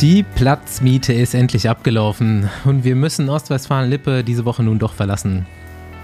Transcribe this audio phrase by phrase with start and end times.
[0.00, 5.46] Die Platzmiete ist endlich abgelaufen und wir müssen Ostwestfalen-Lippe diese Woche nun doch verlassen.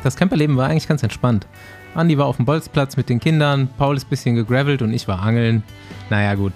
[0.05, 1.47] Das Camperleben war eigentlich ganz entspannt.
[1.95, 5.09] Andi war auf dem Bolzplatz mit den Kindern, Paul ist ein bisschen gegravelt und ich
[5.09, 5.65] war angeln.
[6.09, 6.53] Naja, gut.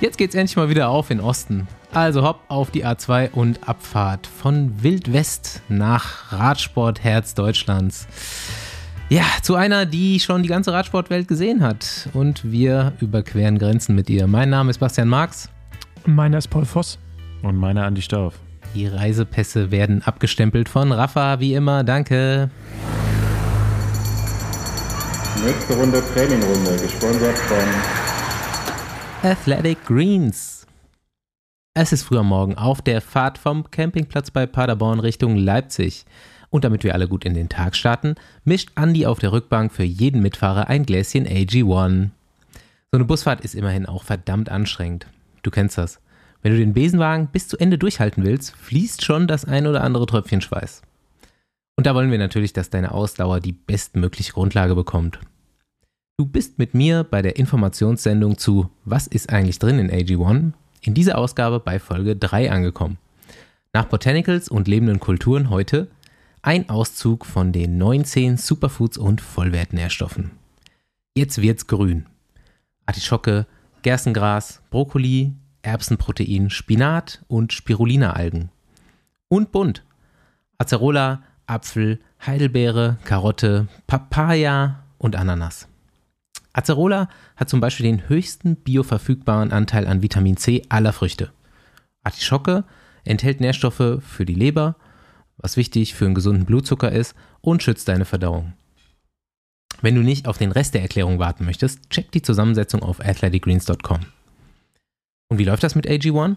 [0.00, 1.66] Jetzt geht's endlich mal wieder auf in Osten.
[1.92, 8.06] Also hopp auf die A2 und Abfahrt von Wildwest nach Radsportherz Deutschlands.
[9.08, 12.08] Ja, zu einer, die schon die ganze Radsportwelt gesehen hat.
[12.12, 14.26] Und wir überqueren Grenzen mit ihr.
[14.28, 15.48] Mein Name ist Bastian Marx.
[16.08, 16.98] Meiner ist Paul Voss.
[17.42, 18.40] Und meiner Andi Stauf.
[18.74, 21.84] Die Reisepässe werden abgestempelt von Rafa, wie immer.
[21.84, 22.48] Danke.
[25.44, 27.58] Nächste Runde Trainingrunde, gesponsert von
[29.30, 30.66] Athletic Greens.
[31.74, 36.06] Es ist früh am Morgen auf der Fahrt vom Campingplatz bei Paderborn Richtung Leipzig.
[36.48, 38.14] Und damit wir alle gut in den Tag starten,
[38.44, 42.08] mischt Andy auf der Rückbank für jeden Mitfahrer ein Gläschen AG1.
[42.90, 45.06] So eine Busfahrt ist immerhin auch verdammt anstrengend.
[45.42, 46.00] Du kennst das.
[46.42, 50.06] Wenn du den Besenwagen bis zu Ende durchhalten willst, fließt schon das ein oder andere
[50.06, 50.82] Tröpfchen Schweiß.
[51.76, 55.20] Und da wollen wir natürlich, dass deine Ausdauer die bestmögliche Grundlage bekommt.
[56.16, 60.52] Du bist mit mir bei der Informationssendung zu Was ist eigentlich drin in AG1?
[60.82, 62.98] In dieser Ausgabe bei Folge 3 angekommen.
[63.72, 65.88] Nach Botanicals und lebenden Kulturen heute
[66.42, 70.32] ein Auszug von den 19 Superfoods und Vollwertnährstoffen.
[71.14, 72.06] Jetzt wird's grün.
[72.86, 73.46] Artischocke,
[73.88, 75.32] Gerstengras, Brokkoli,
[75.62, 78.50] Erbsenprotein, Spinat und Spirulina-Algen.
[79.28, 79.82] Und bunt.
[80.58, 85.68] Acerola, Apfel, Heidelbeere, Karotte, Papaya und Ananas.
[86.52, 91.32] Acerola hat zum Beispiel den höchsten bioverfügbaren Anteil an Vitamin C aller Früchte.
[92.04, 92.64] Artischocke
[93.04, 94.76] enthält Nährstoffe für die Leber,
[95.38, 98.52] was wichtig für einen gesunden Blutzucker ist und schützt deine Verdauung.
[99.80, 104.00] Wenn du nicht auf den Rest der Erklärung warten möchtest, check die Zusammensetzung auf athleticgreens.com.
[105.28, 106.36] Und wie läuft das mit AG1?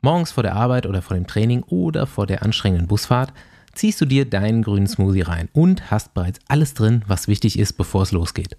[0.00, 3.32] Morgens vor der Arbeit oder vor dem Training oder vor der anstrengenden Busfahrt
[3.74, 7.74] ziehst du dir deinen grünen Smoothie rein und hast bereits alles drin, was wichtig ist,
[7.74, 8.56] bevor es losgeht.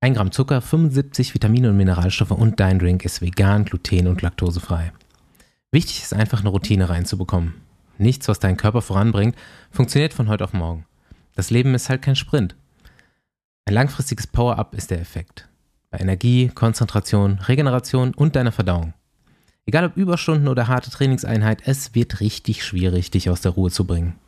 [0.00, 4.92] 1 Gramm Zucker, 75 Vitamine und Mineralstoffe und dein Drink ist vegan, gluten- und laktosefrei.
[5.72, 7.54] Wichtig ist einfach eine Routine reinzubekommen.
[7.98, 9.36] Nichts, was deinen Körper voranbringt,
[9.70, 10.84] funktioniert von heute auf morgen.
[11.34, 12.54] Das Leben ist halt kein Sprint.
[13.66, 15.48] Ein langfristiges Power-Up ist der Effekt.
[15.90, 18.92] Bei Energie, Konzentration, Regeneration und deiner Verdauung.
[19.64, 23.86] Egal ob Überstunden oder harte Trainingseinheit, es wird richtig schwierig, dich aus der Ruhe zu
[23.86, 24.18] bringen.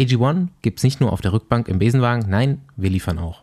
[0.00, 3.42] AG1 gibt's nicht nur auf der Rückbank im Besenwagen, nein, wir liefern auch.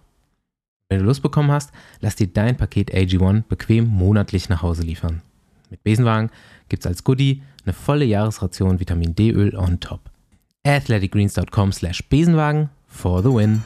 [0.89, 5.21] Wenn du Lust bekommen hast, lass dir dein Paket AG1 bequem monatlich nach Hause liefern.
[5.69, 6.31] Mit Besenwagen
[6.69, 10.09] gibt's als Goodie eine volle Jahresration Vitamin D-Öl on top.
[10.65, 13.61] athleticgreens.com slash Besenwagen for the win.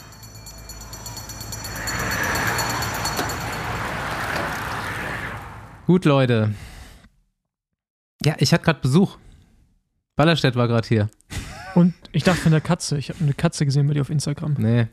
[5.88, 6.54] Gut, Leute.
[8.22, 9.16] Ja, ich hatte gerade Besuch.
[10.18, 11.10] Ballerstedt war gerade hier.
[11.76, 12.98] Und ich dachte von der Katze.
[12.98, 14.56] Ich habe eine Katze gesehen bei dir auf Instagram.
[14.58, 14.88] Nee,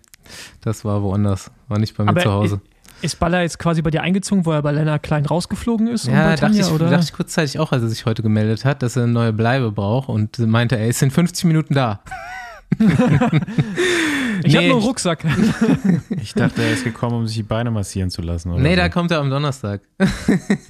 [0.60, 1.50] das war woanders.
[1.66, 2.60] War nicht bei mir Aber zu Hause.
[3.02, 6.06] Ist Baller jetzt quasi bei dir eingezogen, wo er bei Lennart Klein rausgeflogen ist?
[6.06, 6.88] und Ja, bei dachte Tanja, ich, oder?
[6.90, 9.72] dachte ich kurzzeitig auch, als er sich heute gemeldet hat, dass er eine neue Bleibe
[9.72, 12.04] braucht und meinte, er ist in 50 Minuten da.
[12.78, 13.40] ich habe
[14.42, 15.24] Nee, nur einen Rucksack.
[16.20, 18.50] Ich dachte, er ist gekommen, um sich die Beine massieren zu lassen.
[18.50, 18.76] Oder nee, so.
[18.76, 19.82] da kommt er am Donnerstag.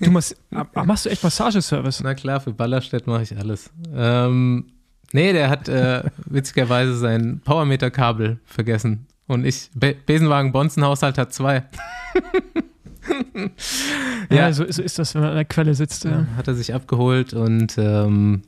[0.01, 2.03] Du machst, ah, machst du echt Massageservice?
[2.03, 3.71] Na klar, für Ballerstedt mache ich alles.
[3.95, 4.67] Ähm,
[5.13, 9.07] nee, der hat äh, witzigerweise sein Powermeter-Kabel vergessen.
[9.27, 11.65] Und ich, Be Besenwagen Bonzenhaushalt hat zwei.
[14.31, 14.53] Ja, Ja.
[14.53, 16.05] so, so ist das, wenn man an der Quelle sitzt.
[16.05, 16.27] Ja.
[16.37, 18.43] Hat er sich abgeholt und ähm,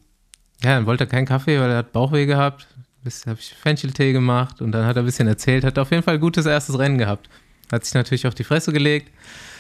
[0.63, 2.67] ja, dann wollte er keinen Kaffee, weil er hat Bauchweh gehabt.
[3.07, 6.03] Bis habe ich Fencheltee gemacht und dann hat er ein bisschen erzählt, hat auf jeden
[6.03, 7.29] Fall ein gutes erstes Rennen gehabt.
[7.71, 9.13] Hat sich natürlich auf die Fresse gelegt,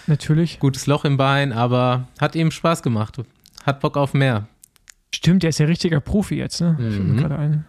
[0.08, 0.58] Natürlich.
[0.58, 3.18] gutes Loch im Bein, aber hat ihm Spaß gemacht.
[3.64, 4.48] Hat Bock auf mehr.
[5.14, 6.74] Stimmt, der ist ja richtiger Profi jetzt, ne?
[6.76, 7.16] Fällt mir Mhm.
[7.18, 7.64] gerade ein.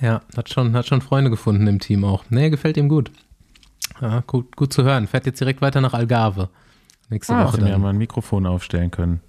[0.00, 2.24] Ja, hat schon, hat schon Freunde gefunden im Team auch.
[2.30, 3.10] Nee, gefällt ihm gut.
[4.00, 5.06] Ja, gut, gut zu hören.
[5.06, 6.48] Fährt jetzt direkt weiter nach Algarve.
[7.10, 7.82] Nächste Ah, Woche Hätte mir ja dann.
[7.82, 9.20] mal ein Mikrofon aufstellen können.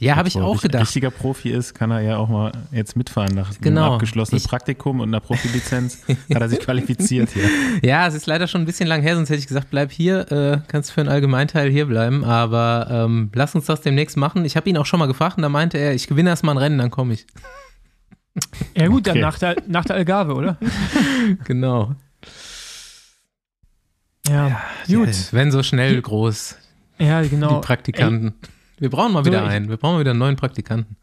[0.00, 0.82] Ja, habe ich auch gedacht.
[0.82, 3.34] richtiger Profi ist, kann er ja auch mal jetzt mitfahren.
[3.34, 3.84] Nach Genau.
[3.84, 5.98] einem abgeschlossenen Ich- Praktikum und einer Profilizenz
[6.34, 7.44] hat er sich qualifiziert hier.
[7.82, 10.32] Ja, es ist leider schon ein bisschen lang her, sonst hätte ich gesagt, bleib hier,
[10.32, 14.44] äh, kannst für einen Allgemeinteil hier bleiben, aber ähm, lass uns das demnächst machen.
[14.46, 16.52] Ich habe ihn auch schon mal gefragt und da meinte er, ich gewinne erst mal
[16.52, 17.26] ein Rennen, dann komme ich.
[18.74, 19.20] Ja, gut, dann Okay.
[19.20, 20.56] nach der, nach der Algarve, oder?
[21.44, 21.94] Genau.
[24.28, 25.08] Ja, gut.
[25.08, 26.56] Ja, wenn so schnell groß,
[26.98, 27.60] Ja, genau.
[27.60, 28.34] die Praktikanten.
[28.80, 29.68] Wir brauchen mal So, wieder ich- einen.
[29.68, 30.96] Wir brauchen mal wieder einen neuen Praktikanten.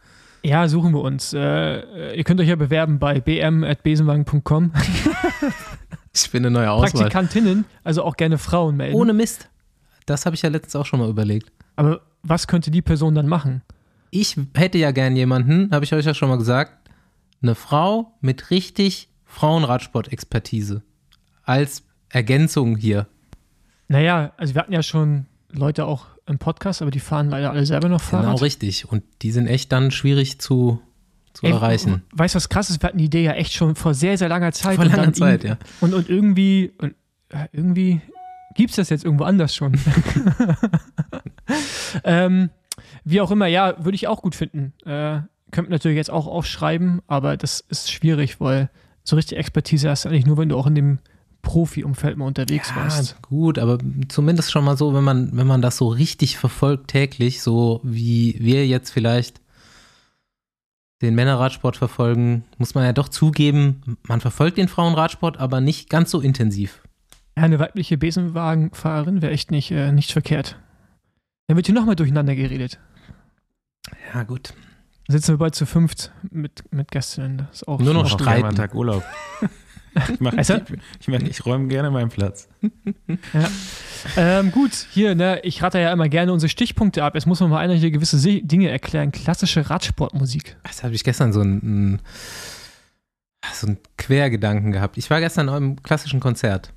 [0.43, 1.33] Ja, suchen wir uns.
[1.33, 4.73] Äh, ihr könnt euch ja bewerben bei bm.besenwagen.com.
[6.13, 6.89] Ich bin eine neue Auswahl.
[6.91, 8.95] Praktikantinnen, also auch gerne Frauen melden.
[8.95, 9.49] Ohne Mist.
[10.07, 11.51] Das habe ich ja letztens auch schon mal überlegt.
[11.75, 13.61] Aber was könnte die Person dann machen?
[14.09, 16.89] Ich hätte ja gern jemanden, habe ich euch ja schon mal gesagt,
[17.43, 20.81] eine Frau mit richtig Frauenradsport-Expertise
[21.43, 23.05] als Ergänzung hier.
[23.87, 27.65] Naja, also wir hatten ja schon Leute auch im Podcast, aber die fahren leider alle
[27.65, 28.25] selber noch Fahrrad.
[28.25, 28.89] Genau richtig.
[28.89, 30.81] Und die sind echt dann schwierig zu,
[31.33, 32.03] zu Ey, erreichen.
[32.11, 32.81] Weißt du, was krass ist?
[32.81, 34.75] Wir hatten die Idee ja echt schon vor sehr, sehr langer Zeit.
[34.75, 35.57] Vor und langer dann Zeit, ja.
[35.79, 36.95] Und, und irgendwie, und,
[37.29, 38.01] äh, irgendwie
[38.55, 39.79] gibt es das jetzt irgendwo anders schon.
[42.03, 42.49] ähm,
[43.05, 44.73] wie auch immer, ja, würde ich auch gut finden.
[44.85, 45.21] Äh,
[45.51, 48.69] könnte natürlich jetzt auch aufschreiben, aber das ist schwierig, weil
[49.03, 50.99] so richtig Expertise hast du eigentlich nur, wenn du auch in dem
[51.47, 53.11] Profi-Umfeld mal unterwegs warst.
[53.11, 53.77] Ja, gut, aber
[54.09, 58.35] zumindest schon mal so, wenn man, wenn man das so richtig verfolgt täglich, so wie
[58.39, 59.39] wir jetzt vielleicht
[61.01, 66.11] den Männerradsport verfolgen, muss man ja doch zugeben, man verfolgt den Frauenradsport, aber nicht ganz
[66.11, 66.81] so intensiv.
[67.37, 70.59] Ja, eine weibliche Besenwagenfahrerin wäre echt nicht, äh, nicht verkehrt.
[71.47, 72.77] Dann wird hier nochmal durcheinander geredet.
[74.13, 74.53] Ja, gut.
[75.07, 77.37] Dann sitzen wir bald zu fünft mit, mit Gästinnen.
[77.37, 78.53] Das ist auch Nur noch streiten.
[78.53, 79.05] Tag Urlaub.
[80.13, 80.55] Ich, mach, Also-
[80.99, 82.47] ich, ich, ich räume gerne meinen Platz.
[84.15, 87.15] Ähm, gut, hier, ne, ich rate ja immer gerne unsere Stichpunkte ab.
[87.15, 89.11] Jetzt muss man mal einer hier gewisse Se Dinge erklären.
[89.11, 90.55] Klassische Radsportmusik.
[90.63, 91.99] Das habe ich gestern so einen,
[93.53, 94.97] so einen Quergedanken gehabt.
[94.97, 96.73] Ich war gestern im klassischen Konzert.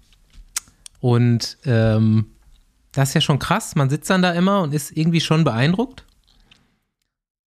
[1.01, 2.27] Und ähm,
[2.93, 3.75] das ist ja schon krass.
[3.77, 6.05] Man sitzt dann da immer und ist irgendwie schon beeindruckt.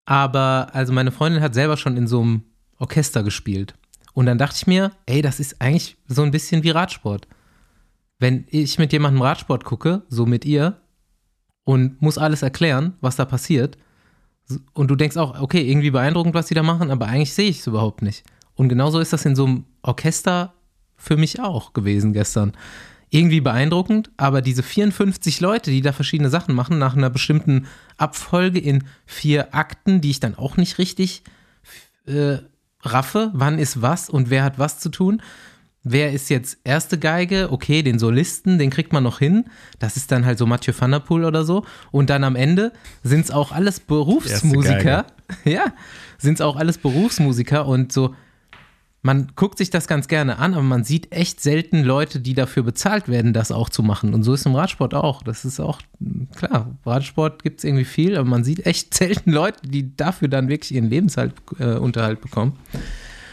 [0.05, 2.43] Aber, also meine Freundin hat selber schon in so einem
[2.79, 3.75] Orchester gespielt.
[4.15, 7.27] Und dann dachte ich mir, ey, das ist eigentlich so ein bisschen wie Radsport.
[8.19, 10.79] Wenn ich mit jemandem Radsport gucke, so mit ihr,
[11.65, 13.79] und muss alles erklären, was da passiert,
[14.75, 17.61] und du denkst auch, okay, irgendwie beeindruckend, was die da machen, aber eigentlich sehe ich
[17.61, 18.25] es überhaupt nicht.
[18.55, 20.53] Und genauso ist das in so einem Orchester
[20.97, 22.53] für mich auch gewesen gestern.
[23.09, 27.67] Irgendwie beeindruckend, aber diese 54 Leute, die da verschiedene Sachen machen, nach einer bestimmten
[27.99, 31.23] Abfolge in vier Akten, die ich dann auch nicht richtig
[32.07, 32.39] äh,
[32.83, 35.23] raffe, wann ist was und wer hat was zu tun.
[35.85, 37.51] Wer ist jetzt erste Geige?
[37.51, 39.47] Okay, den Solisten, den kriegt man noch hin.
[39.81, 41.65] Das ist dann halt so Mathieu van der Poel oder so.
[41.91, 45.07] Und dann am Ende sind es auch alles Berufsmusiker.
[45.47, 45.73] Ja,
[46.19, 48.15] sind es auch alles Berufsmusiker und so.
[49.05, 52.63] Man guckt sich das ganz gerne an, aber man sieht echt selten Leute, die dafür
[52.63, 54.15] bezahlt werden, das auch zu machen.
[54.15, 55.25] Und so ist es im Radsport auch.
[55.25, 55.81] Das ist auch,
[56.37, 60.49] klar, Radsport gibt es irgendwie viel, aber man sieht echt selten Leute, die dafür dann
[60.49, 62.57] wirklich ihren Lebensunterhalt bekommen.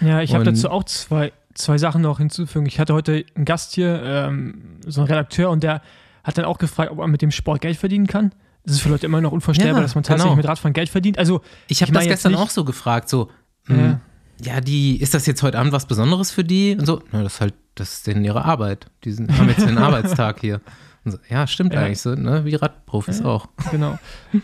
[0.02, 2.66] Ja, ich habe dazu auch zwei, zwei Sachen noch hinzufügen.
[2.66, 4.56] Ich hatte heute einen Gast hier, ähm,
[4.88, 5.82] so einen Redakteur, und der
[6.24, 8.32] hat dann auch gefragt, ob man mit dem Sport Geld verdienen kann.
[8.66, 10.36] Das ist für Leute immer noch unvorstellbar, Ja, dass man tatsächlich genau.
[10.36, 11.20] mit Radfahren Geld verdient.
[11.20, 13.30] Also, Ich habe das gestern nicht- auch so gefragt, so,
[13.68, 14.00] Ja.
[14.42, 16.76] Ja, die, ist das jetzt heute Abend was Besonderes für die?
[16.78, 18.88] Und so, na, das ist halt, das ist denen ihre Arbeit.
[19.04, 20.62] Die sind, haben jetzt den Arbeitstag hier.
[21.06, 21.82] So, ja, stimmt Ja.
[21.82, 22.44] eigentlich so, ne?
[22.46, 23.26] Wie Radprofis Ja.
[23.26, 23.48] auch.
[23.72, 23.98] genau.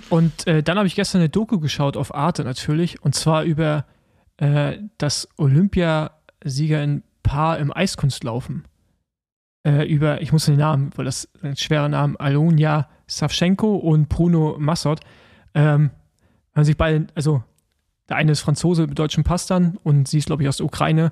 [0.09, 3.85] Und äh, dann habe ich gestern eine Doku geschaut auf Arte natürlich, und zwar über
[4.37, 8.65] äh, das Olympiasieger in Paar im Eiskunstlaufen.
[9.67, 14.55] Äh, über, ich muss den Namen, weil das ein schwerer Name, Alonia Savchenko und Bruno
[14.59, 14.99] Massot.
[15.55, 15.89] Ähm,
[16.55, 17.43] haben sich beide, also
[18.09, 20.65] der eine ist Franzose mit deutschem Pass dann und sie ist, glaube ich, aus der
[20.65, 21.11] Ukraine,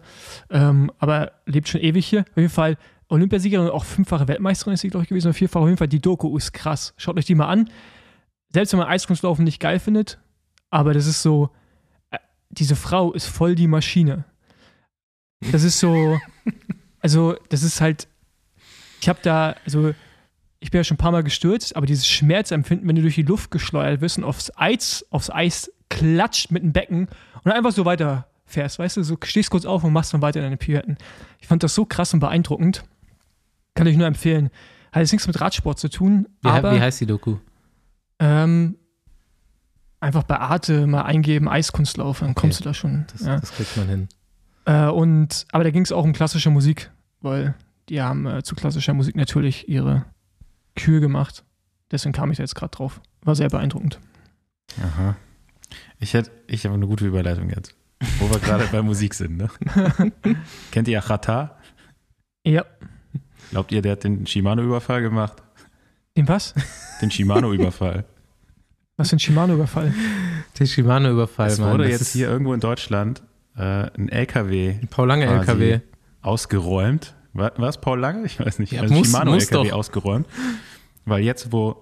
[0.49, 2.21] ähm, aber lebt schon ewig hier.
[2.21, 5.63] Auf jeden Fall Olympiasiegerin und auch fünffache Weltmeisterin ist sie, glaube ich, gewesen, oder vierfache.
[5.63, 6.93] Auf jeden Fall, die Doku ist krass.
[6.97, 7.69] Schaut euch die mal an.
[8.49, 10.19] Selbst wenn man Eiskunstlaufen nicht geil findet,
[10.69, 11.49] aber das ist so,
[12.11, 14.25] äh, diese Frau ist voll die Maschine.
[15.51, 16.19] Das ist so,
[16.99, 18.07] also das ist halt,
[19.01, 19.93] ich habe da, also
[20.59, 23.23] ich bin ja schon ein paar Mal gestürzt, aber dieses Schmerzempfinden, wenn du durch die
[23.23, 27.07] Luft geschleudert wirst und aufs Eis, aufs Eis klatscht mit dem Becken
[27.43, 30.41] und einfach so weiter fährst, weißt du, so stehst kurz auf und machst dann weiter
[30.41, 30.97] deine Pirouetten.
[31.39, 32.83] Ich fand das so krass und beeindruckend.
[33.75, 34.49] Kann ich nur empfehlen.
[34.91, 37.37] Hat jetzt nichts mit Radsport zu tun, Wie, aber wie heißt die Doku?
[38.19, 38.77] ähm,
[39.99, 42.41] einfach bei Arte mal eingeben, Eiskunstlauf, dann Okay.
[42.41, 43.05] kommst du da schon.
[43.11, 43.39] Das, ja.
[43.39, 44.07] das kriegt man hin.
[44.65, 47.55] Äh, und, aber da ging es auch um klassische Musik, weil
[47.89, 50.05] die haben äh, zu klassischer Musik natürlich ihre
[50.75, 51.43] Kühe gemacht.
[51.91, 53.01] Deswegen kam ich da jetzt gerade drauf.
[53.23, 53.99] War sehr beeindruckend.
[54.81, 55.15] Aha.
[56.03, 57.75] Ich hätte, ich habe eine gute Überleitung jetzt.
[58.19, 59.47] Wo wir gerade bei Musik sind, ne?
[60.71, 61.57] Kennt ihr Achata?
[62.45, 62.65] Ja.
[63.51, 65.41] Glaubt ihr, der hat den Shimano-Überfall gemacht?
[66.17, 66.53] Den was?
[67.01, 68.03] Den Shimano-Überfall.
[68.97, 69.93] Was für ein Shimano-Überfall?
[70.59, 71.71] Der Shimano-Überfall, es Mann.
[71.71, 73.23] wurde jetzt hier irgendwo in Deutschland
[73.55, 73.61] äh,
[73.97, 75.79] ein LKW ein Paul Lange quasi LKW.
[76.21, 77.15] ausgeräumt.
[77.31, 78.25] War, war es Paul Lange?
[78.25, 78.73] Ich weiß nicht.
[78.73, 79.77] Ja, also muss- Shimano muss LKW doch.
[79.77, 80.27] ausgeräumt.
[81.05, 81.79] Weil jetzt, wo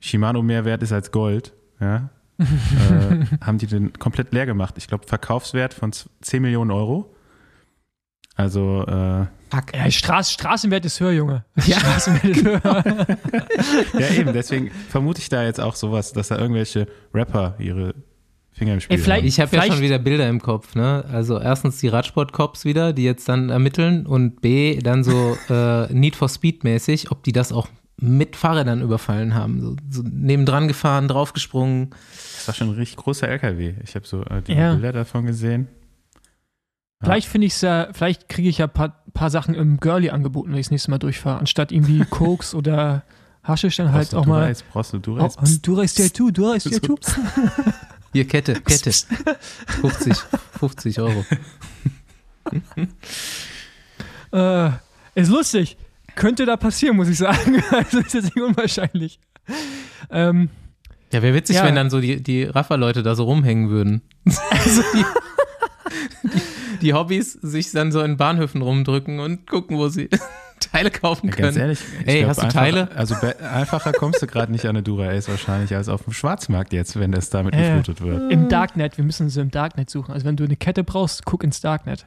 [0.00, 2.08] Shimano mehr wert ist als Gold, ja,
[2.40, 4.74] äh, haben die den komplett leer gemacht.
[4.78, 7.14] Ich glaube, Verkaufswert von z- 10 Millionen Euro.
[8.36, 9.74] Also, äh, Fuck.
[9.74, 11.44] Ja, Straß, Straßenwert ist höher, Junge.
[11.58, 12.60] Straßenwert ist höher.
[13.98, 17.94] Ja, eben, deswegen vermute ich da jetzt auch sowas, dass da irgendwelche Rapper ihre
[18.52, 19.28] Finger im Spiel Ey, vielleicht- haben.
[19.28, 21.04] Ich habe ja schon wieder Bilder im Kopf, ne?
[21.12, 26.16] Also erstens die Radsport-Cops wieder, die jetzt dann ermitteln und B, dann so äh, Need
[26.16, 27.68] for Speed mäßig, ob die das auch
[28.02, 29.60] mit Fahrrädern überfallen haben.
[29.60, 31.90] So, so nebendran gefahren, draufgesprungen.
[32.40, 33.74] Das war schon ein richtig großer LKW.
[33.84, 34.72] Ich habe so äh, die Ja.
[34.72, 35.68] Bilder davon gesehen.
[37.02, 40.50] Vielleicht finde ich ja, vielleicht kriege ich ja ein paar, paar Sachen im Girlie angeboten,
[40.52, 41.38] wenn ich das nächste Mal durchfahre.
[41.38, 43.04] Anstatt irgendwie Koks oder
[43.42, 44.54] Haschisch dann halt du auch mal.
[44.72, 45.36] Brauchst du Oh, Durex?
[45.36, 46.96] und du reißt ja du, du reißt ja du.
[48.12, 48.90] Hier, Kette, Kette.
[49.80, 50.14] 50,
[50.58, 51.24] 50 Euro.
[54.32, 54.70] Äh,
[55.14, 55.76] ist lustig.
[56.16, 57.62] Könnte da passieren, muss ich sagen.
[57.70, 59.20] Also ist jetzt nicht unwahrscheinlich.
[60.10, 60.50] Ähm,
[61.12, 61.64] Ja, wäre witzig, Ja.
[61.64, 64.02] wenn dann so die, die Raffer-Leute da so rumhängen würden.
[64.50, 65.04] also die,
[66.28, 70.08] die, die Hobbys sich dann so in Bahnhöfen rumdrücken und gucken, wo sie
[70.72, 71.60] Teile kaufen Ja, ganz können.
[71.62, 72.88] ehrlich, ich Ey, glaub, hast du einfacher- Teile?
[72.94, 73.14] Also
[73.50, 76.98] einfacher kommst du gerade nicht an eine Dura Ace wahrscheinlich als auf dem Schwarzmarkt jetzt,
[77.00, 77.60] wenn das damit ja.
[77.76, 78.30] geflutet wird.
[78.30, 80.12] Im Darknet, wir müssen sie im Darknet suchen.
[80.12, 82.04] Also wenn du eine Kette brauchst, guck ins Darknet.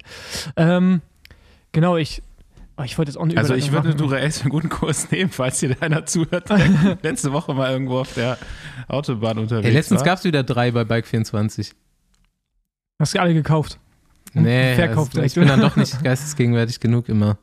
[0.56, 1.02] Ähm,
[1.72, 2.22] genau, ich,
[2.78, 4.52] oh, ich wollte jetzt auch eine Also ich würde eine Überleitung Dura Ace für einen
[4.52, 8.38] guten Kurs nehmen, falls hier einer zuhört, der letzte Woche mal irgendwo auf der
[8.88, 11.58] Autobahn unterwegs Ey, letztens gab es wieder drei bei Bike24.
[11.60, 11.78] machen.
[13.00, 13.80] Hast du alle gekauft?
[14.34, 15.36] Und Nee, verkauft also, ich direkt.
[15.36, 17.38] bin dann doch nicht geistesgegenwärtig genug immer.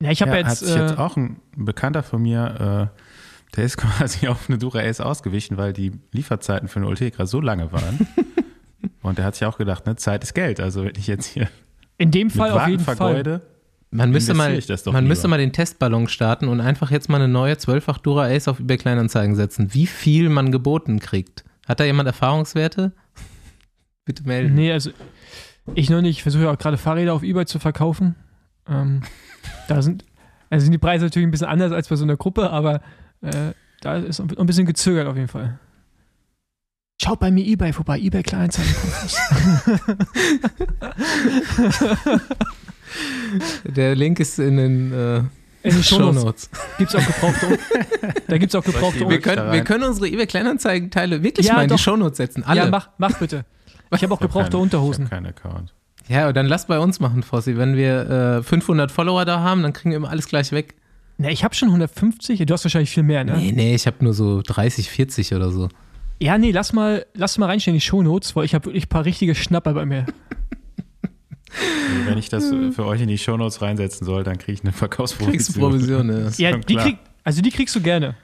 [0.00, 3.56] Ja, ich habe ja, jetzt, hat sich jetzt äh, auch ein Bekannter von mir, äh,
[3.56, 7.40] der ist quasi auf eine Dura Ace ausgewichen, weil die Lieferzeiten für eine Ultegra so
[7.40, 8.06] lange waren.
[9.02, 10.60] Und der hat sich auch gedacht, ne, Zeit ist Geld.
[10.60, 11.48] Also wenn ich jetzt hier
[11.96, 13.42] in dem mit Fall auf jeden Fall.
[13.90, 15.10] Man müsste mal, ich das doch man lieber.
[15.10, 18.60] müsste mal den Testballon starten und einfach jetzt mal eine neue 12-fach Dura Ace auf
[18.60, 19.72] eBay Kleinanzeigen setzen.
[19.72, 21.44] Wie viel man geboten kriegt.
[21.66, 22.92] Hat da jemand Erfahrungswerte?
[24.04, 24.54] Bitte melden.
[24.54, 24.90] Nee, also
[25.74, 26.18] ich noch nicht.
[26.18, 28.14] Ich versuche ja auch gerade Fahrräder auf Ebay zu verkaufen.
[28.68, 29.02] Ähm,
[29.68, 30.04] da sind,
[30.50, 32.82] also sind die Preise natürlich ein bisschen anders als bei so einer Gruppe, aber
[33.22, 35.58] äh, da ist ein bisschen gezögert auf jeden Fall.
[37.00, 38.74] Schaut bei mir Ebay vorbei, Ebay Kleinanzeigen.
[43.64, 46.50] Der Link ist in den äh, In den Show Shownotes Notes.
[46.78, 47.58] gibt es auch gebrauchte.
[48.28, 49.08] da gibt es auch gebrauchte.
[49.08, 51.76] Wir können, wir können unsere eBay Kleinanzeigen-Teile wirklich Ja, mal in doch.
[51.76, 52.42] die Show Notes setzen.
[52.44, 52.60] Alle.
[52.62, 53.44] Ja, mach, mach bitte.
[53.92, 55.04] Ich habe auch Ich hab gebrauchte keinen- Unterhosen.
[55.06, 55.74] Ich habe keinen Account.
[56.08, 57.56] Ja, dann lass bei uns machen, Fossi.
[57.56, 60.74] Wenn wir äh, 500 Follower da haben, dann kriegen wir immer alles gleich weg.
[61.18, 62.38] Ne, ich habe schon 150.
[62.46, 63.36] Du hast wahrscheinlich viel mehr, ne?
[63.36, 65.68] Nee, nee, ich habe nur so 30, 40 oder so.
[66.20, 68.88] Ja, nee, lass mal, lass mal reinstellen in die Shownotes, weil ich habe wirklich ein
[68.88, 70.06] paar richtige Schnapper bei mir.
[71.50, 74.62] Also wenn ich das äh, für euch in die Shownotes reinsetzen soll, dann kriege ich
[74.62, 75.32] eine Verkaufsprovision.
[75.32, 76.50] Kriegst du Provision, ja.
[76.50, 78.14] Ja, die krieg, also die kriegst du gerne.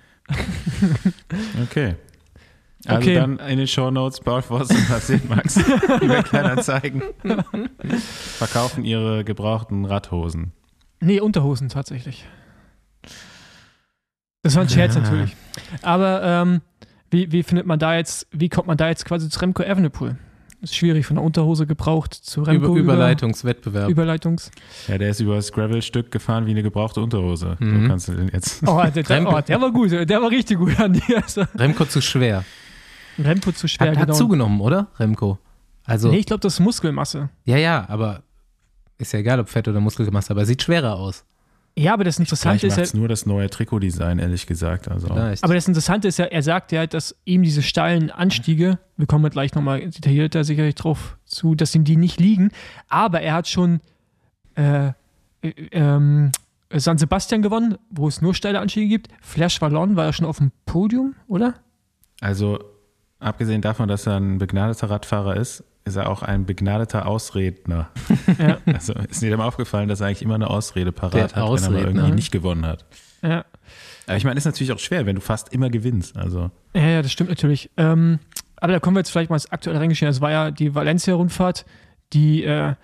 [1.62, 1.94] Okay.
[2.86, 3.14] Also Okay.
[3.14, 5.56] dann in den Shownotes Paul Voss und Marcel Max
[6.02, 7.02] über Kleinanzeigen
[8.36, 10.52] verkaufen ihre gebrauchten Radhosen.
[11.00, 12.26] Nee, Unterhosen tatsächlich.
[14.42, 15.00] Das war ein Scherz Ja.
[15.00, 15.34] natürlich.
[15.80, 16.60] Aber ähm,
[17.10, 20.18] wie, wie findet man da jetzt, wie kommt man da jetzt quasi zu Remco Evenepoel?
[20.64, 22.68] Ist schwierig, von der Unterhose gebraucht zu Remco.
[22.76, 23.88] Über, Überleitungswettbewerb.
[23.90, 24.50] Überleitungs.
[24.88, 27.56] Ja, der ist über das Gravel-Stück gefahren wie eine gebrauchte Unterhose.
[27.60, 27.82] Mhm.
[27.82, 28.62] So kannst du den jetzt.
[28.66, 29.36] Oh, der, der, Remco.
[29.36, 31.02] oh, der war gut, der war richtig gut, Andi.
[31.14, 32.44] Also, Remco zu schwer.
[33.18, 34.18] Remco zu schwer, Hat, hat genau.
[34.18, 34.88] zugenommen, oder?
[34.98, 35.38] Remco.
[35.84, 37.28] Also, Nee, ich glaube, das ist Muskelmasse.
[37.44, 38.22] ja, ja, aber
[38.98, 41.24] ist ja egal, ob Fett oder Muskelmasse, aber er sieht schwerer aus.
[41.76, 44.88] Ja, aber das Interessante ist macht ja, nur das neue Trikotdesign, ehrlich gesagt.
[44.88, 45.42] Also Vielleicht.
[45.42, 49.28] aber das Interessante ist ja, er sagt ja, dass ihm diese steilen Anstiege, wir kommen
[49.28, 52.52] gleich nochmal detaillierter sicherlich drauf zu, dass ihm die nicht liegen,
[52.88, 53.80] aber er hat schon
[54.54, 54.88] äh,
[55.42, 56.30] äh, ähm,
[56.72, 59.08] San Sebastian gewonnen, wo es nur steile Anstiege gibt.
[59.20, 61.54] Flash Wallon war ja schon auf dem Podium, oder?
[62.20, 62.58] Also,
[63.18, 67.88] abgesehen davon, dass er ein begnadeter Radfahrer ist, ist er auch ein begnadeter Ausredner.
[68.38, 68.58] Ja.
[68.72, 71.46] Also ist mal aufgefallen, dass er eigentlich immer eine Ausrede parat Der hat, wenn er
[71.46, 71.78] Ausredner.
[71.80, 72.84] mal irgendwie nicht gewonnen hat.
[73.22, 73.44] Ja.
[74.06, 76.16] Aber ich meine, ist natürlich auch schwer, wenn du fast immer gewinnst.
[76.16, 77.70] Also Ja, ja, das stimmt natürlich.
[77.76, 78.18] Ähm,
[78.56, 80.08] aber da kommen wir jetzt vielleicht mal ins aktuelle reingeschehen.
[80.10, 81.64] Das war ja die Valencia-Rundfahrt,
[82.12, 82.74] die, äh,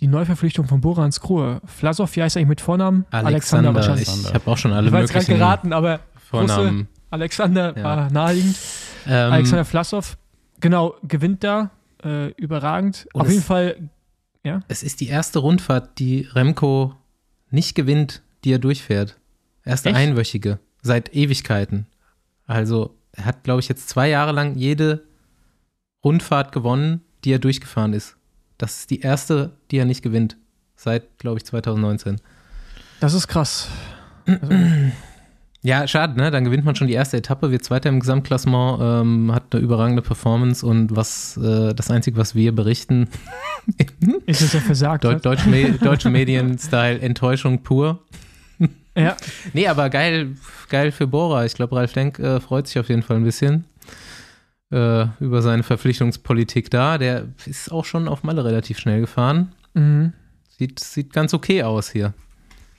[0.00, 1.60] die Neuverpflichtung von Borans Krohe.
[1.64, 3.06] Vlasov, wie heißt er eigentlich mit Vornamen?
[3.10, 4.08] Alexander, wahrscheinlich.
[4.08, 6.88] ich habe auch schon alle Ich war jetzt gerade möglichen geraten, aber Vornamen.
[7.10, 7.84] Alexander Ja.
[7.84, 8.56] war naheliegend.
[9.06, 10.16] Ähm, Alexander Vlasov,
[10.60, 11.70] genau, gewinnt da.
[12.04, 13.08] Äh, überragend.
[13.12, 13.88] Und Auf jeden Fall,
[14.68, 16.94] es ist die erste Rundfahrt, die Remco
[17.50, 19.18] nicht gewinnt, die er durchfährt.
[19.64, 19.98] Erste Echt?
[19.98, 21.86] einwöchige, seit Ewigkeiten.
[22.46, 25.04] Also er hat, glaube ich, jetzt zwei Jahre lang jede
[26.04, 28.16] Rundfahrt gewonnen, die er durchgefahren ist.
[28.58, 30.36] Das ist die erste, die er nicht gewinnt.
[30.76, 32.20] Seit, glaube ich, 2019.
[33.00, 33.68] das ist krass.
[35.66, 36.30] Ja, schade, ne?
[36.30, 40.02] Dann gewinnt man schon die erste Etappe, wird Zweiter im Gesamtklassement, ähm, hat eine überragende
[40.02, 43.08] Performance und was äh, das Einzige, was wir berichten,
[44.26, 45.04] Ist es ja versagt.
[45.04, 45.24] Deu hat.
[45.24, 48.00] deutsche, Me deutsche Medien-Style Enttäuschung pur.
[48.96, 49.16] Ja,
[49.54, 50.36] Nee, aber geil,
[50.68, 51.44] geil für Bora.
[51.44, 53.64] Ich glaube, Ralf Denk äh, freut sich auf jeden Fall ein bisschen
[54.70, 56.96] äh, über seine Verpflichtungspolitik da.
[56.98, 59.52] Der ist auch schon auf Malle relativ schnell gefahren.
[59.72, 60.12] mhm.
[60.56, 62.12] Sieht, sieht ganz okay aus hier.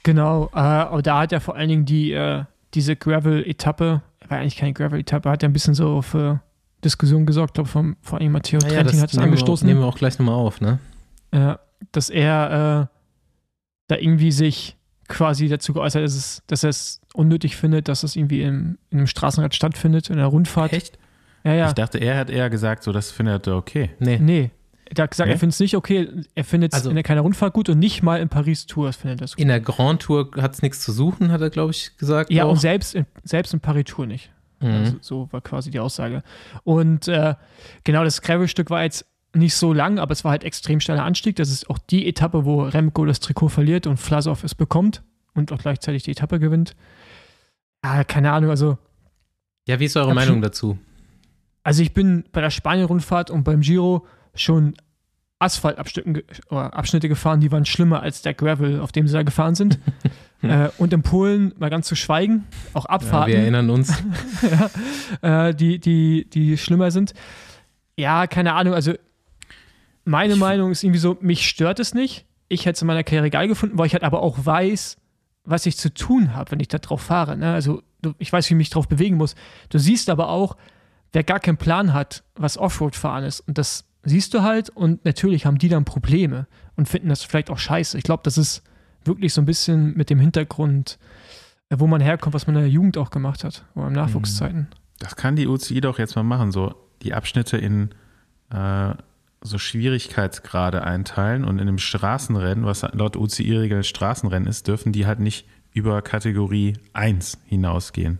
[0.03, 0.49] genau.
[0.53, 2.43] Äh, aber da hat er vor allen Dingen die, äh,
[2.75, 6.41] diese Gravel-Etappe, war eigentlich keine Gravel-Etappe, hat er ein bisschen so für
[6.83, 7.51] Diskussion gesorgt.
[7.51, 9.67] Ich glaube, vom- vor allem Matteo Naja, Trentin hat es wir, angestoßen.
[9.67, 10.79] nehmen wir auch gleich nochmal auf, ne?
[11.33, 11.59] Ja,
[11.91, 12.95] dass er äh,
[13.87, 14.77] da irgendwie sich
[15.07, 18.77] quasi dazu geäußert hat, dass, es, dass er es unnötig findet, dass es irgendwie im,
[18.89, 20.73] in einem Straßenrad stattfindet, in der Rundfahrt.
[20.73, 20.97] Echt?
[21.43, 21.67] Ja, ja.
[21.67, 23.91] Ich dachte, er hat eher gesagt, so, das findet er okay.
[23.99, 24.17] Nee.
[24.19, 24.51] Nee.
[24.93, 25.33] Er hat gesagt, Nee?
[25.33, 28.03] er findet es nicht okay, er findet es Also- in keiner Rundfahrt gut und nicht
[28.03, 29.41] mal in Paris Tours findet er es gut.
[29.41, 32.31] In der Grand Tour hat es nichts zu suchen, hat er, glaube ich, gesagt.
[32.31, 32.51] Ja, auch.
[32.51, 34.31] und selbst in, selbst in Paris Tour nicht.
[34.61, 34.67] Mhm.
[34.69, 36.23] Also, so war quasi die Aussage.
[36.63, 37.33] Und äh,
[37.83, 41.35] genau, das Gravel-Stück war jetzt nicht so lang, aber es war halt extrem steiler Anstieg.
[41.35, 45.51] Das ist auch die Etappe, wo Remco das Trikot verliert und Vlasov es bekommt und
[45.51, 46.75] auch gleichzeitig die Etappe gewinnt.
[47.83, 48.77] Ja, keine Ahnung, also,
[49.67, 50.77] ja, wie ist eure Meinung schon- dazu?
[51.63, 54.75] also ich bin bei der Spanien-Rundfahrt und beim Giro schon
[55.39, 59.79] Asphaltabschnitte Abschnitte gefahren, die waren schlimmer als der Gravel, auf dem sie da gefahren sind.
[60.41, 63.33] äh, und in Polen, mal ganz zu schweigen, auch Ja, Abfahrten.
[63.33, 63.93] wir erinnern uns.
[65.21, 67.13] ja, äh, die, die, die schlimmer sind.
[67.97, 68.93] Ja, keine Ahnung, also
[70.05, 72.25] meine Ich- Meinung ist irgendwie so, mich stört es nicht.
[72.47, 74.97] Ich hätte es in meiner Karriere geil gefunden, weil ich halt aber auch weiß,
[75.43, 77.35] was ich zu tun habe, wenn ich da drauf fahre.
[77.37, 77.53] Ne?
[77.53, 77.81] Also
[78.19, 79.35] ich weiß, wie ich mich drauf bewegen muss.
[79.69, 80.55] Du siehst aber auch,
[81.11, 83.39] wer gar keinen Plan hat, was Offroad-Fahren ist.
[83.41, 87.49] Und das siehst du halt und natürlich haben die dann Probleme und finden das vielleicht
[87.49, 87.97] auch scheiße.
[87.97, 88.63] Ich glaube, das ist
[89.03, 90.97] wirklich so ein bisschen mit dem Hintergrund,
[91.69, 94.67] äh, wo man herkommt, was man in der Jugend auch gemacht hat, oder in Nachwuchszeiten.
[94.99, 97.89] Das kann die UCI doch jetzt mal machen, so die Abschnitte in
[98.49, 98.93] äh,
[99.41, 105.19] so Schwierigkeitsgrade einteilen und in einem Straßenrennen, was laut UCI-Regeln Straßenrennen ist, dürfen die halt
[105.19, 108.19] nicht über Kategorie 1 hinausgehen.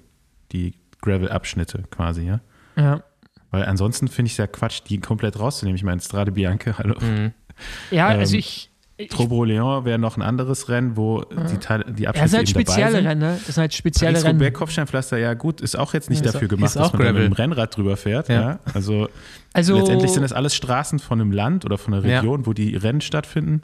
[0.51, 2.41] Die Gravel-Abschnitte quasi, ja.
[2.75, 3.03] Ja.
[3.55, 5.75] Weil ansonsten finde ich es ja Quatsch, die komplett rauszunehmen.
[5.77, 6.95] Ich meine, Strade Bianche, hallo.
[6.99, 7.31] Mhm.
[7.89, 8.69] Ja, Ähm, also ich.
[8.97, 12.31] ich Trobo Leon wäre noch ein anderes Rennen, wo die, Teile, die ja, Abschnitte das
[12.31, 12.97] sind halt spezielle.
[13.09, 13.39] Rennen, ne?
[13.45, 14.23] Das sind halt spezielle Rennen.
[14.23, 17.13] Paris-Roubaix Kopfsteinpflaster, ja gut, ist auch jetzt nicht Ist dafür auch- gemacht, dass man da
[17.13, 18.27] mit dem Rennrad drüber fährt.
[18.29, 18.35] Ja.
[18.41, 18.59] Ja.
[18.73, 19.07] Also,
[19.53, 22.19] Also, letztendlich sind das alles Straßen von einem Land oder von einer Ja.
[22.19, 23.61] Region, wo die Rennen stattfinden.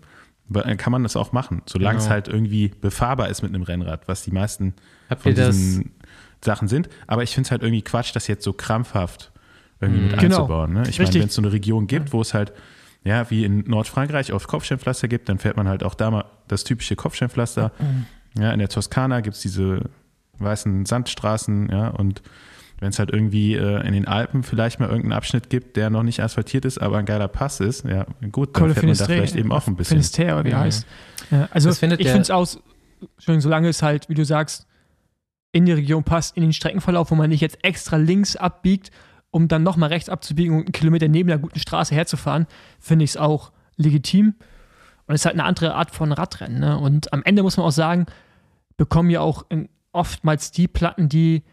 [0.47, 2.04] Dann kann man das auch machen, solange Genau.
[2.06, 4.73] es halt irgendwie befahrbar ist mit einem Rennrad, was die meisten
[5.10, 5.56] Habt von ihr das?
[5.56, 5.91] diesen
[6.43, 6.89] Sachen sind.
[7.08, 9.30] Aber ich finde es halt irgendwie Quatsch, das jetzt so krampfhaft
[9.81, 10.37] irgendwie mit Genau.
[10.37, 10.73] einzubauen.
[10.73, 10.83] Ne?
[10.89, 12.53] Ich meine, wenn es so eine Region gibt, wo es halt,
[13.03, 16.63] ja, wie in Nordfrankreich oft Kopfsteinpflaster gibt, dann fährt man halt auch da mal das
[16.63, 17.71] typische Kopfsteinpflaster.
[18.37, 19.89] Ja, in der Toskana gibt es diese
[20.39, 22.21] weißen Sandstraßen, ja, und
[22.79, 26.01] wenn es halt irgendwie äh, in den Alpen vielleicht mal irgendeinen Abschnitt gibt, der noch
[26.01, 29.05] nicht asphaltiert ist, aber ein geiler Pass ist, ja, gut, dann Col fährt man da
[29.05, 29.97] vielleicht eben auch ein bisschen.
[29.97, 30.57] Finisterre, oder wie Mhm.
[30.59, 30.87] heißt.
[31.29, 32.59] Ja, also, Das findet ich finde es aus,
[33.17, 34.65] solange es halt, wie du sagst,
[35.51, 38.89] in die Region passt, in den Streckenverlauf, wo man nicht jetzt extra links abbiegt,
[39.31, 42.47] um dann nochmal rechts abzubiegen und einen Kilometer neben der guten Straße herzufahren,
[42.79, 44.35] finde ich es auch legitim.
[45.07, 46.59] Und es ist halt eine andere Art von Radrennen.
[46.59, 46.77] Ne?
[46.77, 48.05] Und am Ende muss man auch sagen,
[48.77, 49.45] bekommen ja auch
[49.91, 51.43] oftmals die Platten, die,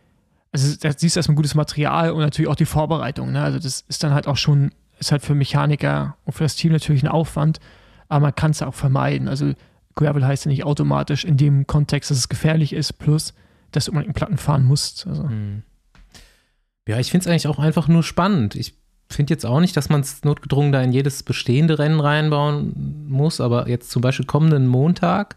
[0.52, 3.32] also da siehst du erstmal gutes Material und natürlich auch die Vorbereitung.
[3.32, 3.42] Ne?
[3.42, 6.72] Also das ist dann halt auch schon, ist halt für Mechaniker und für das Team
[6.72, 7.60] natürlich ein Aufwand,
[8.08, 9.28] aber man kann es auch vermeiden.
[9.28, 9.52] Also
[9.94, 13.34] Gravel heißt ja nicht automatisch in dem Kontext, dass es gefährlich ist, plus,
[13.72, 15.06] dass du unbedingt Platten fahren musst.
[15.06, 15.62] Also, Hm.
[16.88, 18.54] Ja, ich finde es eigentlich auch einfach nur spannend.
[18.54, 18.74] Ich
[19.10, 23.42] finde jetzt auch nicht, dass man es notgedrungen da in jedes bestehende Rennen reinbauen muss,
[23.42, 25.36] aber jetzt zum Beispiel kommenden Montag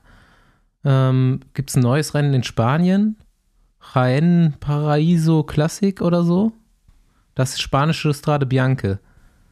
[0.85, 3.17] ähm, gibt es ein neues Rennen in Spanien.
[3.93, 6.53] Jaén Paraíso Classic oder so.
[7.35, 8.99] Das spanische Strade Bianche.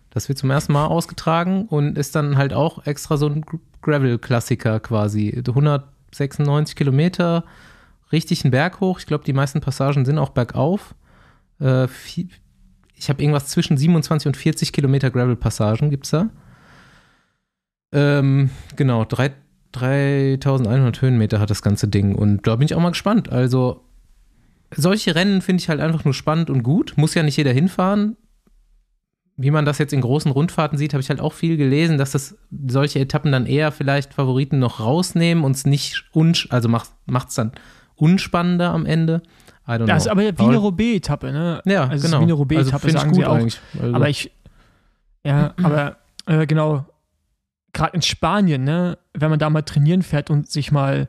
[0.10, 3.44] Das wird zum ersten Mal ausgetragen und ist dann halt auch extra so ein
[3.82, 5.34] Gravel-Klassiker quasi.
[5.36, 7.44] 196 Kilometer,
[8.14, 9.00] richtig einen Berg hoch.
[9.00, 10.96] Ich glaube, die meisten Passagen sind auch bergauf.
[11.60, 12.30] Äh, viel,
[12.96, 16.30] ich habe irgendwas zwischen 27 und 40 Kilometer Gravel-Passagen gibt es da.
[17.92, 19.34] Ähm, genau, drei,
[19.72, 23.32] 3100 Höhenmeter hat das ganze Ding und da bin ich auch mal gespannt.
[23.32, 23.86] Also,
[24.76, 26.94] solche Rennen finde ich halt einfach nur spannend und gut.
[26.98, 28.18] Muss ja nicht jeder hinfahren.
[29.36, 32.12] Wie man das jetzt in großen Rundfahrten sieht, habe ich halt auch viel gelesen, dass
[32.12, 36.10] das solche Etappen dann eher vielleicht Favoriten noch rausnehmen und es nicht,
[36.50, 37.54] also macht es dann
[37.96, 39.22] unspannender am Ende.
[39.70, 40.22] I don't das ist know.
[40.22, 41.62] aber wie eine Roubaix-Etappe, ne?
[41.66, 42.20] Ja, also es ist genau.
[42.22, 43.36] wie eine Roubaix-Etappe, also, sagen gut sie auch.
[43.36, 43.60] eigentlich.
[43.80, 44.32] Also, Aber ich,
[45.24, 46.86] ja, aber äh, genau,
[47.74, 51.08] gerade in Spanien, ne, wenn man da mal trainieren fährt und sich mal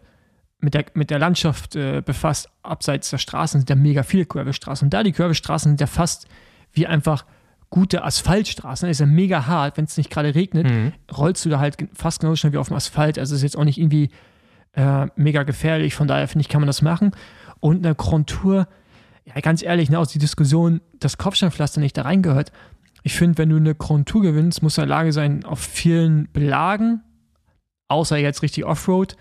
[0.59, 4.87] mit der, mit der Landschaft äh, befasst, abseits der Straßen, sind ja mega viele Gravelstraßen.
[4.87, 6.27] Und da die Gravelstraßen sind ja fast
[6.73, 7.25] wie einfach
[7.71, 8.87] gute Asphaltstraßen.
[8.87, 10.93] Das ist ja mega hart, wenn es nicht gerade regnet, Mhm.
[11.17, 13.19] rollst du da halt fast genauso schnell wie auf dem Asphalt.
[13.19, 14.11] Also ist jetzt auch nicht irgendwie
[14.75, 15.95] äh, mega gefährlich.
[15.95, 17.13] Von daher finde ich, kann man das machen.
[17.61, 17.97] Und eine
[18.27, 18.69] Tour,
[19.25, 22.53] ja, ganz ehrlich, ne, aus die Diskussion, dass Kopfsteinpflaster nicht da reingehört.
[23.03, 26.31] Ich finde, wenn du eine Tour gewinnst, musst du in der Lage sein, auf vielen
[26.33, 27.03] Belagen,
[27.89, 29.17] außer jetzt richtig Offroad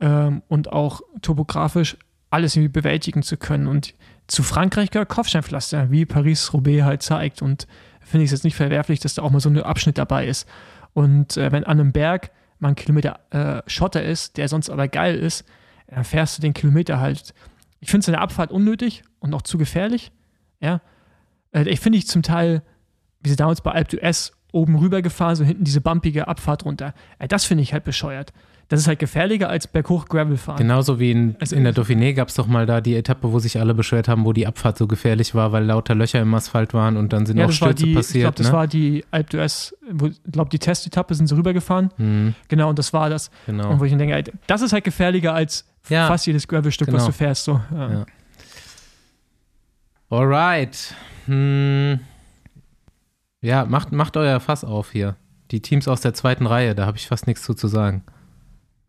[0.00, 1.96] ähm, und auch topografisch,
[2.30, 3.66] alles irgendwie bewältigen zu können.
[3.66, 3.94] Und
[4.26, 7.42] zu Frankreich gehört Kopfsteinpflaster, wie Paris-Roubaix halt zeigt.
[7.42, 7.66] Und
[8.00, 10.48] finde ich es jetzt nicht verwerflich, dass da auch mal so ein Abschnitt dabei ist.
[10.92, 14.88] Und äh, wenn an einem Berg mal ein Kilometer äh, Schotter ist, der sonst aber
[14.88, 15.44] geil ist,
[15.88, 17.34] dann fährst du den Kilometer halt.
[17.80, 20.10] Ich finde es in der Abfahrt unnötig und auch zu gefährlich.
[20.60, 20.80] Ja.
[21.52, 22.62] Äh, ich finde ich zum Teil,
[23.22, 26.94] wie sie damals bei Alp d'Huez oben rüber gefahren, so hinten diese bumpige Abfahrt runter.
[27.18, 28.32] Äh, das finde ich halt bescheuert.
[28.68, 30.56] Das ist halt gefährlicher als berghoch Gravel fahren.
[30.56, 33.38] Genauso wie in, Also- in der Dauphiné gab es doch mal da die Etappe, wo
[33.38, 36.72] sich alle beschwert haben, wo die Abfahrt so gefährlich war, weil lauter Löcher im Asphalt
[36.72, 38.22] waren und dann sind Ja, auch das Stürze die, ich passiert.
[38.22, 38.52] glaube, das ne?
[38.54, 41.90] war die Alp d'Huez, wo- ich glaube, die Testetappe sind sie rübergefahren.
[41.98, 43.30] Mhm, Genau, und das war das.
[43.44, 43.68] genau.
[43.70, 46.06] Und wo ich mir denke, das ist halt gefährlicher als Ja.
[46.08, 47.06] fast jedes Gravelstück, was Genau.
[47.06, 47.44] du fährst.
[47.44, 47.60] So.
[47.72, 47.90] Ja.
[47.92, 48.06] Ja.
[50.10, 50.94] Alright.
[51.26, 52.00] Hm.
[53.40, 55.16] Ja, macht, macht euer Fass auf hier.
[55.50, 58.02] Die Teams aus der zweiten Reihe, da habe ich fast nichts zu, zu sagen.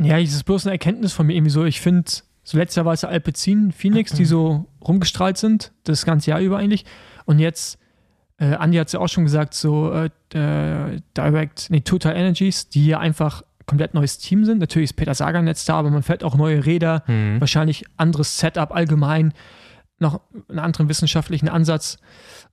[0.01, 1.65] Ja, das ist bloß eine Erkenntnis von mir irgendwie so.
[1.65, 2.09] Ich finde,
[2.43, 6.39] so letztes Jahr war es ja Alpecin, Phoenix, die so rumgestrahlt sind, das ganze Jahr
[6.39, 6.85] über eigentlich.
[7.25, 7.77] Und jetzt,
[8.37, 12.69] äh, Andi hat es ja auch schon gesagt, so äh, äh, Direct, nee, Total Energies,
[12.69, 14.59] die ja einfach komplett neues Team sind.
[14.59, 17.39] Natürlich ist Peter Sagan jetzt da, aber man fährt auch neue Räder, Hm.
[17.39, 19.33] wahrscheinlich anderes Setup allgemein,
[19.99, 21.97] noch einen anderen wissenschaftlichen Ansatz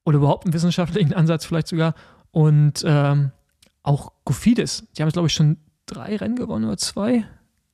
[0.05, 1.94] oder überhaupt einen wissenschaftlichen Ansatz vielleicht sogar.
[2.31, 3.33] Und ähm,
[3.83, 7.25] auch Kofidis, die haben jetzt, glaube ich, schon drei Rennen gewonnen oder zwei.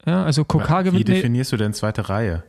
[0.07, 1.09] Ja, also Kokar Wie gewinnt.
[1.09, 2.45] Nee, definierst du denn zweite Reihe?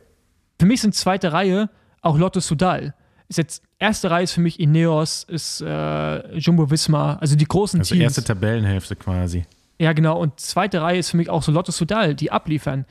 [0.58, 1.70] für mich sind zweite Reihe
[2.02, 2.94] auch Lotto Sudal.
[3.28, 7.80] Ist jetzt erste Reihe ist für mich Ineos, ist äh, Jumbo Visma, also die großen
[7.80, 8.02] Also Teams.
[8.02, 9.44] erste Tabellenhälfte quasi.
[9.80, 10.20] Ja, genau.
[10.20, 12.84] Und zweite Reihe ist für mich auch so Lotto Sudal, die abliefern.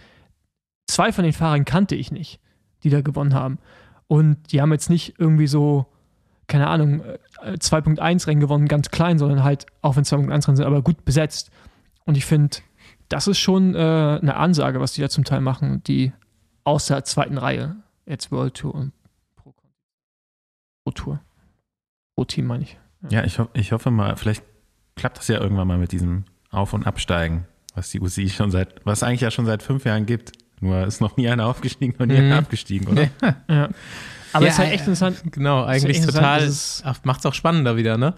[0.88, 2.40] Zwei von den Fahrern kannte ich nicht,
[2.82, 3.60] die da gewonnen haben.
[4.08, 5.86] Und die haben jetzt nicht irgendwie so,
[6.48, 7.02] keine Ahnung,
[7.44, 11.06] äh, 2.1 Rennen gewonnen, ganz klein, sondern halt, auch wenn 2.1 Rennen sind, aber gut
[11.06, 11.52] besetzt.
[12.06, 12.58] Und ich finde,
[13.08, 16.12] das ist schon äh, eine Ansage, was die da zum Teil machen, die
[16.64, 17.76] aus der zweiten Reihe,
[18.08, 18.94] jetzt World Tour und
[19.36, 19.54] Pro,
[20.84, 21.20] Pro Tour.
[22.16, 22.80] Pro Team meine ich.
[23.12, 24.44] Ja, ich, ho ich hoffe mal, vielleicht
[24.96, 28.86] klappt das ja irgendwann mal mit diesem Auf- und Absteigen, was die UCI schon seit,
[28.86, 30.32] was eigentlich ja schon seit fünf Jahren gibt.
[30.62, 32.26] Nur ist noch nie einer aufgestiegen und nie Mhm.
[32.26, 33.08] einer abgestiegen, oder?
[33.50, 33.70] Ja.
[34.34, 36.96] Aber Ja, es ist halt äh, echt interessant, Genau, eigentlich interessant, total.
[37.04, 38.14] Macht es auch spannender wieder, ne?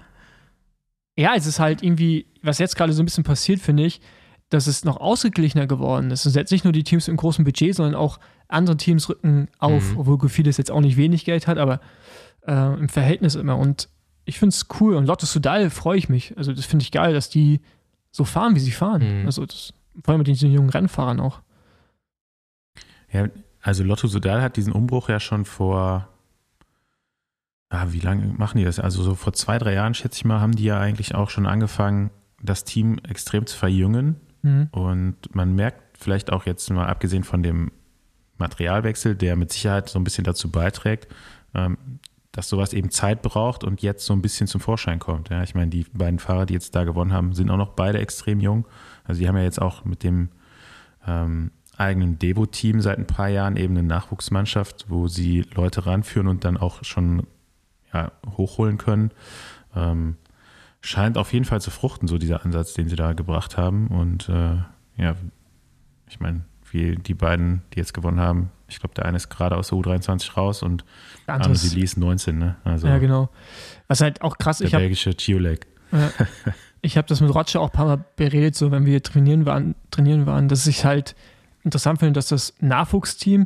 [1.17, 4.01] Ja, es ist halt irgendwie, was jetzt gerade so ein bisschen passiert, finde ich,
[4.49, 6.25] dass es noch ausgeglichener geworden ist.
[6.25, 9.07] Es sind jetzt nicht nur die Teams mit einem großen Budget, sondern auch andere Teams
[9.07, 9.99] rücken auf, Mhm.
[9.99, 11.79] obwohl Gofides jetzt auch nicht wenig Geld hat, aber
[12.47, 13.57] äh, im Verhältnis immer.
[13.57, 13.87] Und
[14.25, 14.95] ich finde es cool.
[14.95, 16.33] Und Lotto Sudal freue ich mich.
[16.37, 17.61] Also, das finde ich geil, dass die
[18.11, 19.21] so fahren, wie sie fahren.
[19.21, 19.25] Mhm.
[19.25, 21.41] Also, das, vor allem mit diesen jungen Rennfahrern auch.
[23.11, 23.27] Ja,
[23.61, 26.07] also Lotto Sudal hat diesen Umbruch ja schon vor,
[27.69, 28.79] ah, wie lange machen die das?
[28.79, 31.45] Also so vor zwei, drei Jahren, schätze ich mal, haben die ja eigentlich auch schon
[31.45, 34.15] angefangen, das Team extrem zu verjüngen.
[34.41, 34.69] Mhm.
[34.71, 37.71] Und man merkt vielleicht auch jetzt mal abgesehen von dem
[38.37, 41.07] Materialwechsel, der mit Sicherheit so ein bisschen dazu beiträgt,
[41.53, 41.77] ähm,
[42.31, 45.29] dass sowas eben Zeit braucht und jetzt so ein bisschen zum Vorschein kommt.
[45.29, 47.99] Ja, ich meine, die beiden Fahrer, die jetzt da gewonnen haben, sind auch noch beide
[47.99, 48.65] extrem jung.
[49.03, 50.29] Also die haben ja jetzt auch mit dem
[51.05, 56.45] ähm, eigenen Devo-Team seit ein paar Jahren eben eine Nachwuchsmannschaft, wo sie Leute ranführen und
[56.45, 57.27] dann auch schon
[57.93, 59.11] ja, hochholen können.
[59.75, 60.15] Ähm,
[60.79, 63.87] scheint auf jeden Fall zu fruchten, so dieser Ansatz, den sie da gebracht haben.
[63.87, 64.57] Und äh,
[64.97, 65.15] ja,
[66.07, 69.55] ich meine, wie die beiden, die jetzt gewonnen haben, ich glaube, der eine ist gerade
[69.57, 70.83] aus der U23 raus und
[71.27, 72.55] Der andere ist- Silis 19, ne?
[72.63, 73.29] Also ja, genau.
[73.87, 75.67] Was halt auch krass der ich habe belgische Chiolek.
[75.91, 76.09] Ja.
[76.83, 79.75] Ich habe das mit Roger auch ein paar Mal beredet, so wenn wir trainieren waren,
[79.91, 81.15] trainieren waren, dass ich halt
[81.63, 83.45] interessant finde, dass das Nachwuchsteam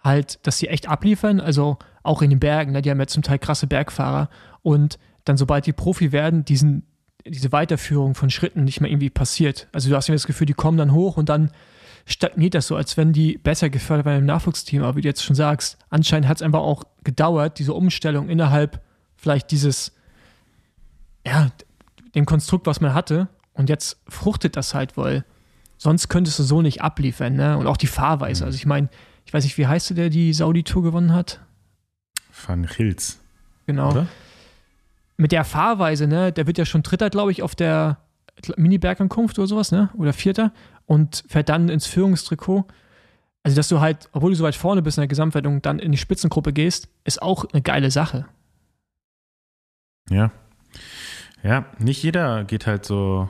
[0.00, 3.24] halt, dass sie echt abliefern, also auch in den Bergen, ne, die haben ja zum
[3.24, 4.28] Teil krasse Bergfahrer
[4.62, 6.86] und dann sobald die Profi werden, diesen,
[7.26, 9.66] diese Weiterführung von Schritten nicht mehr irgendwie passiert.
[9.72, 11.50] Also du hast immer das Gefühl, die kommen dann hoch und dann
[12.06, 14.82] stagniert das so, als wenn die besser gefördert werden im Nachwuchsteam.
[14.82, 18.82] Aber wie du jetzt schon sagst, anscheinend hat es einfach auch gedauert, diese Umstellung innerhalb
[19.16, 19.92] vielleicht dieses,
[21.26, 21.50] ja,
[22.14, 23.28] dem Konstrukt, was man hatte.
[23.54, 25.24] Und jetzt fruchtet das halt, weil
[25.78, 27.34] sonst könntest du so nicht abliefern.
[27.34, 27.56] Ne?
[27.56, 28.44] Und auch die Fahrweise.
[28.44, 28.46] Mhm.
[28.46, 28.88] Also ich meine,
[29.24, 31.40] ich weiß nicht, wie heißt der, der die Saudi-Tour gewonnen hat?
[32.46, 33.20] Van Gils,
[33.66, 33.90] Genau.
[33.90, 34.06] oder?
[35.16, 37.98] Mit der Fahrweise, ne, der wird ja schon Dritter, glaube ich, auf der
[38.56, 39.90] Mini-Bergankunft oder sowas, ne?
[39.94, 40.52] Oder Vierter.
[40.86, 42.64] Und fährt dann ins Führungstrikot.
[43.44, 45.92] Also, dass du halt, obwohl du so weit vorne bist in der Gesamtwertung, dann in
[45.92, 48.26] die Spitzengruppe gehst, ist auch eine geile Sache.
[50.10, 50.30] Ja.
[51.42, 53.28] Ja, nicht jeder geht halt so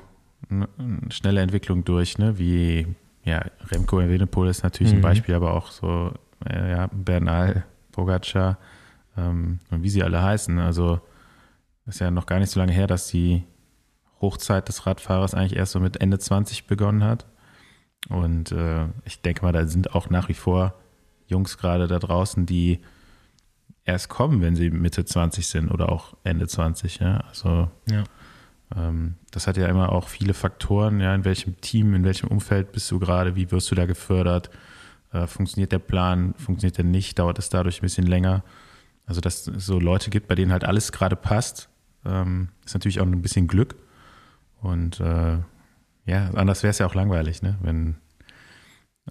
[0.51, 0.69] eine
[1.11, 2.39] schnelle Entwicklung durch, ne?
[2.39, 2.87] Wie,
[3.25, 4.99] ja, Remco Evenepoel ist natürlich Mhm.
[4.99, 6.13] ein Beispiel, aber auch so,
[6.45, 8.59] äh, ja, Bernal, Pogacar
[9.17, 10.59] ähm, und wie sie alle heißen.
[10.59, 11.01] Also
[11.87, 13.45] ist ja noch gar nicht so lange her, dass die
[14.21, 17.27] Hochzeit des Radfahrers eigentlich erst so mit Ende 20 begonnen hat.
[18.09, 20.75] Und äh, ich denke mal, da sind auch nach wie vor
[21.29, 22.81] Jungs gerade da draußen, die
[23.85, 26.99] erst kommen, wenn sie Mitte 20 sind oder auch Ende 20.
[26.99, 27.19] Ja?
[27.29, 28.05] Also Ja.
[28.77, 32.73] ähm, das hat ja immer auch viele Faktoren, ja, in welchem Team, in welchem Umfeld
[32.73, 34.51] bist du gerade, wie wirst du da gefördert,
[35.13, 38.43] äh, funktioniert der Plan, funktioniert der nicht, dauert es dadurch ein bisschen länger.
[39.07, 41.69] Also dass es so Leute gibt, bei denen halt alles gerade passt,
[42.05, 43.75] ähm, ist natürlich auch ein bisschen Glück.
[44.61, 45.39] Und äh,
[46.07, 47.57] ja, anders wäre es ja auch langweilig, ne?
[47.63, 47.97] wenn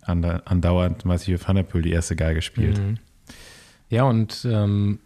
[0.01, 2.79] anda- andauernd Mathieu van der Poel die erste Geige spielt.
[2.79, 2.97] Mhm.
[3.89, 4.99] Ja, und ähm,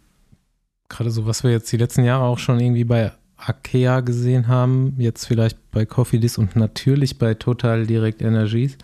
[0.88, 4.94] gerade so, was wir jetzt die letzten Jahre auch schon irgendwie bei Akea gesehen haben,
[4.98, 8.78] jetzt vielleicht bei Cofidis und natürlich bei Total Direct Energies.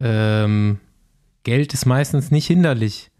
[0.00, 0.78] Ähm,
[1.44, 3.10] Geld ist meistens nicht hinderlich,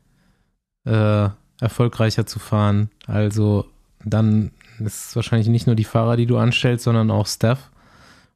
[0.84, 1.28] äh,
[1.60, 2.90] erfolgreicher zu fahren.
[3.06, 3.66] Also
[4.04, 7.70] dann ist es wahrscheinlich nicht nur die Fahrer, die du anstellst, sondern auch Staff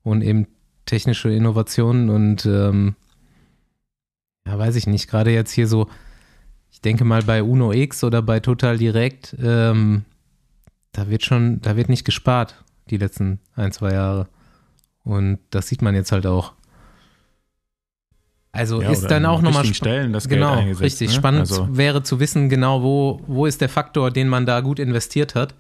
[0.05, 0.47] und eben
[0.87, 2.95] technische Innovationen und ähm,
[4.47, 5.88] ja, weiß ich nicht, gerade jetzt hier so,
[6.71, 10.05] ich denke mal bei Uno X oder bei Total Direct, ähm,
[10.93, 14.29] da wird schon, da wird nicht gespart die letzten ein, zwei Jahre.
[15.03, 16.53] Und das sieht man jetzt halt auch.
[18.55, 21.09] Also Ja, ist dann an auch nochmal Stellen das Geld genau, eingesetzt, richtig.
[21.09, 21.14] ne?
[21.14, 24.79] Spannend Also- wäre zu wissen, genau wo, wo ist der Faktor, den man da gut
[24.79, 25.55] investiert hat.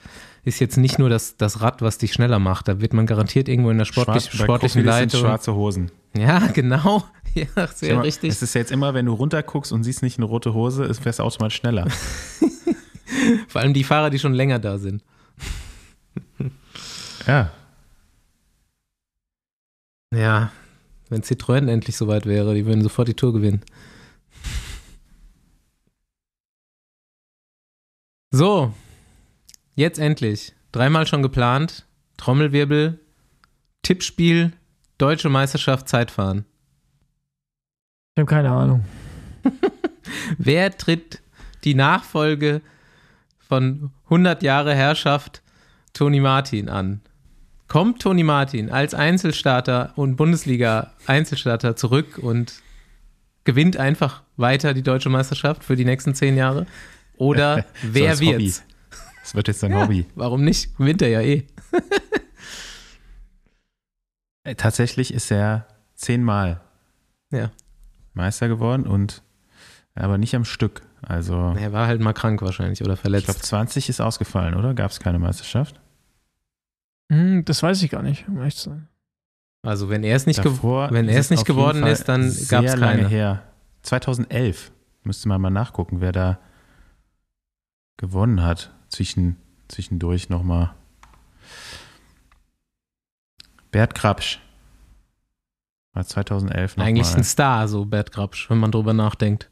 [0.44, 2.68] Ist jetzt nicht nur das, das Rad, was dich schneller macht.
[2.68, 5.20] Da wird man garantiert irgendwo in der sportlich, Schwarz- sportlichen Leitung.
[5.22, 5.90] schwarze Hosen.
[6.16, 7.02] Ja, genau.
[7.34, 8.30] Ja, sehr mal, richtig.
[8.30, 11.18] Es ist jetzt immer, wenn du runterguckst und siehst nicht eine rote Hose, ist wärst
[11.18, 11.88] du automatisch schneller.
[13.48, 15.02] Vor allem die Fahrer, die schon länger da sind.
[17.26, 17.50] ja.
[20.14, 20.52] Ja,
[21.08, 23.62] wenn Citroën endlich soweit wäre, die würden sofort die Tour gewinnen.
[28.30, 28.74] So,
[29.76, 30.54] jetzt endlich.
[30.72, 31.86] Dreimal schon geplant.
[32.16, 32.98] Trommelwirbel,
[33.82, 34.52] Tippspiel,
[34.98, 36.44] Deutsche Meisterschaft Zeitfahren.
[38.14, 38.84] Ich habe keine Ahnung.
[40.38, 41.20] Wer tritt
[41.64, 42.60] die Nachfolge
[43.38, 45.42] von 100 Jahre Herrschaft
[45.92, 47.02] Toni Martin an?
[47.68, 52.54] Kommt Toni Martin als Einzelstarter und Bundesliga-Einzelstarter zurück und
[53.44, 56.66] gewinnt einfach weiter die deutsche Meisterschaft für die nächsten zehn Jahre?
[57.16, 58.38] Oder wer als Hobby.
[58.38, 58.62] wird's?
[59.22, 60.06] Das wird jetzt dein Hobby.
[60.14, 60.76] Warum nicht?
[60.76, 61.44] Gewinnt er ja eh.
[64.46, 66.60] Äh, Tatsächlich ist er zehnmal
[67.32, 67.50] Ja.
[68.12, 69.22] Meister geworden und
[69.94, 70.82] aber nicht am Stück.
[71.00, 73.24] Also Er war halt mal krank wahrscheinlich oder ich verletzt.
[73.26, 74.74] glaube 20 ist ausgefallen, oder?
[74.74, 75.80] Gab es keine Meisterschaft?
[77.10, 78.88] Hm, das weiß ich gar nicht, um ehrlich zu sein.
[79.62, 82.22] also wenn er es nicht, Davor wenn er es ist nicht geworden Fall ist, dann
[82.48, 83.08] gab's lange keine.
[83.08, 83.42] her.
[83.82, 86.38] 2011 müsste man mal nachgucken, wer da
[87.96, 88.72] gewonnen hat.
[88.88, 89.36] Zwischen,
[89.68, 90.74] zwischendurch nochmal.
[93.70, 94.40] Bert Krapsch.
[95.94, 97.18] War 2011 noch Eigentlich mal.
[97.18, 99.50] ein Star, so Bert Grabsch, wenn man drüber nachdenkt.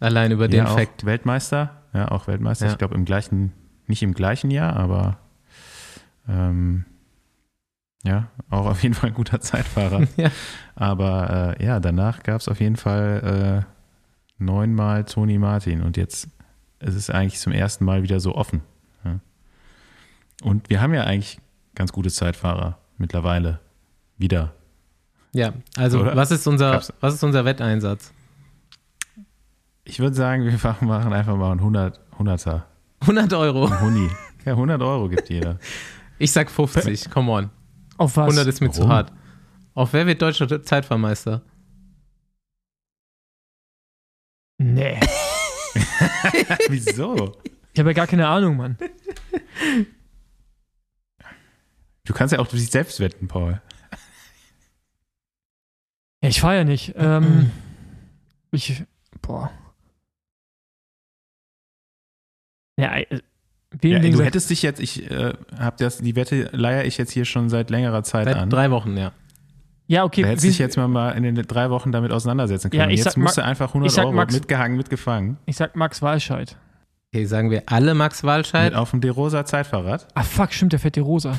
[0.00, 1.04] Allein über den ja, auch Fakt.
[1.04, 1.82] Weltmeister.
[1.92, 2.66] Ja, auch Weltmeister.
[2.66, 2.72] Ja.
[2.72, 3.52] Ich glaube im gleichen,
[3.86, 5.18] nicht im gleichen Jahr, aber
[6.28, 6.84] ähm,
[8.02, 10.06] ja, auch auf jeden Fall ein guter Zeitfahrer.
[10.16, 10.30] Ja.
[10.74, 16.28] Aber äh, ja, danach gab es auf jeden Fall äh, neunmal Toni Martin und jetzt
[16.78, 18.62] ist es eigentlich zum ersten Mal wieder so offen.
[19.04, 19.18] Ja.
[20.42, 21.38] Und wir haben ja eigentlich
[21.74, 23.60] ganz gute Zeitfahrer mittlerweile
[24.16, 24.54] wieder.
[25.32, 26.16] Ja, also Oder?
[26.16, 28.12] was ist unser, Gab's- was ist unser Wetteinsatz?
[29.84, 32.62] Ich würde sagen, wir machen einfach mal einen 100, 100er.
[33.02, 33.66] 100 Euro.
[33.66, 34.08] Ein Huni.
[34.46, 35.58] Ja, 100 Euro gibt jeder.
[36.18, 37.50] Ich sag 50, come on.
[38.00, 38.30] Auf was?
[38.30, 38.92] 100 ist mir zu Warum?
[38.92, 39.12] hart.
[39.74, 41.42] Auf wer wird deutscher Zeitfahrmeister?
[44.56, 44.98] Nee.
[46.68, 47.36] Wieso?
[47.74, 48.78] Ich habe ja gar keine Ahnung, Mann.
[52.04, 53.60] Du kannst ja auch durch dich selbst wetten, Paul.
[56.22, 56.94] Ja, ich fahre ja nicht.
[56.96, 57.50] Ähm,
[58.50, 58.82] ich,
[59.20, 59.52] boah.
[62.78, 62.98] Ja,
[63.82, 67.24] Ja, du hättest dich jetzt, ich äh, habe das, die Wette leier ich jetzt hier
[67.24, 68.50] schon seit längerer Zeit Seit an.
[68.50, 69.12] drei Wochen, ja.
[69.86, 70.22] ja, okay.
[70.22, 72.80] Du hättest dich jetzt mal, mal in den drei Wochen damit auseinandersetzen können.
[72.82, 75.36] Ja, ich jetzt sag musst du einfach 100 ich sag Euro Max- mitgehangen, mitgefangen.
[75.46, 76.56] ich sag Max Walscheid.
[77.12, 78.72] Okay, sagen wir alle Max Walscheid.
[78.72, 80.08] Mit auf dem Derosa Zeitfahrrad.
[80.14, 81.38] Ah, fuck, stimmt, der fährt die Rosa.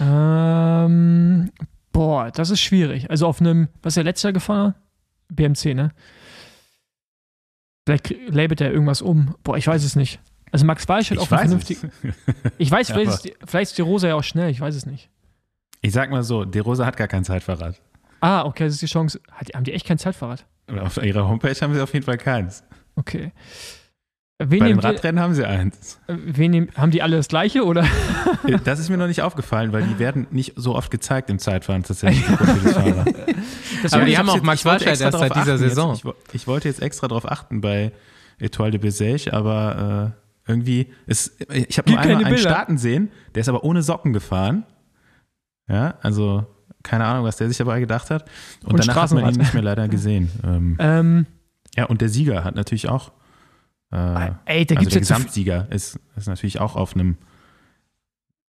[0.00, 1.50] ähm,
[1.92, 3.10] boah, das ist schwierig.
[3.10, 4.74] Also auf einem, was ist der letzte Jahr gefahren?
[5.30, 5.90] BMC, ne?
[7.86, 9.34] Vielleicht labelt er irgendwas um.
[9.42, 10.20] Boah, ich weiß es nicht.
[10.52, 11.92] Also Max Walsch hat Ich auch einen vernünftigen.
[12.58, 14.86] Ich weiß, vielleicht ist, die, vielleicht ist die Rosa ja auch schnell, ich weiß es
[14.86, 15.08] nicht.
[15.82, 17.80] Ich sag mal so, De Rosa hat gar kein Zeitfahrrad.
[18.20, 19.20] Ah, okay, das ist die Chance.
[19.30, 20.44] Hat, haben die echt kein Zeitfahrrad?
[20.70, 22.64] Oder Auf ihrer Homepage haben sie auf jeden Fall keins.
[22.96, 23.32] Okay.
[24.40, 25.98] Wen, Bei den Radrennen haben sie eins.
[26.06, 27.84] äh, wen nehm, haben die alle das gleiche oder?
[28.64, 31.82] Das ist mir noch nicht aufgefallen, weil die werden nicht so oft gezeigt im Zeitfahren
[31.82, 32.24] tatsächlich.
[32.24, 33.14] die.
[33.82, 35.40] Das Aber die Ich haben auch jetzt- Max ich wollte Walscheid extra erst seit dieser
[35.40, 35.74] achten jetzt.
[35.74, 35.94] Saison.
[35.94, 37.90] Ich, wo- ich wollte jetzt extra darauf achten bei
[38.38, 42.38] Etoile de Bessèges, aber äh, irgendwie ist, ich habe nur einmal einen Bilder.
[42.50, 44.64] starten sehen, der ist aber ohne Socken gefahren.
[45.68, 46.46] Ja, also
[46.82, 48.24] keine Ahnung, was der sich dabei gedacht hat.
[48.64, 50.30] Und, Und danach hat man ihn nicht mehr leider gesehen.
[50.44, 51.26] Ähm, ähm,
[51.76, 53.12] ja, und der Sieger hat natürlich auch,
[53.92, 57.16] äh, ey, da also der so Gesamtsieger ist, ist natürlich auch auf einem,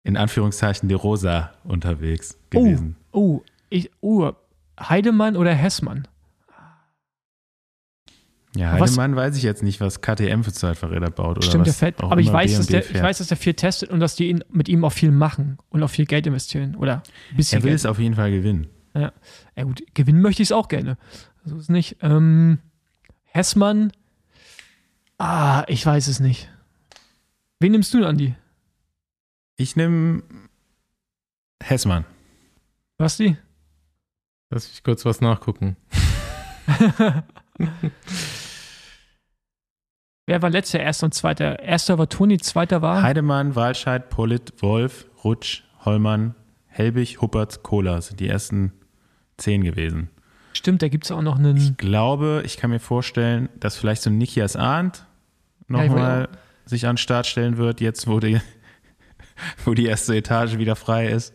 [0.04, 2.62] in Anführungszeichen, De Rosa unterwegs Oh.
[2.62, 2.96] gewesen.
[3.12, 4.30] Oh, ich, oh,
[4.80, 6.06] Heidemann oder Hessmann?
[8.58, 11.72] Ja, Was- Heidemann weiß ich jetzt nicht, was KTM für Zeitfahrräder baut oder Stimmt, der
[11.72, 12.02] was fährt.
[12.02, 13.04] auch Aber ich weiß, dass der, ich fährt.
[13.04, 15.82] weiß, dass der viel testet und dass die ihn, mit ihm auch viel machen und
[15.82, 16.74] auch viel Geld investieren.
[16.74, 17.80] Oder ein bisschen er will Geld.
[17.80, 18.66] es auf jeden Fall gewinnen.
[18.94, 19.12] Ja
[19.62, 20.98] gut, gewinnen möchte ich es auch gerne.
[21.44, 21.98] So ist es nicht.
[22.02, 22.58] Ähm,
[23.26, 23.92] Hessmann.
[25.18, 26.50] Ah, ich weiß es nicht.
[27.60, 28.34] Wen nimmst du, Andi?
[29.56, 30.22] Ich nehme
[31.62, 32.04] Hessmann.
[32.96, 33.36] Basti?
[34.50, 35.76] Lass mich kurz was nachgucken.
[40.28, 41.58] Wer war letzter, erster und zweiter?
[41.60, 43.00] Erster war Toni, zweiter war.
[43.02, 46.34] Heidemann, Walscheid, Polit, Wolf, Rutsch, Hollmann,
[46.66, 48.74] Helbig, Huppert, Kohler sind die ersten
[49.38, 50.10] zehn gewesen.
[50.52, 51.56] Stimmt, da gibt es auch noch einen.
[51.56, 55.06] Ich glaube, ich kann mir vorstellen, dass vielleicht so ein Nikias Arndt
[55.70, 56.28] Ja, nochmal
[56.66, 58.38] sich an den Start stellen wird, jetzt wo die,
[59.64, 61.32] wo die erste Etage wieder frei ist.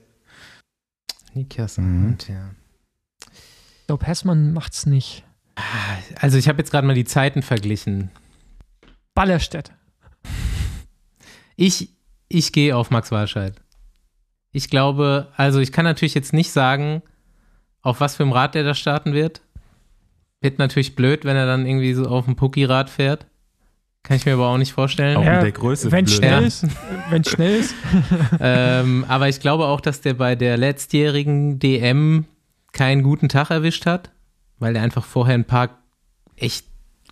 [1.33, 2.05] Nikias Mhm.
[2.05, 2.51] Arndt, ja.
[3.31, 5.23] Ich glaube, Hessmann macht's nicht.
[6.21, 8.11] Also ich habe jetzt gerade mal die Zeiten verglichen.
[9.13, 9.71] Ballerstedt.
[11.55, 11.89] Ich,
[12.29, 13.55] ich gehe auf Max Walscheid.
[14.51, 17.01] Ich glaube, also ich kann natürlich jetzt nicht sagen,
[17.81, 19.41] auf was für einem Rad der da starten wird.
[20.41, 23.25] Wird natürlich blöd, wenn er dann irgendwie so auf dem Pucki-Rad fährt.
[24.03, 25.15] Kann ich mir aber auch nicht vorstellen.
[25.15, 25.91] Auch Ja, mit der Größe.
[25.91, 26.17] Wenn blöd.
[26.17, 26.47] schnell Ja.
[26.47, 26.67] ist,
[27.09, 27.73] wenn schnell ist.
[28.39, 32.25] ähm, aber ich glaube auch, dass der bei der letztjährigen DM
[32.73, 34.11] keinen guten Tag erwischt hat,
[34.59, 35.69] weil er einfach vorher ein paar
[36.35, 36.65] echt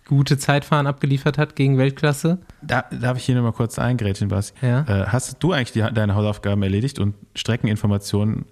[0.06, 2.38] gute Zeitfahren abgeliefert hat gegen Weltklasse.
[2.62, 4.54] Da, darf ich hier nochmal kurz eingrätschen, Basti?
[4.66, 4.80] Ja.
[4.82, 8.44] Äh, hast du eigentlich die, deine Hausaufgaben erledigt und Streckeninformationen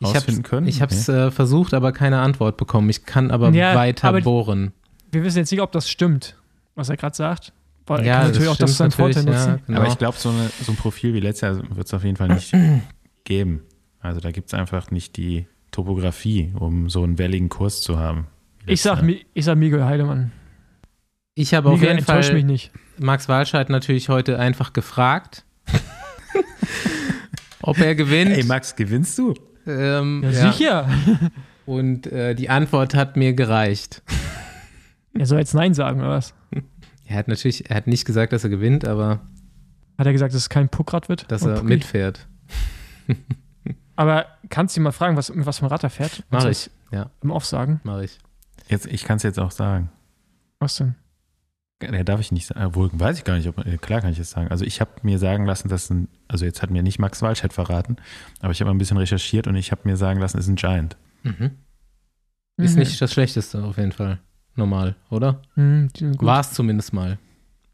[0.00, 0.66] Ich rausfinden hab's, können?
[0.68, 2.88] ich habe es äh, versucht, aber keine Antwort bekommen.
[2.90, 4.72] Ich kann aber Ja, weiter aber- bohren.
[5.12, 6.36] Wir wissen jetzt nicht, ob das stimmt,
[6.74, 7.52] was er gerade sagt.
[7.86, 9.48] Weil er Ja, kann natürlich auch das stimmt Vorteil nutzen.
[9.50, 9.78] ja, genau.
[9.80, 10.32] Aber ich glaube, so,
[10.62, 12.52] so ein Profil wie letztes Jahr wird es auf jeden Fall nicht
[13.24, 13.62] geben.
[14.00, 18.26] Also da gibt es einfach nicht die Topografie, um so einen welligen Kurs zu haben.
[18.66, 19.04] Ich sag,
[19.34, 20.32] ich sag Miguel Heidemann.
[21.38, 22.70] Ich habe auf jeden enttäuscht mich Fall nicht.
[22.98, 25.44] Max Walscheid natürlich heute einfach gefragt,
[27.60, 28.30] ob er gewinnt.
[28.30, 28.38] Jahr.
[28.38, 29.34] Ey, Max, gewinnst du?
[29.66, 30.52] ähm, Ja, ja.
[30.52, 30.88] sicher.
[31.66, 34.02] Und äh, die Antwort hat mir gereicht.
[35.18, 36.34] Er soll jetzt Nein sagen, oder was?
[37.06, 39.20] Er hat natürlich, er hat nicht gesagt, dass er gewinnt, aber
[39.96, 41.30] Hat er gesagt, dass es kein Puckrad wird?
[41.32, 41.66] dass er Pucki?
[41.68, 42.26] mitfährt.
[43.94, 46.22] Aber kannst du ihn mal fragen, was, mit was für ein Rad er fährt?
[46.28, 46.70] Mach ich.
[46.90, 47.80] Ja, Im Off sagen.
[47.82, 48.18] mache ich.
[48.68, 49.90] Jetzt, ich kann es jetzt auch sagen.
[50.58, 50.96] Was denn?
[51.82, 52.64] Ja, darf ich nicht sagen.
[52.64, 53.48] Obwohl, weiß ich gar nicht.
[53.48, 54.48] Ob, äh, klar kann ich es sagen.
[54.48, 57.52] Also ich habe mir sagen lassen, dass ein, also jetzt hat mir nicht Max Walscheid
[57.52, 57.96] verraten,
[58.40, 60.50] aber ich habe mal ein bisschen recherchiert und ich habe mir sagen lassen, es ist
[60.50, 60.96] ein Giant.
[61.22, 61.50] Mhm.
[62.56, 62.78] Ist Mhm.
[62.80, 64.18] nicht das Schlechteste auf jeden Fall.
[64.54, 65.42] Normal, oder?
[65.54, 65.90] Mhm.
[66.18, 67.18] War es zumindest mal.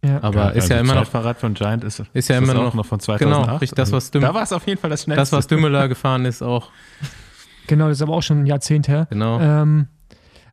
[0.04, 0.20] Ja.
[0.20, 2.84] Aber ist ja immer noch Zeitfahrrad von Giant ist, Ist ja das immer auch noch-
[2.84, 3.18] von 2008.
[3.46, 5.20] genau, richtig, das, was Düm- Da war es auf jeden Fall das schnellste.
[5.20, 6.72] das, was Dümmeler gefahren ist, auch.
[7.68, 9.06] Genau, das ist aber auch schon ein Jahrzehnt her.
[9.10, 9.38] Genau.
[9.38, 9.86] Ähm,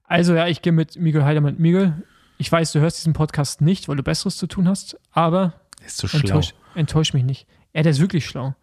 [0.03, 1.55] also ja, ich gehe mit Miguel Heidemann.
[1.57, 1.93] Miguel,
[2.39, 5.53] ich weiß, du hörst diesen Podcast nicht, weil du Besseres zu tun hast, aber
[5.85, 6.19] ist so schlau.
[6.19, 7.45] enttäusch, enttäusch mich nicht.
[7.73, 8.55] Er, der ist wirklich schlau.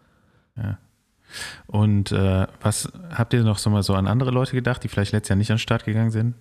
[1.67, 5.13] Und äh, was habt ihr noch so mal so an andere Leute gedacht, die vielleicht
[5.13, 6.35] letztes Jahr nicht an den Start gegangen sind?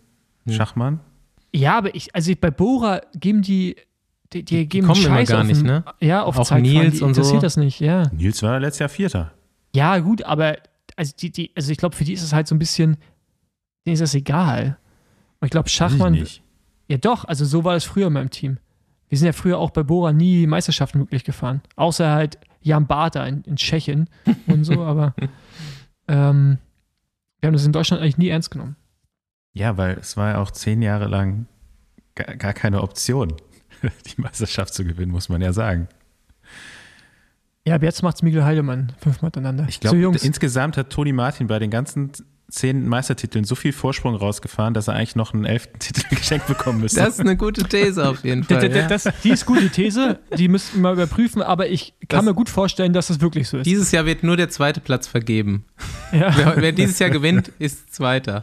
[0.46, 0.54] Hm.
[0.54, 1.02] Schachmann?
[1.54, 3.76] Ja, aber ich, also bei Bora geben die,
[4.32, 5.84] die, die geben kommen immer Scheiß gar auf nicht, ne?
[6.00, 7.22] Ja, auf Auch Zeitfahren, Nils die und so.
[7.22, 8.10] interessiert das nicht, ja.
[8.14, 9.34] Nils war letztes Jahr Vierter.
[9.76, 10.58] Ja, gut, aber
[10.96, 12.98] also die, die, also ich glaube, für die ist es halt so ein bisschen,
[13.86, 14.78] denen ist das egal.
[15.40, 16.42] Und ich glaube, ich Schachmann, nicht.
[16.88, 18.58] Ja doch, also so war das früher in meinem Team.
[19.10, 21.62] Wir sind ja früher auch bei Bora nie Meisterschaften wirklich gefahren.
[21.76, 24.10] Außer halt Jan Bata in, in Tschechien
[24.48, 25.14] und so, aber
[26.08, 26.58] ähm,
[27.40, 28.76] wir haben das in Deutschland eigentlich nie ernst genommen.
[29.54, 31.46] Ja, weil es war ja auch zehn Jahre lang
[32.16, 33.34] gar, gar keine Option,
[33.82, 35.88] die Meisterschaft zu gewinnen, muss man ja sagen.
[37.68, 39.66] Ja, aber jetzt macht's Miguel Heidemann fünfmal miteinander.
[39.68, 42.12] Ich so, glaube, Jungs, insgesamt hat Toni Martin bei den ganzen
[42.50, 46.82] zehn Meistertiteln so viel Vorsprung rausgefahren, dass er eigentlich noch einen elften Titel geschenkt bekommen
[46.82, 47.00] müsste.
[47.00, 48.60] Das ist eine gute These auf jeden Fall.
[48.60, 48.88] D- d- Ja.
[48.88, 52.26] Das, die ist gut, die These, die müssten wir mal überprüfen, aber ich kann Das-
[52.26, 53.66] mir gut vorstellen, dass das wirklich so ist.
[53.66, 55.66] Dieses Jahr wird nur der zweite Platz vergeben.
[56.12, 56.34] ja.
[56.38, 58.42] Wer, wer dieses Jahr gewinnt, ist Zweiter.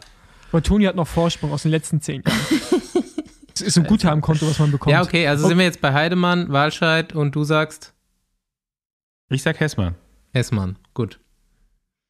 [0.51, 2.39] Und Toni hat noch Vorsprung aus den letzten zehn Jahren.
[3.55, 4.91] Das ist ein Guthabenkonto, was man bekommt.
[4.91, 7.93] Ja, okay, also sind wir jetzt bei Heidemann, Walscheid und du sagst
[9.29, 9.93] Ich sag Hessmann.
[10.33, 10.77] Hessmann.
[10.95, 11.19] Gut.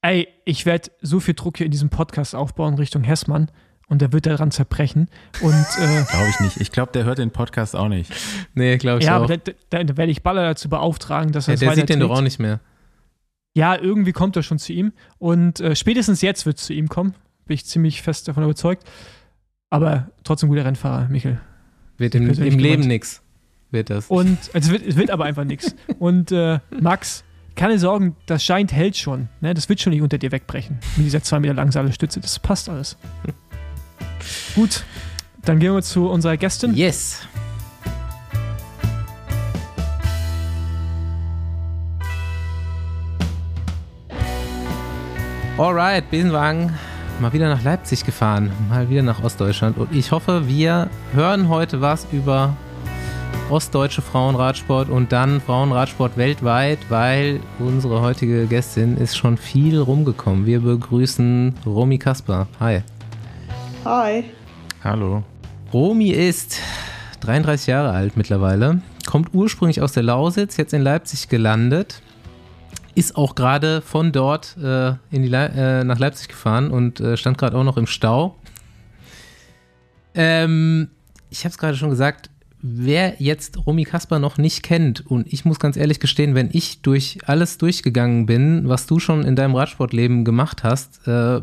[0.04, 3.49] Ey, ich werde so viel Druck hier in diesem Podcast aufbauen Richtung Hessmann
[3.88, 5.10] und der wird daran zerbrechen.
[5.39, 6.58] Und äh, Glaube ich nicht.
[6.60, 8.12] Ich glaube, der hört den Podcast auch nicht.
[8.54, 9.24] Nee, glaube ich ja, auch.
[9.24, 12.01] aber da, da, da werde ich Baller dazu beauftragen, dass er Ja, der sieht den
[12.01, 12.60] doch auch nicht mehr.
[13.56, 14.91] Ja, irgendwie kommt er schon zu ihm.
[15.20, 17.16] Und äh, spätestens jetzt wird es zu ihm kommen.
[17.45, 18.84] Bin ich ziemlich fest davon überzeugt.
[19.70, 21.39] Aber trotzdem guter Rennfahrer, Michael.
[21.97, 23.22] Wird im, im Leben nix.
[23.72, 24.08] Wird das.
[24.08, 25.76] Und also es, wird, es wird aber einfach nichts.
[25.99, 27.24] Und äh, Max,
[27.56, 29.30] keine Sorgen, das scheint hält schon.
[29.41, 29.54] Ne?
[29.54, 30.80] Das wird schon nicht unter dir wegbrechen.
[30.97, 32.20] Mit dieser zwei Meter langen Seilstütze.
[32.20, 32.97] Das passt alles.
[34.56, 34.84] Gut,
[35.43, 36.74] dann gehen wir zu unserer Gästin.
[36.76, 37.28] Yes.
[45.58, 46.74] Alright, Besenwagen
[47.20, 51.80] mal wieder nach Leipzig gefahren, mal wieder nach Ostdeutschland und ich hoffe, wir hören heute
[51.80, 52.56] was über
[53.50, 60.46] ostdeutsche Frauenradsport und dann Frauenradsport weltweit, weil unsere heutige Gästin ist schon viel rumgekommen.
[60.46, 62.48] Wir begrüßen Romy Kasper.
[62.60, 62.82] Hi.
[63.86, 64.24] Hi.
[64.84, 65.24] Hallo.
[65.74, 66.60] Romy ist
[67.22, 72.02] 33 Jahre alt mittlerweile, kommt ursprünglich aus der Lausitz, jetzt in Leipzig gelandet,
[72.96, 77.18] ist auch gerade von dort äh, in die Le äh, nach Leipzig gefahren und äh,
[77.18, 78.36] stand gerade auch noch im Stau.
[80.16, 80.89] Ähm,
[81.30, 82.30] ich habe es gerade schon gesagt,
[82.64, 86.82] wer jetzt Romy Kasper noch nicht kennt, und ich muss ganz ehrlich gestehen, wenn ich
[86.82, 91.41] durch alles durchgegangen bin, was du schon in deinem Radsportleben gemacht hast, äh,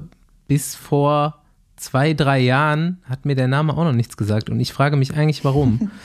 [0.48, 1.42] bis vor
[1.76, 5.14] zwei, drei Jahren hat mir der Name auch noch nichts gesagt und ich frage mich
[5.14, 5.90] eigentlich, warum.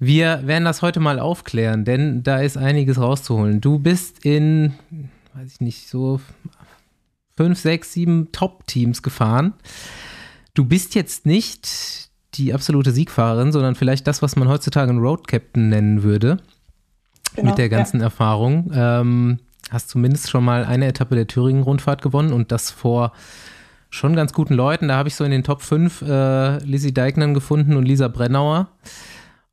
[0.00, 3.60] Wir werden das heute mal aufklären, denn da ist einiges rauszuholen.
[3.60, 4.74] Du bist in,
[5.34, 6.20] weiß ich nicht, so
[7.36, 9.54] fünf, sechs, sieben Top-Teams gefahren.
[10.54, 15.26] Du bist jetzt nicht die absolute Siegfahrerin, sondern vielleicht das, was man heutzutage einen Road
[15.26, 16.38] Captain nennen würde,
[17.34, 18.70] Genau, mit der ganzen Erfahrung.
[18.74, 19.38] Ähm,
[19.70, 23.12] hast zumindest schon mal eine Etappe der Thüringen-Rundfahrt gewonnen und das vor
[23.90, 24.88] schon ganz guten Leuten.
[24.88, 28.68] Da habe ich so in den Top 5 äh, Lizzie Deignan gefunden und Lisa Brennauer.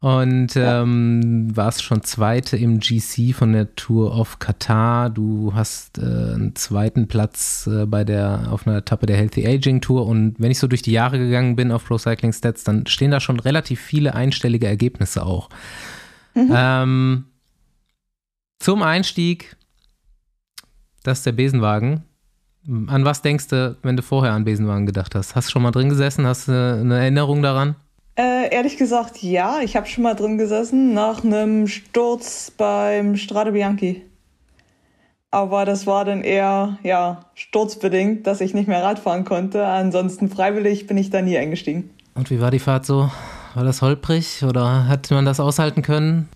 [0.05, 5.09] Und ähm, warst schon Zweite im GC von der Tour of Qatar.
[5.09, 9.81] Du hast äh, einen zweiten Platz äh, bei der, auf einer Etappe der Healthy Aging
[9.81, 10.05] Tour.
[10.05, 13.09] Und wenn ich so durch die Jahre gegangen bin auf Pro Cycling Stats, dann stehen
[13.09, 15.49] da schon relativ viele einstellige Ergebnisse auch.
[16.35, 17.25] Ähm,
[18.59, 19.57] zum Einstieg,
[21.01, 22.03] das ist der Besenwagen.
[22.67, 25.35] An was denkst du, wenn du vorher an Besenwagen gedacht hast?
[25.35, 26.27] Hast du schon mal drin gesessen?
[26.27, 27.75] Hast du eine Erinnerung daran?
[28.17, 29.59] Äh, ehrlich gesagt, ja.
[29.61, 34.03] Ich habe schon mal drin gesessen nach einem Sturz beim Strade Bianchi.
[35.31, 39.65] Aber das war dann eher, ja, sturzbedingt, dass ich nicht mehr Radfahren konnte.
[39.65, 41.89] Ansonsten freiwillig bin ich da nie eingestiegen.
[42.13, 43.11] Und wie war die Fahrt so?
[43.53, 46.29] War das holprig oder hat man das aushalten können?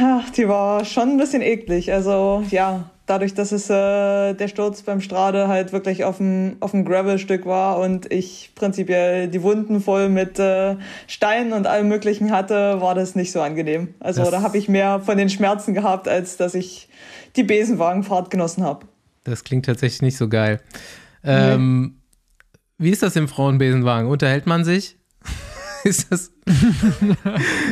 [0.00, 1.92] Ach, die war schon ein bisschen eklig.
[1.92, 6.72] Also ja, dadurch, dass es äh, der Sturz beim Strade halt wirklich auf dem, auf
[6.72, 10.76] dem Gravelstück war und ich prinzipiell die Wunden voll mit äh,
[11.06, 13.94] Steinen und allem Möglichen hatte, war das nicht so angenehm.
[13.98, 16.88] Also Das- da habe ich mehr von den Schmerzen gehabt, als dass ich
[17.36, 18.86] die Besenwagenfahrt genossen habe.
[19.24, 20.60] Das klingt tatsächlich nicht so geil.
[21.24, 21.94] Ähm,
[22.78, 24.08] Wie ist das im Frauenbesenwagen?
[24.08, 24.97] Unterhält man sich?
[25.88, 26.30] Ist das.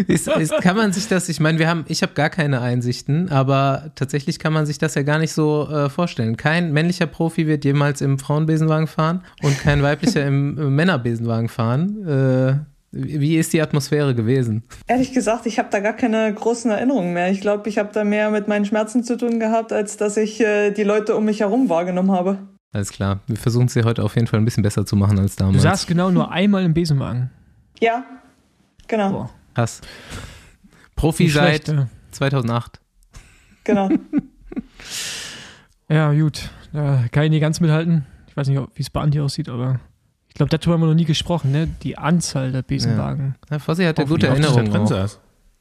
[0.09, 3.31] ist, ist, kann man sich das, ich meine, wir haben, ich habe gar keine Einsichten,
[3.31, 6.37] aber tatsächlich kann man sich das ja gar nicht so äh, vorstellen.
[6.37, 12.07] Kein männlicher Profi wird jemals im Frauenbesenwagen fahren und kein weiblicher im, im Männerbesenwagen fahren.
[12.07, 12.59] Äh,
[12.93, 14.63] wie ist die Atmosphäre gewesen?
[14.87, 17.31] Ehrlich gesagt, ich habe da gar keine großen Erinnerungen mehr.
[17.31, 20.41] Ich glaube, ich habe da mehr mit meinen Schmerzen zu tun gehabt, als dass ich
[20.41, 22.39] äh, die Leute um mich herum wahrgenommen habe.
[22.73, 23.21] Alles klar.
[23.27, 25.45] Wir versuchen es hier heute auf jeden Fall ein bisschen besser zu machen als Du
[25.45, 25.63] damals.
[25.63, 27.31] saßt genau nur einmal im Besenwagen.
[27.81, 28.05] Ja,
[28.89, 29.81] genau, Boah, Krass.
[30.95, 31.89] Profi seit schlecht, ja.
[32.13, 32.81] 2008.
[33.65, 33.89] genau.
[35.89, 36.51] Ja, gut.
[36.73, 38.07] Da kann ich nicht ganz mithalten.
[38.27, 39.79] Ich weiß nicht, wie es bei Andi aussieht, aber
[40.29, 41.69] ich glaube, darüber haben wir noch nie gesprochen, ne?
[41.83, 43.37] Die Anzahl der Besenwagen.
[43.51, 44.87] Ja, Fossi hatte Auf- gute Erinnerungen.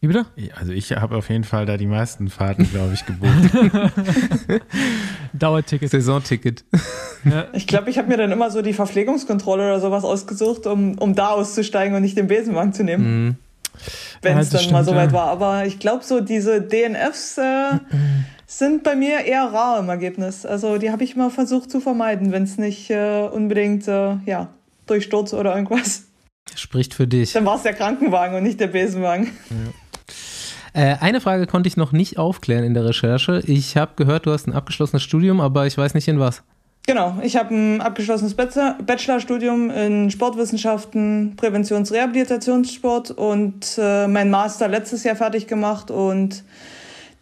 [0.02, 0.26] Wie bitte?
[0.56, 3.50] Also ich habe auf jeden Fall da die meisten Fahrten, glaube ich, gebucht.
[5.34, 5.90] Dauerticket.
[5.90, 6.64] Saisonticket.
[7.24, 7.46] ja.
[7.54, 11.16] Ich glaube, ich habe mir dann immer so die Verpflegungskontrolle oder sowas ausgesucht, um, um
[11.16, 13.36] da auszusteigen und nicht den Besenwagen zu nehmen, Mhm.
[14.22, 15.18] wenn Ja, es das dann mal stimmt, so weit ja.
[15.18, 15.28] war.
[15.28, 17.80] Aber ich glaube, so diese DNFs, äh,
[18.48, 20.46] sind bei mir eher rar im Ergebnis.
[20.46, 24.50] Also die habe ich mal versucht zu vermeiden, wenn es nicht äh, unbedingt äh, ja,
[24.86, 26.04] durch Sturz oder irgendwas.
[26.56, 27.34] Spricht für dich.
[27.34, 29.32] Dann war es der Krankenwagen und nicht der Besenwagen.
[29.50, 29.56] Ja.
[30.76, 33.42] Äh, eine Frage konnte ich noch nicht aufklären in der Recherche.
[33.48, 36.44] Ich habe gehört, du hast ein abgeschlossenes Studium, aber ich weiß nicht in was.
[36.86, 45.16] Genau, ich habe ein abgeschlossenes Bachelorstudium in Sportwissenschaften, Präventions-Rehabilitationssport und äh, mein Master letztes Jahr
[45.16, 46.44] fertig gemacht und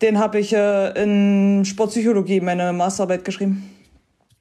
[0.02, 3.70] den habe ich äh, in Sportpsychologie meine Masterarbeit geschrieben.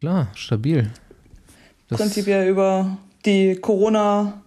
[0.00, 0.90] Klar, stabil.
[1.88, 2.96] Das Prinzipiell über
[3.26, 4.41] die Corona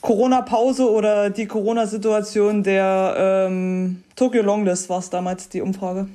[0.00, 6.08] Corona-Pause oder die Corona-Situation der ähm, Tokyo Longlist war es damals die Umfrage.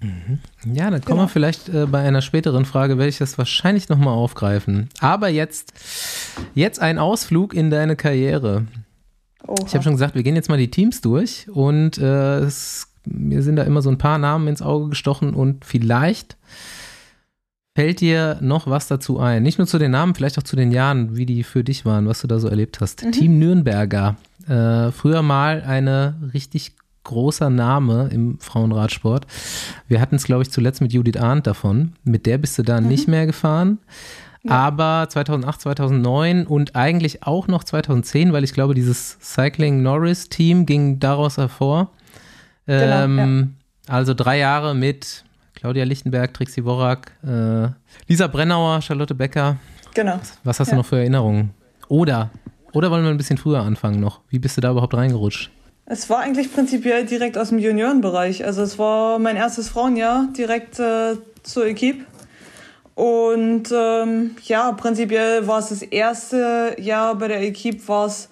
[0.00, 0.40] Mhm.
[0.74, 1.22] Ja, dann kommen genau.
[1.22, 4.88] wir vielleicht äh, bei einer späteren Frage, werde ich das wahrscheinlich nochmal aufgreifen.
[5.00, 5.72] Aber jetzt,
[6.54, 8.66] jetzt ein Ausflug in deine Karriere.
[9.46, 9.64] Oha.
[9.66, 13.42] Ich habe schon gesagt, wir gehen jetzt mal die Teams durch und äh, es, mir
[13.42, 16.36] sind da immer so ein paar Namen ins Auge gestochen und vielleicht
[17.74, 19.42] fällt dir noch was dazu ein.
[19.42, 22.06] Nicht nur zu den Namen, vielleicht auch zu den Jahren, wie die für dich waren,
[22.06, 23.04] was du da so erlebt hast.
[23.04, 23.12] Mhm.
[23.12, 24.16] Team Nürnberger.
[24.46, 26.72] Äh, früher mal eine richtig
[27.04, 29.26] großer Name im Frauenradsport.
[29.88, 31.92] Wir hatten es, glaube ich, zuletzt mit Judith Arndt davon.
[32.04, 32.88] Mit der bist du da mhm.
[32.88, 33.78] nicht mehr gefahren.
[34.44, 34.52] Ja.
[34.52, 40.66] Aber 2008, 2009 und eigentlich auch noch 2010, weil ich glaube, dieses Cycling Norris Team
[40.66, 41.90] ging daraus hervor.
[42.66, 43.54] Genau, ähm,
[43.88, 43.94] ja.
[43.94, 45.24] Also drei Jahre mit
[45.62, 47.68] Claudia Lichtenberg, Trixie Worak, äh,
[48.08, 49.58] Lisa Brennauer, Charlotte Becker.
[49.94, 50.18] Genau.
[50.42, 50.72] Was hast ja.
[50.72, 51.50] du noch für Erinnerungen?
[51.86, 52.30] Oder,
[52.72, 54.22] oder wollen wir ein bisschen früher anfangen noch?
[54.28, 55.52] Wie bist du da überhaupt reingerutscht?
[55.86, 58.44] Es war eigentlich prinzipiell direkt aus dem Juniorenbereich.
[58.44, 62.06] Also es war mein erstes Frauenjahr direkt äh, zur Equipe.
[62.96, 68.30] Und ähm, ja, prinzipiell war es das erste Jahr bei der Equipe, war es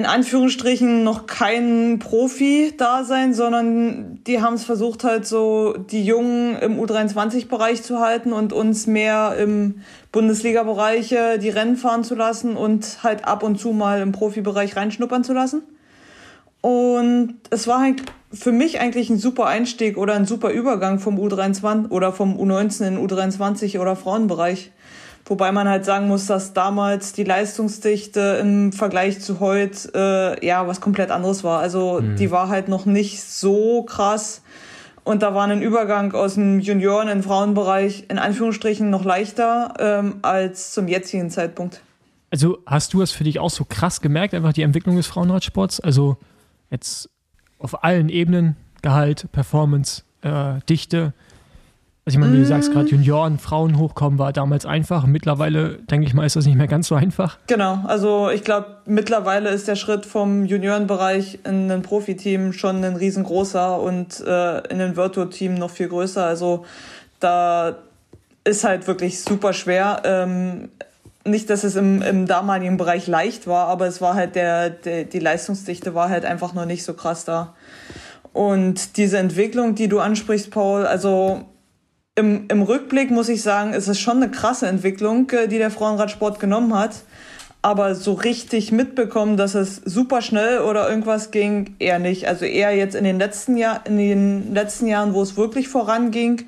[0.00, 6.80] in Anführungsstrichen noch kein Profi-Dasein, sondern die haben es versucht, halt so die Jungen im
[6.80, 13.26] U23-Bereich zu halten und uns mehr im Bundesliga-Bereich die Rennen fahren zu lassen und halt
[13.26, 15.60] ab und zu mal im Profibereich reinschnuppern zu lassen.
[16.62, 21.18] Und es war halt für mich eigentlich ein super Einstieg oder ein super Übergang vom
[21.18, 24.70] U23 oder vom U19 in U23 oder Frauenbereich.
[25.30, 30.66] Wobei man halt sagen muss, dass damals die Leistungsdichte im Vergleich zu heute äh, ja
[30.66, 31.60] was komplett anderes war.
[31.60, 32.16] Also mhm.
[32.16, 34.42] die war halt noch nicht so krass.
[35.04, 40.16] Und da war ein Übergang aus dem Junioren- in Frauenbereich in Anführungsstrichen noch leichter ähm,
[40.22, 41.80] als zum jetzigen Zeitpunkt.
[42.32, 45.78] Also hast du das für dich auch so krass gemerkt, einfach die Entwicklung des Frauenradsports?
[45.78, 46.16] Also
[46.72, 47.08] jetzt
[47.60, 51.14] auf allen Ebenen, Gehalt, Performance, äh, Dichte.
[52.06, 52.88] Also ich meine, wie du sagst gerade, mm.
[52.88, 55.06] Junioren, Frauen hochkommen war damals einfach.
[55.06, 57.38] Mittlerweile, denke ich mal, ist das nicht mehr ganz so einfach.
[57.46, 62.96] Genau, also ich glaube, mittlerweile ist der Schritt vom Juniorenbereich in ein Profiteam schon ein
[62.96, 66.24] riesengroßer und äh, in ein Virtual-Team noch viel größer.
[66.24, 66.64] Also
[67.20, 67.76] da
[68.44, 70.00] ist halt wirklich super schwer.
[70.04, 70.70] Ähm,
[71.24, 75.04] nicht, dass es im, im damaligen Bereich leicht war, aber es war halt der, der,
[75.04, 77.54] die Leistungsdichte war halt einfach noch nicht so krass da.
[78.32, 81.44] Und diese Entwicklung, die du ansprichst, Paul, also
[82.20, 85.70] im, im Rückblick muss ich sagen, ist es schon eine krasse Entwicklung, äh, die der
[85.70, 86.96] Frauenradsport genommen hat.
[87.62, 92.26] Aber so richtig mitbekommen, dass es super schnell oder irgendwas ging, eher nicht.
[92.26, 96.46] Also eher jetzt in den letzten Jahr, in den letzten Jahren, wo es wirklich voranging,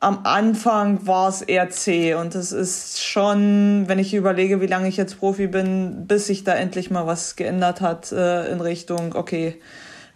[0.00, 4.88] am Anfang war es eher zäh und es ist schon, wenn ich überlege, wie lange
[4.88, 9.14] ich jetzt Profi bin, bis sich da endlich mal was geändert hat äh, in Richtung,
[9.14, 9.60] okay,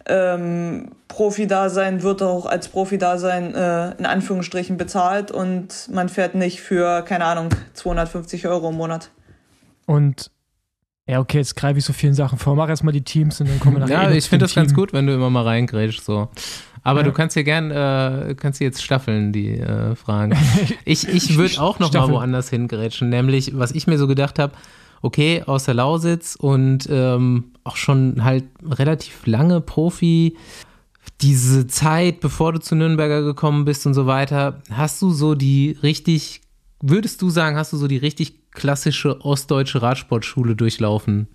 [0.07, 7.01] ähm, Profi-Dasein wird auch als Profi-Dasein äh, in Anführungsstrichen bezahlt und man fährt nicht für,
[7.03, 9.09] keine Ahnung, 250 Euro im Monat.
[9.85, 10.31] Und
[11.07, 12.55] ja, okay, jetzt greife ich so vielen Sachen vor.
[12.55, 14.09] Mach erstmal die Teams und dann kommen wir nachher.
[14.09, 14.63] Ja, ich finde das Team.
[14.63, 16.03] ganz gut, wenn du immer mal reingrätschst.
[16.03, 16.29] So.
[16.81, 17.05] Aber ja.
[17.05, 20.35] du kannst hier gern, äh, kannst hier jetzt staffeln, die äh, Fragen.
[20.85, 22.11] Ich, ich würde auch noch Staffeln.
[22.11, 24.53] mal woanders hingrätschen, nämlich, was ich mir so gedacht habe,
[25.05, 30.35] okay, aus der Lausitz und ähm, auch schon halt relativ lange Profi,
[31.21, 35.77] diese Zeit, bevor du zu Nürnberger gekommen bist und so weiter, hast du so die
[35.83, 36.41] richtig,
[36.81, 41.27] würdest du sagen, hast du so die richtig klassische ostdeutsche Radsportschule durchlaufen?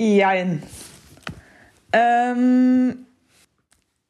[0.00, 0.62] Jein.
[1.92, 2.96] Ähm,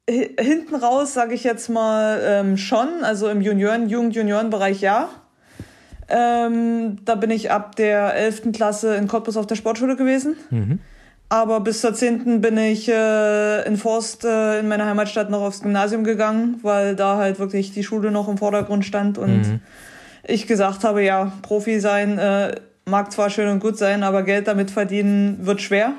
[0.09, 5.09] hinten raus sage ich jetzt mal ähm, schon, also im Junioren, Jugend-Junioren-Bereich ja.
[6.09, 8.53] Ähm, da bin ich ab der 11.
[8.53, 10.36] Klasse in Cottbus auf der Sportschule gewesen.
[10.50, 10.78] Mhm.
[11.28, 12.42] Aber bis zur 10.
[12.42, 17.16] bin ich äh, in Forst äh, in meiner Heimatstadt noch aufs Gymnasium gegangen, weil da
[17.16, 19.61] halt wirklich die Schule noch im Vordergrund stand und mhm.
[20.24, 24.46] ich gesagt habe, ja, Profi sein äh, mag zwar schön und gut sein, aber Geld
[24.46, 25.94] damit verdienen wird schwer.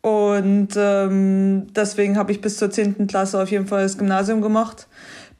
[0.00, 3.06] Und ähm, deswegen habe ich bis zur 10.
[3.06, 4.86] Klasse auf jeden Fall das Gymnasium gemacht.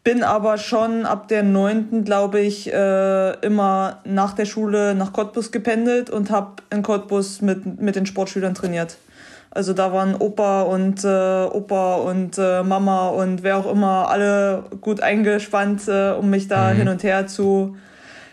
[0.04, 5.50] Bin aber schon ab der neunten, glaube ich, äh, immer nach der Schule nach Cottbus
[5.50, 8.98] gependelt und habe in Cottbus mit, mit den Sportschülern trainiert.
[9.50, 14.64] Also da waren Opa und äh, Opa und äh, Mama und wer auch immer alle
[14.80, 16.78] gut eingespannt, äh, um mich da mhm.
[16.78, 17.76] hin und her zu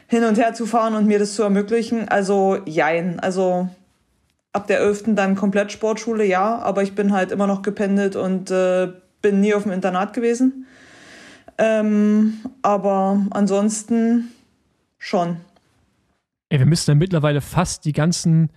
[0.08, 2.10] hin und her zu fahren und mir das zu ermöglichen.
[2.10, 3.22] Also jein.
[3.22, 3.70] Also
[4.52, 5.04] ab der 11.
[5.16, 8.90] dann komplett Sportschule, ja, aber ich bin halt immer noch gependelt und äh,
[9.22, 10.66] bin nie auf dem Internat gewesen.
[11.58, 14.32] Ähm, aber ansonsten
[14.98, 15.38] schon.
[16.50, 18.50] Ey, wir müssen ja mittlerweile fast die ganzen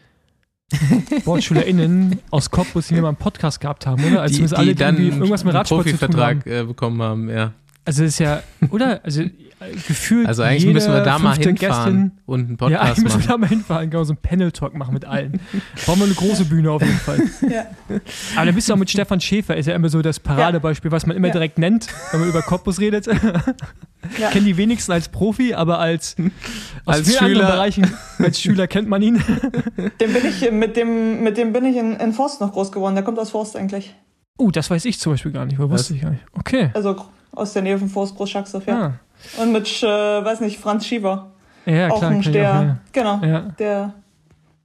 [1.20, 4.22] SportschülerInnen aus Cottbus, die wir mal einen Podcast gehabt haben, oder?
[4.22, 6.42] Also die, die alle, die dann irgendwas mit Radsport tun haben.
[6.46, 7.52] Äh, bekommen haben, ja.
[7.86, 9.00] Also es ist ja, oder?
[9.04, 9.24] Also
[9.86, 10.26] gefühlt.
[10.26, 13.28] Also eigentlich müssen wir da mal hinfahren Gästin, und einen Podcast ja, eigentlich müssen wir
[13.28, 15.40] da mal hinfahren, genau, so einen Panel-Talk machen mit allen.
[15.84, 17.18] Brauchen wir eine große Bühne auf jeden Fall.
[17.50, 17.66] ja.
[18.36, 21.06] Aber dann bist du auch mit Stefan Schäfer, ist ja immer so das Paradebeispiel, was
[21.06, 21.32] man immer ja.
[21.32, 23.06] direkt nennt, wenn man über Cottbus redet.
[24.18, 24.28] Ja.
[24.28, 26.16] Kennen die wenigsten als Profi, aber als,
[26.84, 27.46] aus als vielen Schüler.
[27.46, 29.14] Bereichen, als Schüler kennt man ihn.
[29.98, 32.94] Dem bin ich, mit, dem, mit dem bin ich in, in Forst noch groß geworden.
[32.96, 33.94] Der kommt aus Forst eigentlich.
[34.36, 35.58] Oh, uh, das weiß ich zum Beispiel gar nicht.
[35.58, 36.22] Wo wusste ich gar nicht.
[36.34, 36.68] Okay.
[36.74, 36.96] Also
[37.36, 38.80] aus der Nähe von Forst Großschacksdorf, ja.
[38.80, 39.42] Ah.
[39.42, 41.32] Und mit, äh, weiß nicht, Franz Schieber.
[41.66, 42.10] Ja, auch klar.
[42.10, 42.50] Ein Steher.
[42.50, 42.78] Auch, ja.
[42.92, 43.24] Genau.
[43.24, 43.40] Ja.
[43.58, 43.94] Der,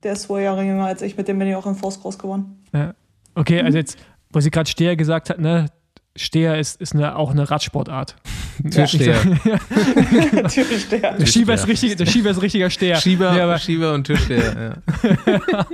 [0.04, 1.18] der ist zwei Jahre jünger als ich.
[1.18, 2.64] Mit dem bin ich auch in Forst groß geworden.
[2.74, 2.94] Ja.
[3.36, 3.98] Okay, also jetzt,
[4.32, 5.68] wo sie gerade Steher gesagt hat, ne,
[6.16, 8.16] Steher ist, ist eine, auch eine Radsportart.
[8.72, 9.22] Türsteher.
[10.50, 11.14] Türsteher.
[11.14, 12.98] Der Schieber ist, richtig, der Schieber ist richtiger Steher.
[12.98, 14.82] Schieber, nee, Schieber und Türsteher,
[15.26, 15.66] ja.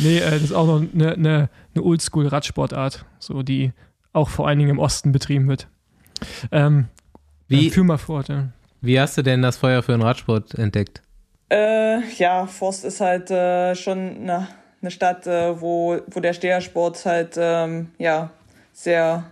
[0.00, 3.72] nee, äh, das ist auch noch eine, eine, eine Oldschool-Radsportart, so die
[4.12, 5.68] auch vor allen Dingen im Osten betrieben wird.
[6.52, 6.86] Ähm,
[7.48, 8.48] wie, führ mal fort, ja.
[8.80, 11.02] Wie hast du denn das Feuer für den Radsport entdeckt?
[11.50, 14.48] Äh, ja, Forst ist halt äh, schon eine,
[14.82, 18.30] eine Stadt, äh, wo, wo der Stehersport halt ähm, ja,
[18.72, 19.24] sehr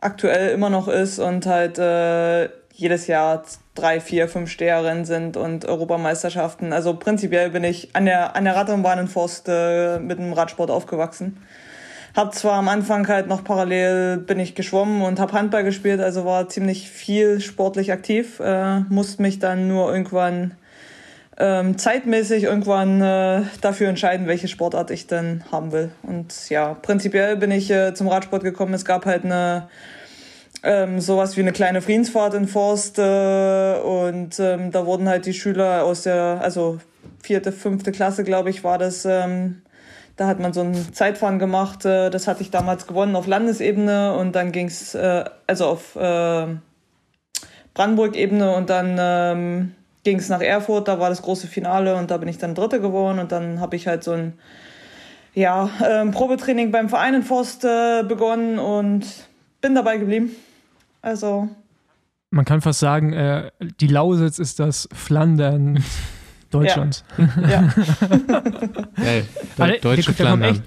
[0.00, 3.42] aktuell immer noch ist und halt äh, jedes Jahr
[3.74, 6.72] drei, vier, fünf Steherrennen sind und Europameisterschaften.
[6.72, 10.70] Also prinzipiell bin ich an der, an der Radrennbahn in Forst äh, mit dem Radsport
[10.70, 11.42] aufgewachsen.
[12.16, 16.24] Hab zwar am Anfang halt noch parallel bin ich geschwommen und hab Handball gespielt, also
[16.24, 20.54] war ziemlich viel sportlich aktiv, äh, musste mich dann nur irgendwann
[21.36, 25.90] ähm, zeitmäßig irgendwann äh, dafür entscheiden, welche Sportart ich denn haben will.
[26.02, 28.74] Und ja, prinzipiell bin ich äh, zum Radsport gekommen.
[28.74, 29.68] Es gab halt eine
[30.64, 35.34] ähm, sowas wie eine kleine Friedensfahrt in Forst äh, und ähm, da wurden halt die
[35.34, 36.80] Schüler aus der, also
[37.22, 39.04] vierte, fünfte Klasse, glaube ich, war das.
[39.04, 39.62] Ähm,
[40.18, 41.86] da hat man so ein Zeitfahren gemacht.
[41.86, 46.46] Äh, das hatte ich damals gewonnen auf Landesebene und dann ging's äh, also auf äh,
[47.72, 52.16] Brandenburg-Ebene und dann ähm, ging es nach Erfurt, da war das große Finale und da
[52.16, 54.34] bin ich dann Dritte geworden und dann habe ich halt so ein
[55.34, 59.06] ja, ähm, Probetraining beim Verein in Forst äh, begonnen und
[59.60, 60.30] bin dabei geblieben.
[61.00, 61.48] Also.
[62.30, 63.50] Man kann fast sagen, äh,
[63.80, 65.84] die Lausitz ist das Flandern
[66.50, 67.04] Deutschlands.
[67.16, 67.48] Ja.
[67.48, 67.72] ja.
[68.96, 69.24] hey,
[69.80, 70.62] deutsche Flandern.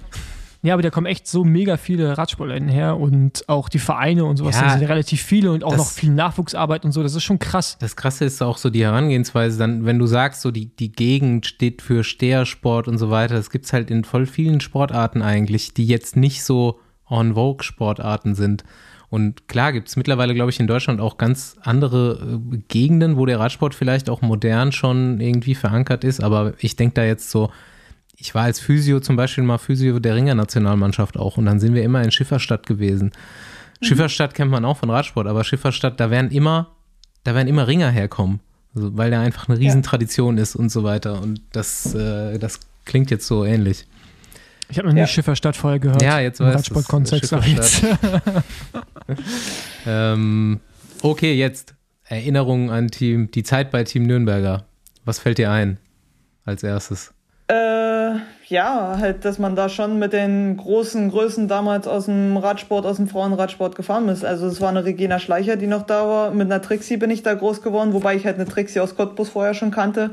[0.64, 4.36] Ja, aber da kommen echt so mega viele Radsportleuten her und auch die Vereine und
[4.36, 4.54] sowas.
[4.54, 7.02] Ja, da sind relativ viele und auch noch viel Nachwuchsarbeit und so.
[7.02, 7.76] Das ist schon krass.
[7.80, 11.46] Das Krasse ist auch so die Herangehensweise, dann, wenn du sagst, so die, die Gegend
[11.46, 13.34] steht für Stehersport und so weiter.
[13.34, 16.78] Das gibt es halt in voll vielen Sportarten eigentlich, die jetzt nicht so
[17.10, 18.62] en vogue Sportarten sind.
[19.12, 23.26] Und klar gibt es mittlerweile, glaube ich, in Deutschland auch ganz andere äh, Gegenden, wo
[23.26, 26.22] der Radsport vielleicht auch modern schon irgendwie verankert ist.
[26.22, 27.50] Aber ich denke da jetzt so
[28.22, 31.82] ich war als Physio zum Beispiel mal Physio der Ringer-Nationalmannschaft auch und dann sind wir
[31.82, 33.10] immer in Schifferstadt gewesen.
[33.80, 33.84] Mhm.
[33.84, 36.70] Schifferstadt kennt man auch von Radsport, aber Schifferstadt, da werden immer,
[37.24, 38.38] da werden immer Ringer herkommen,
[38.76, 40.44] also, weil da einfach eine Riesentradition ja.
[40.44, 43.86] ist und so weiter und das, äh, das klingt jetzt so ähnlich.
[44.68, 45.06] Ich habe noch nie ja.
[45.06, 46.00] Schifferstadt vorher gehört.
[46.00, 47.34] Ja, jetzt weiß Radsport-Kontext.
[49.86, 50.60] ähm,
[51.02, 51.74] okay, jetzt
[52.04, 54.64] Erinnerungen an Team, die Zeit bei Team Nürnberger.
[55.04, 55.78] Was fällt dir ein
[56.44, 57.12] als erstes?
[57.48, 58.14] Äh,
[58.46, 62.96] ja, halt, dass man da schon mit den großen Größen damals aus dem Radsport, aus
[62.96, 64.24] dem Frauenradsport gefahren ist.
[64.24, 66.30] Also es war eine Regina Schleicher, die noch da war.
[66.30, 69.30] Mit einer Trixie bin ich da groß geworden, wobei ich halt eine Trixie aus Cottbus
[69.30, 70.10] vorher schon kannte.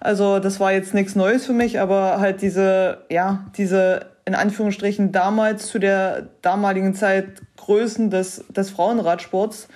[0.00, 5.10] Also das war jetzt nichts Neues für mich, aber halt diese, ja, diese in Anführungsstrichen
[5.10, 9.68] damals zu der damaligen Zeit Größen des, des Frauenradsports,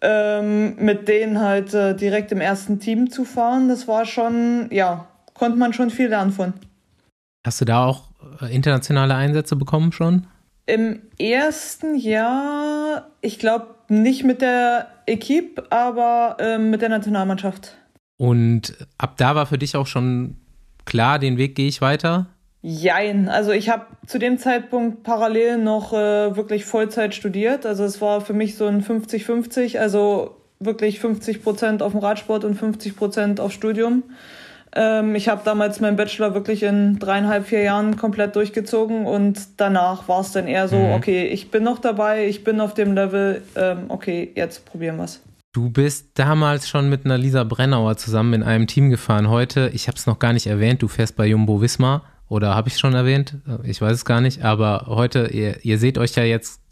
[0.00, 5.08] ähm, mit denen halt äh, direkt im ersten Team zu fahren, das war schon, ja,
[5.34, 6.52] konnte man schon viel lernen von.
[7.44, 8.10] Hast du da auch
[8.40, 10.28] äh, internationale Einsätze bekommen schon?
[10.66, 17.76] Im ersten Jahr, ich glaube nicht mit der Equipe, aber äh, mit der Nationalmannschaft.
[18.16, 20.36] Und ab da war für dich auch schon
[20.84, 22.28] klar, den Weg gehe ich weiter?
[22.64, 27.66] Jein, also ich habe zu dem Zeitpunkt parallel noch äh, wirklich Vollzeit studiert.
[27.66, 29.78] Also es war für mich so ein 50-50.
[29.78, 34.04] Also wirklich 50 Prozent auf dem Radsport und 50 Prozent auf Studium.
[34.74, 40.08] Ähm, ich habe damals meinen Bachelor wirklich in dreieinhalb, vier Jahren komplett durchgezogen und danach
[40.08, 40.92] war es dann eher so, mhm.
[40.92, 45.04] okay, ich bin noch dabei, ich bin auf dem Level, ähm, okay, jetzt probieren wir
[45.04, 45.20] es.
[45.52, 49.28] Du bist damals schon mit einer Lisa Brennauer zusammen in einem Team gefahren.
[49.28, 52.70] Heute, ich habe es noch gar nicht erwähnt, du fährst bei Jumbo Wismar oder habe
[52.70, 53.34] ich schon erwähnt?
[53.62, 56.62] Ich weiß es gar nicht, aber heute, ihr, ihr seht euch ja jetzt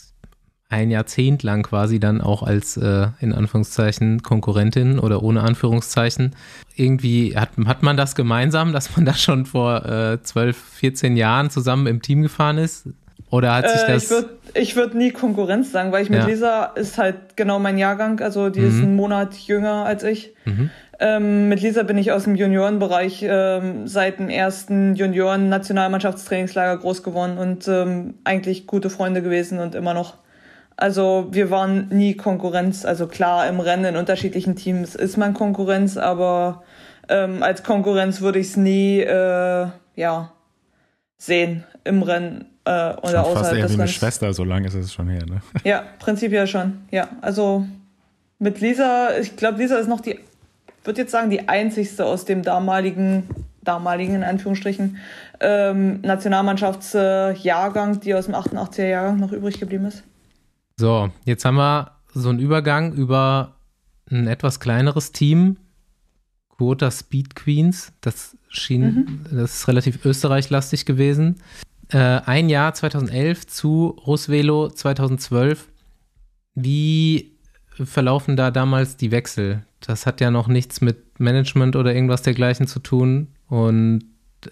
[0.71, 6.35] ein Jahrzehnt lang quasi dann auch als äh, in Anführungszeichen Konkurrentin oder ohne Anführungszeichen.
[6.77, 11.51] Irgendwie hat, hat man das gemeinsam, dass man da schon vor äh, 12, 14 Jahren
[11.51, 12.89] zusammen im Team gefahren ist?
[13.29, 14.25] Oder hat sich äh, das.
[14.55, 16.27] Ich würde nie Konkurrenz sagen, weil ich mit ja.
[16.27, 18.69] Lisa ist halt genau mein Jahrgang, also die mhm.
[18.69, 20.35] ist einen Monat jünger als ich.
[20.45, 20.71] Mhm.
[21.03, 27.39] Ähm, mit Lisa bin ich aus dem Juniorenbereich ähm, seit dem ersten Junioren-Nationalmannschaftstrainingslager groß geworden
[27.39, 30.19] und ähm, eigentlich gute Freunde gewesen und immer noch.
[30.77, 32.85] Also wir waren nie Konkurrenz.
[32.85, 36.65] Also klar, im Rennen in unterschiedlichen Teams ist man Konkurrenz, aber
[37.09, 40.33] ähm, als Konkurrenz würde ich es nie äh, ja,
[41.17, 44.69] sehen im Rennen äh, oder schon außerhalb fast eher des wie eine Schwester, so lange
[44.69, 45.43] ist es schon her, ne?
[45.65, 46.83] Ja, prinzipiell schon.
[46.91, 47.67] Ja, also
[48.39, 50.21] mit Lisa, ich glaube, Lisa ist noch die,
[50.85, 53.25] würde jetzt sagen, die einzigste aus dem damaligen,
[53.63, 54.99] damaligen in Anführungsstrichen,
[55.41, 60.05] ähm, Nationalmannschaftsjahrgang, die aus dem 88er Jahrgang noch übrig geblieben ist.
[60.77, 63.57] So, jetzt haben wir so einen Übergang über
[64.11, 65.57] ein etwas kleineres Team,
[66.57, 67.93] Quota Speed Queens.
[68.01, 69.25] Das schien, mhm.
[69.31, 71.37] das ist relativ österreichlastig gewesen.
[71.93, 75.69] Äh, ein Jahr 2011 zu Rusvelo 2012.
[76.55, 77.37] Wie
[77.85, 79.65] verlaufen da damals die Wechsel?
[79.81, 83.29] Das hat ja noch nichts mit Management oder irgendwas dergleichen zu tun.
[83.49, 84.05] Und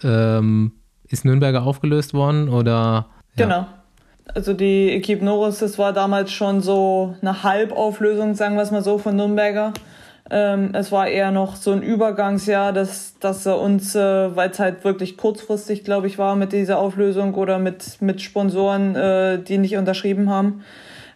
[0.03, 0.73] ähm,
[1.07, 3.07] ist Nürnberger aufgelöst worden oder?
[3.35, 3.45] Ja.
[3.45, 3.67] Genau.
[4.35, 8.83] Also die Equipe Norris, das war damals schon so eine Halbauflösung, sagen wir es mal
[8.83, 9.73] so, von Nürnberger.
[10.31, 14.59] Ähm, es war eher noch so ein Übergangsjahr, dass, dass er uns, äh, weil es
[14.59, 19.57] halt wirklich kurzfristig, glaube ich, war mit dieser Auflösung oder mit, mit Sponsoren, äh, die
[19.57, 20.63] nicht unterschrieben haben,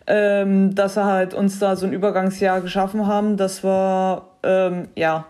[0.08, 5.26] ähm, dass er halt uns da so ein Übergangsjahr geschaffen haben, dass wir ähm, ja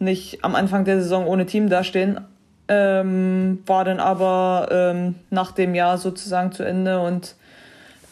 [0.00, 2.20] nicht am Anfang der Saison ohne Team dastehen,
[2.66, 7.36] ähm, war dann aber ähm, nach dem Jahr sozusagen zu Ende und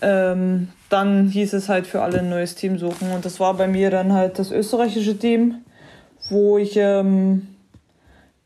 [0.01, 3.67] ähm, dann hieß es halt für alle ein neues Team suchen und das war bei
[3.67, 5.57] mir dann halt das österreichische Team,
[6.31, 7.47] wo ich ähm,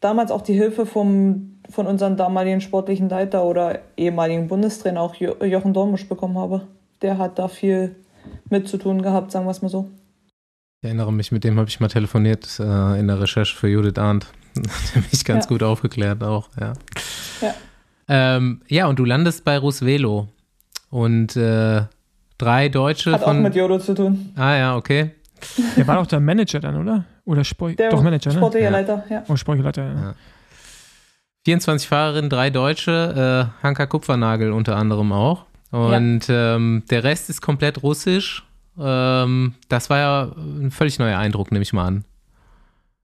[0.00, 5.34] damals auch die Hilfe vom, von unserem damaligen sportlichen Leiter oder ehemaligen Bundestrainer, auch jo
[5.44, 6.62] Jochen Dormusch, bekommen habe.
[7.00, 7.96] Der hat da viel
[8.48, 9.88] mit zu tun gehabt, sagen wir es mal so.
[10.80, 13.98] Ich erinnere mich, mit dem habe ich mal telefoniert äh, in der Recherche für Judith
[13.98, 14.26] Arndt.
[14.94, 15.48] Hat mich ganz ja.
[15.48, 16.72] gut aufgeklärt auch, ja.
[17.40, 17.54] Ja.
[18.08, 20.28] Ähm, ja, und du landest bei Rusvelo.
[20.90, 21.84] Und äh,
[22.42, 23.12] drei Deutsche.
[23.12, 24.32] Hat von, auch mit Jodo zu tun.
[24.36, 25.10] Ah ja, okay.
[25.76, 27.04] Der war doch der Manager dann, oder?
[27.24, 28.36] Oder Sport der doch Manager, ne?
[28.36, 29.24] Sportlicher Leiter, ja.
[29.28, 29.94] Oh, sportlicher Leiter, ja.
[29.94, 30.14] ja.
[31.44, 35.46] 24 Fahrerinnen, drei Deutsche, äh, Hanka Kupfernagel unter anderem auch.
[35.70, 36.56] Und ja.
[36.56, 38.44] ähm, der Rest ist komplett russisch.
[38.78, 42.04] Ähm, das war ja ein völlig neuer Eindruck, nehme ich mal an.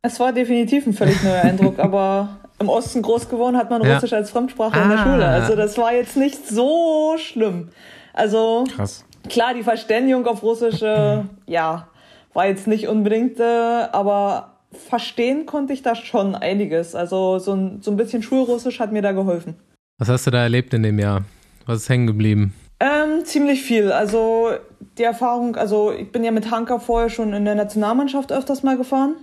[0.03, 3.95] Es war definitiv ein völlig neuer Eindruck, aber im Osten groß geworden hat man ja.
[3.95, 4.83] Russisch als Fremdsprache ah.
[4.83, 5.27] in der Schule.
[5.27, 5.33] Ah.
[5.33, 7.71] Also das war jetzt nicht so schlimm.
[8.13, 9.05] Also Krass.
[9.29, 11.89] Klar, die Verständigung auf Russisch, äh, ja,
[12.33, 14.59] war jetzt nicht unbedingt, äh, aber
[14.89, 16.95] verstehen konnte ich da schon einiges.
[16.95, 19.57] Also so ein, so ein bisschen Schulrussisch hat mir da geholfen.
[19.99, 21.23] Was hast du da erlebt in dem Jahr?
[21.67, 22.55] Was ist hängen geblieben?
[22.81, 23.91] Ähm, ziemlich viel.
[23.91, 24.51] Also
[24.99, 28.77] die Erfahrung, also ich bin ja mit Hanka vorher schon in der Nationalmannschaft öfters mal
[28.77, 29.17] gefahren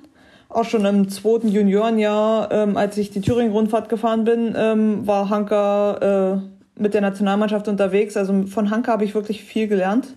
[0.50, 6.38] auch schon im zweiten Juniorenjahr, ähm, als ich die Thüringen-Rundfahrt gefahren bin, ähm, war Hanka
[6.42, 8.18] äh, mit der Nationalmannschaft unterwegs.
[8.18, 10.08] Also von Hanka habe ich wirklich viel gelernt.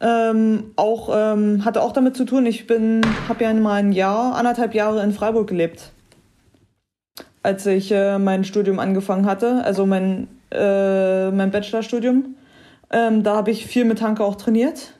[0.00, 2.46] Ähm, auch ähm, hatte auch damit zu tun.
[2.46, 5.92] Ich bin, habe ja mal ein Jahr, anderthalb Jahre in Freiburg gelebt,
[7.42, 12.34] als ich äh, mein Studium angefangen hatte, also mein äh, mein Bachelorstudium.
[12.90, 14.94] Ähm, da habe ich viel mit Hanka auch trainiert.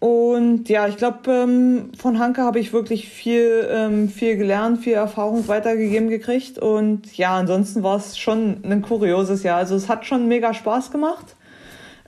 [0.00, 4.92] Und ja, ich glaube, ähm, von Hanke habe ich wirklich viel, ähm, viel gelernt, viel
[4.92, 6.58] Erfahrung weitergegeben gekriegt.
[6.58, 9.58] Und ja, ansonsten war es schon ein kurioses Jahr.
[9.58, 11.34] Also es hat schon mega Spaß gemacht.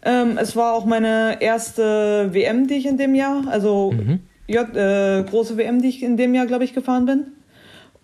[0.04, 4.20] Ähm, es war auch meine erste WM, die ich in dem Jahr, also mhm.
[4.46, 7.26] J, äh, große WM, die ich in dem Jahr, glaube ich, gefahren bin.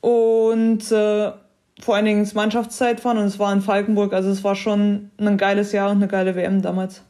[0.01, 1.33] Und äh,
[1.81, 4.13] vor allen Dingen ins Mannschaftszeit fahren und es war in Falkenburg.
[4.13, 7.03] Also es war schon ein geiles Jahr und eine geile WM damals.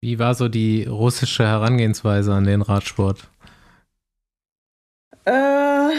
[0.00, 3.28] Wie war so die russische Herangehensweise an den Radsport?
[5.24, 5.90] Äh,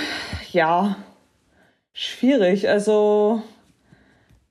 [0.51, 0.95] ja,
[1.93, 2.69] schwierig.
[2.69, 3.41] Also,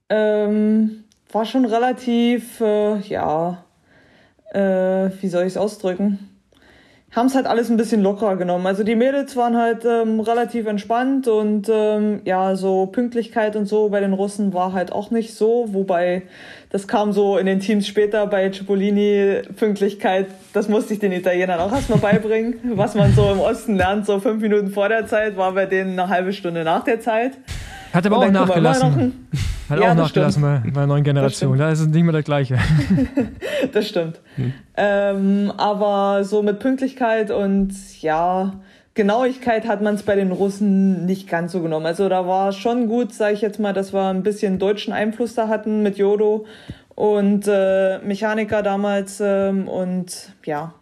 [0.09, 3.64] ähm, war schon relativ, äh, ja,
[4.53, 6.36] äh, wie soll ich es ausdrücken?
[7.13, 8.67] Haben es halt alles ein bisschen lockerer genommen.
[8.67, 13.89] Also die Mädels waren halt ähm, relativ entspannt und ähm, ja, so Pünktlichkeit und so
[13.89, 16.23] bei den Russen war halt auch nicht so, wobei
[16.71, 21.61] das kam so in den Teams später bei Cipollini, Pünktlichkeit, das musste ich den Italienern
[21.61, 22.59] auch erstmal beibringen.
[22.75, 25.99] Was man so im Osten lernt, so fünf Minuten vor der Zeit, war bei denen
[25.99, 27.33] eine halbe Stunde nach der Zeit.
[27.93, 29.28] Hat aber auch nachgelassen.
[29.68, 31.59] Hat ja, auch nachgelassen bei, bei der neuen Generation.
[31.59, 32.59] Da ist es nicht mehr das Gleiche.
[33.72, 34.20] das stimmt.
[34.37, 34.53] Hm.
[34.76, 38.61] Ähm, aber so mit Pünktlichkeit und ja,
[38.95, 41.84] Genauigkeit hat man es bei den Russen nicht ganz so genommen.
[41.84, 45.34] Also da war schon gut, sage ich jetzt mal, dass wir ein bisschen deutschen Einfluss
[45.34, 46.47] da hatten mit Jodo
[46.95, 50.74] und äh, Mechaniker damals ähm, und ja.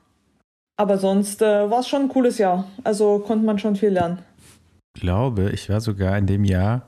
[0.76, 2.66] Aber sonst äh, war es schon ein cooles Jahr.
[2.84, 4.18] Also konnte man schon viel lernen.
[4.96, 6.82] Ich glaube, ich war sogar in dem Jahr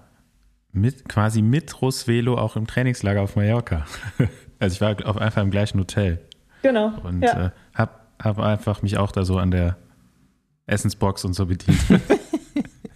[0.76, 3.86] mit, quasi mit Rusvelo auch im Trainingslager auf Mallorca.
[4.58, 6.20] also ich war auf einfach im gleichen Hotel.
[6.62, 6.92] Genau.
[7.02, 7.46] Und ja.
[7.46, 9.76] äh, hab, hab einfach mich auch da so an der
[10.66, 11.78] Essensbox und so bedient.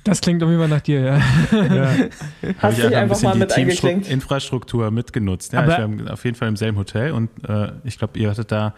[0.03, 1.19] Das klingt irgendwie mal nach dir, ja.
[1.53, 1.93] ja.
[2.59, 4.09] Hast du einfach, einfach mal mit eingeklinkt?
[4.09, 5.53] Infrastruktur mitgenutzt.
[5.53, 8.31] Ja, Aber ich war auf jeden Fall im selben Hotel und äh, ich glaube, ihr
[8.31, 8.75] hattet da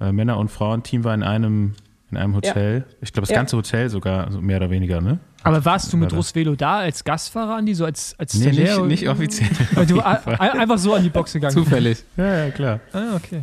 [0.00, 1.74] äh, Männer- und Frauenteam war in einem
[2.10, 2.84] in einem Hotel.
[2.86, 2.96] Ja.
[3.00, 5.18] Ich glaube, das ganze Hotel sogar, also mehr oder weniger, ne?
[5.42, 9.08] Aber warst du mit Rusvelo da als Gastfahrer, Andi, so als, als nee, nicht, nicht
[9.08, 9.48] offiziell.
[9.86, 11.54] du einfach so an die Box gegangen.
[11.54, 12.04] Zufällig.
[12.16, 12.80] Ja, ja, klar.
[12.92, 13.42] Ah, okay.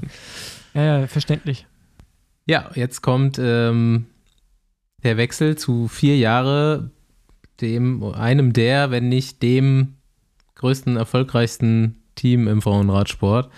[0.74, 1.66] Ja, ja, verständlich.
[2.46, 4.06] Ja, jetzt kommt ähm,
[5.04, 6.92] der Wechsel zu vier Jahre,
[7.62, 9.96] dem, einem der, wenn nicht dem
[10.56, 13.52] größten, erfolgreichsten Team im Frauenradsport.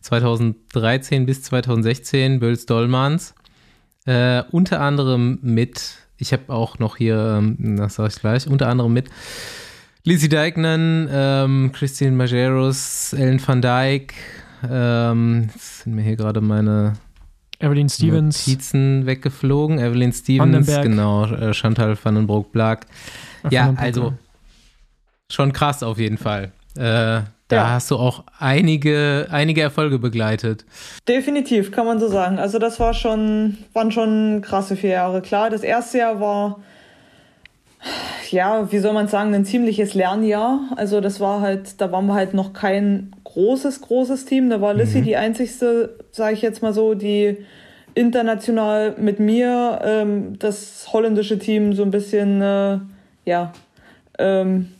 [0.00, 3.34] 2013 bis 2016 Böls Dollmans.
[4.06, 8.68] Äh, unter anderem mit ich habe auch noch hier, ähm, das sage ich gleich, unter
[8.68, 9.08] anderem mit
[10.04, 14.14] Lizzie Deignan, ähm, Christine Majeros, Ellen van Dijk,
[14.68, 16.94] ähm, jetzt sind mir hier gerade meine
[17.58, 18.46] Evelyn Stevens.
[18.46, 19.78] Notizen weggeflogen.
[19.78, 22.86] Evelyn Stevens, genau, äh, Chantal van den Broek-Black.
[23.50, 24.14] Ja, also
[25.30, 26.52] schon krass auf jeden Fall.
[26.76, 27.70] Äh, da ja.
[27.70, 30.64] hast du auch einige, einige Erfolge begleitet.
[31.06, 32.38] Definitiv, kann man so sagen.
[32.38, 35.22] Also das war schon, waren schon krasse vier Jahre.
[35.22, 36.60] Klar, das erste Jahr war,
[38.30, 40.60] ja, wie soll man sagen, ein ziemliches Lernjahr.
[40.74, 44.50] Also das war halt, da waren wir halt noch kein großes, großes Team.
[44.50, 45.04] Da war Lissy mhm.
[45.04, 47.38] die einzigste, sage ich jetzt mal so, die
[47.94, 52.78] international mit mir ähm, das holländische Team so ein bisschen, äh,
[53.24, 53.52] ja,
[54.18, 54.72] ähm,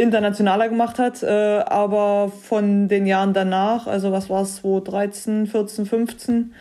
[0.00, 1.22] internationaler gemacht hat.
[1.22, 1.28] Äh,
[1.66, 6.54] aber von den Jahren danach, also was war es, 2013, 14, 15,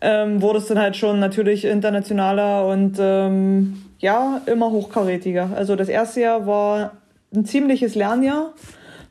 [0.00, 5.50] ähm, wurde es dann halt schon natürlich internationaler und ähm, ja, immer hochkarätiger.
[5.56, 6.92] Also das erste Jahr war
[7.34, 8.52] ein ziemliches Lernjahr,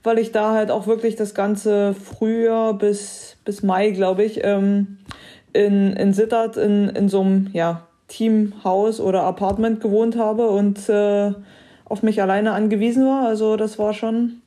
[0.03, 4.99] weil ich da halt auch wirklich das ganze Frühjahr bis, bis Mai, glaube ich, ähm,
[5.53, 11.31] in, in Sittard in, in so einem ja, Teamhaus oder Apartment gewohnt habe und äh,
[11.85, 13.27] auf mich alleine angewiesen war.
[13.27, 14.41] Also das war schon,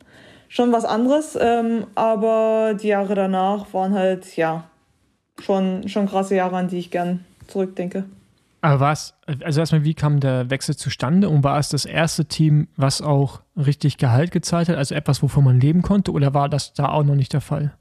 [0.48, 1.38] schon was anderes.
[1.40, 4.64] Ähm, aber die Jahre danach waren halt, ja,
[5.40, 8.04] schon, schon krasse Jahre, an die ich gern zurückdenke.
[8.60, 9.14] Aber war es,
[9.44, 13.40] also erstmal, wie kam der Wechsel zustande und war es das erste Team, was auch
[13.56, 17.04] richtig Gehalt gezahlt hat, also etwas, wovon man leben konnte, oder war das da auch
[17.04, 17.72] noch nicht der Fall?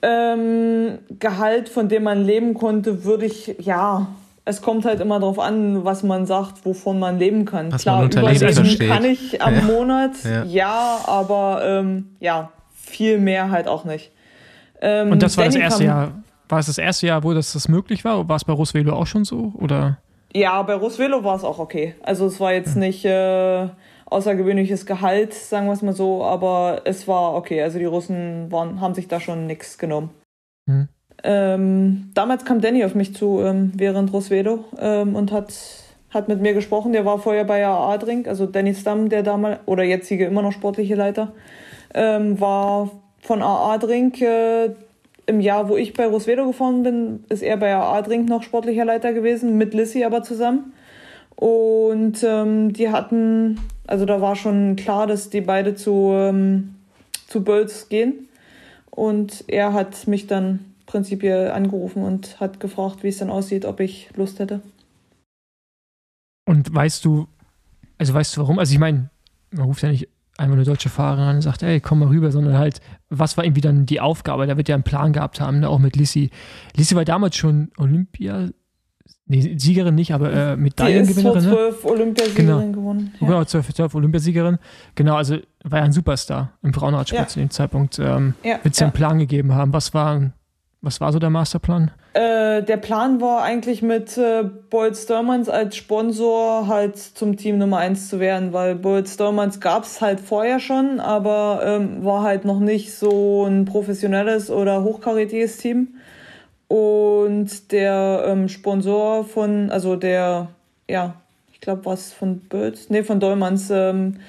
[0.00, 4.06] Ähm, Gehalt, von dem man leben konnte, würde ich, ja,
[4.46, 7.72] es kommt halt immer darauf an, was man sagt, wovon man leben kann.
[7.72, 8.88] Was Klar, man überleben versteht.
[8.88, 9.60] kann ich am ja.
[9.62, 14.12] Monat, ja, ja aber ähm, ja, viel mehr halt auch nicht.
[14.80, 16.12] Ähm, Und das war Danny das erste Jahr.
[16.48, 18.28] War es das erste Jahr, wo das, das möglich war?
[18.28, 19.52] War es bei Rosvelo auch schon so?
[19.56, 19.98] Oder?
[20.32, 21.96] Ja, bei Rosvelo war es auch okay.
[22.04, 22.80] Also es war jetzt hm.
[22.80, 23.66] nicht äh,
[24.04, 27.62] außergewöhnliches Gehalt, sagen wir es mal so, aber es war okay.
[27.62, 30.10] Also die Russen waren, haben sich da schon nichts genommen.
[30.68, 30.86] Hm.
[31.28, 35.52] Ähm, damals kam Danny auf mich zu ähm, während Rosvedo ähm, und hat,
[36.10, 36.92] hat mit mir gesprochen.
[36.92, 40.52] Der war vorher bei AA Drink, also Danny Stamm, der damals, oder jetzige immer noch
[40.52, 41.32] sportliche Leiter,
[41.94, 44.22] ähm, war von AA Drink.
[44.22, 44.70] Äh,
[45.26, 48.84] Im Jahr, wo ich bei Rosvedo gefahren bin, ist er bei AA Drink noch sportlicher
[48.84, 50.74] Leiter gewesen, mit Lissy aber zusammen.
[51.34, 53.58] Und ähm, die hatten,
[53.88, 56.76] also da war schon klar, dass die beide zu, ähm,
[57.26, 58.28] zu Bölz gehen.
[58.92, 63.80] Und er hat mich dann prinzipiell angerufen und hat gefragt, wie es dann aussieht, ob
[63.80, 64.60] ich Lust hätte.
[66.48, 67.26] Und weißt du,
[67.98, 68.58] also weißt du warum?
[68.58, 69.10] Also ich meine,
[69.50, 70.08] man ruft ja nicht
[70.38, 73.44] einmal eine deutsche Fahrerin an und sagt, ey, komm mal rüber, sondern halt, was war
[73.44, 74.46] irgendwie dann die Aufgabe?
[74.46, 75.68] Da wird ja einen Plan gehabt haben, ne?
[75.68, 76.30] auch mit Lissy.
[76.76, 78.48] Lissy war damals schon Olympia,
[79.26, 81.40] nee, Siegerin nicht, aber äh, Medaillengewinnerin.
[81.40, 81.90] Die ist 12 ne?
[81.90, 82.72] Olympiasiegerin genau.
[82.72, 83.14] gewonnen.
[83.20, 83.26] Ja.
[83.26, 84.58] Genau, 12, 12 Olympiasiegerin.
[84.94, 87.28] Genau, also war ja ein Superstar im Frauenradsport ja.
[87.28, 87.98] zu dem Zeitpunkt.
[87.98, 89.72] Ähm, ja, wird es ja einen Plan gegeben haben.
[89.72, 90.34] Was waren
[90.82, 91.90] Was war so der Masterplan?
[92.12, 97.78] Äh, der Plan war eigentlich mit äh, Boyd Sturmans als Sponsor halt zum Team Nummer
[97.78, 102.44] 1 zu werden, weil Boyd Sturmans gab es halt vorher schon, aber ähm, war halt
[102.44, 105.88] noch nicht so ein professionelles oder hochkarätiges Team.
[106.68, 110.48] Und der ähm, Sponsor von, also der,
[110.88, 111.14] ja,
[111.52, 114.20] ich glaube, was von Birds, nee, von Dolmans, ähm,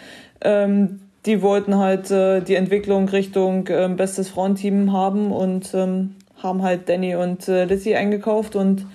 [0.42, 6.62] ähm, die wollten halt äh, die Entwicklung Richtung äh, bestes Frauenteam haben und ähm, haben
[6.62, 8.86] halt Danny und äh, Lizzie eingekauft und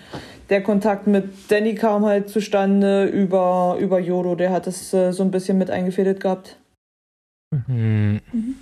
[0.48, 5.22] der Kontakt mit Danny kam halt zustande über, über Yodo, der hat es äh, so
[5.22, 6.58] ein bisschen mit eingefädelt gehabt.
[7.50, 8.20] Mhm.
[8.32, 8.54] Mhm.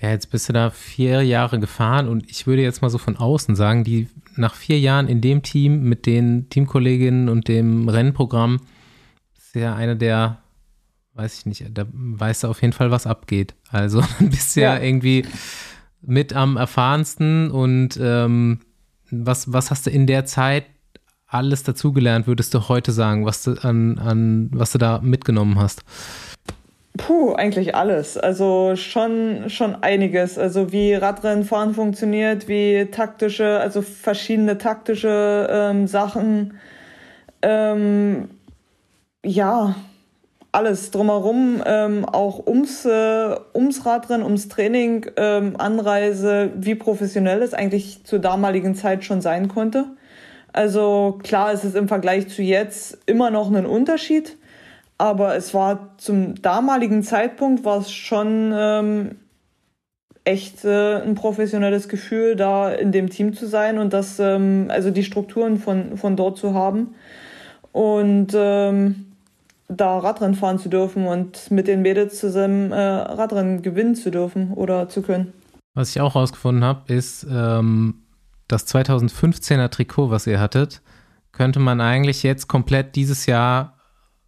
[0.00, 3.16] Ja, jetzt bist du da vier Jahre gefahren und ich würde jetzt mal so von
[3.16, 8.60] außen sagen, die nach vier Jahren in dem Team mit den Teamkolleginnen und dem Rennprogramm
[9.36, 10.42] ist ja einer der,
[11.14, 13.54] weiß ich nicht, da weißt du auf jeden Fall, was abgeht.
[13.70, 15.24] Also du bist ja, ja irgendwie
[16.02, 18.60] mit am erfahrensten und ähm,
[19.10, 20.64] was, was hast du in der Zeit
[21.26, 25.82] alles dazugelernt, würdest du heute sagen, was du an, an was du da mitgenommen hast?
[26.98, 28.18] Puh, eigentlich alles.
[28.18, 30.38] Also schon, schon einiges.
[30.38, 36.58] Also wie Radrennenfahren funktioniert, wie taktische, also verschiedene taktische ähm, Sachen.
[37.40, 38.28] Ähm,
[39.24, 39.74] ja,
[40.52, 47.54] alles drumherum, ähm, auch ums, äh, ums Radrennen, ums Training, ähm, Anreise, wie professionell es
[47.54, 49.86] eigentlich zur damaligen Zeit schon sein konnte.
[50.52, 54.36] Also klar ist es im Vergleich zu jetzt immer noch ein Unterschied
[55.02, 59.16] aber es war zum damaligen Zeitpunkt war es schon ähm,
[60.22, 64.92] echt äh, ein professionelles Gefühl, da in dem Team zu sein und das, ähm, also
[64.92, 66.94] die Strukturen von, von dort zu haben
[67.72, 69.11] und ähm,
[69.76, 74.52] da Radrennen fahren zu dürfen und mit den Mädels zusammen äh, Radrennen gewinnen zu dürfen
[74.52, 75.32] oder zu können.
[75.74, 78.02] Was ich auch rausgefunden habe, ist ähm,
[78.48, 80.82] das 2015er Trikot, was ihr hattet,
[81.32, 83.78] könnte man eigentlich jetzt komplett dieses Jahr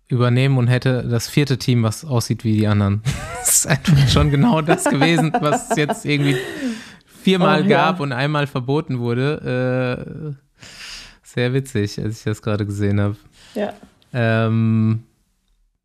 [0.08, 3.02] übernehmen und hätte das vierte Team, was aussieht wie die anderen.
[3.40, 6.36] das ist einfach schon genau das gewesen, was es jetzt irgendwie
[7.06, 8.02] viermal oh, gab ja.
[8.02, 10.36] und einmal verboten wurde.
[10.38, 10.66] Äh,
[11.22, 13.16] sehr witzig, als ich das gerade gesehen habe.
[13.54, 13.74] Ja.
[14.12, 15.02] Ähm,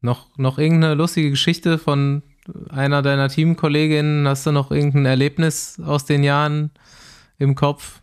[0.01, 2.23] noch, noch irgendeine lustige Geschichte von
[2.69, 4.27] einer deiner Teamkolleginnen?
[4.27, 6.71] Hast du noch irgendein Erlebnis aus den Jahren
[7.37, 8.01] im Kopf?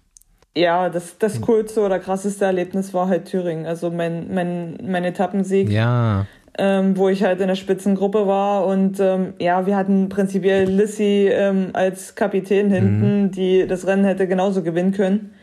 [0.57, 1.43] Ja, das, das hm.
[1.43, 3.67] coolste oder krasseste Erlebnis war halt Thüringen.
[3.67, 5.69] Also mein, mein, mein Etappensieg.
[5.71, 6.27] Ja.
[6.59, 11.29] Ähm, wo ich halt in der Spitzengruppe war und ähm, ja, wir hatten prinzipiell Lissy
[11.31, 13.31] ähm, als Kapitän hinten, mhm.
[13.31, 15.35] die das Rennen hätte genauso gewinnen können.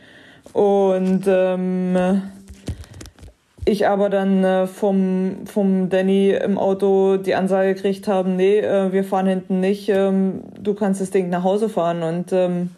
[0.52, 1.96] Und ähm,
[3.64, 8.92] ich aber dann äh, vom, vom Danny im Auto die Ansage gekriegt haben, nee, äh,
[8.92, 12.70] wir fahren hinten nicht, ähm, du kannst das Ding nach Hause fahren und ähm,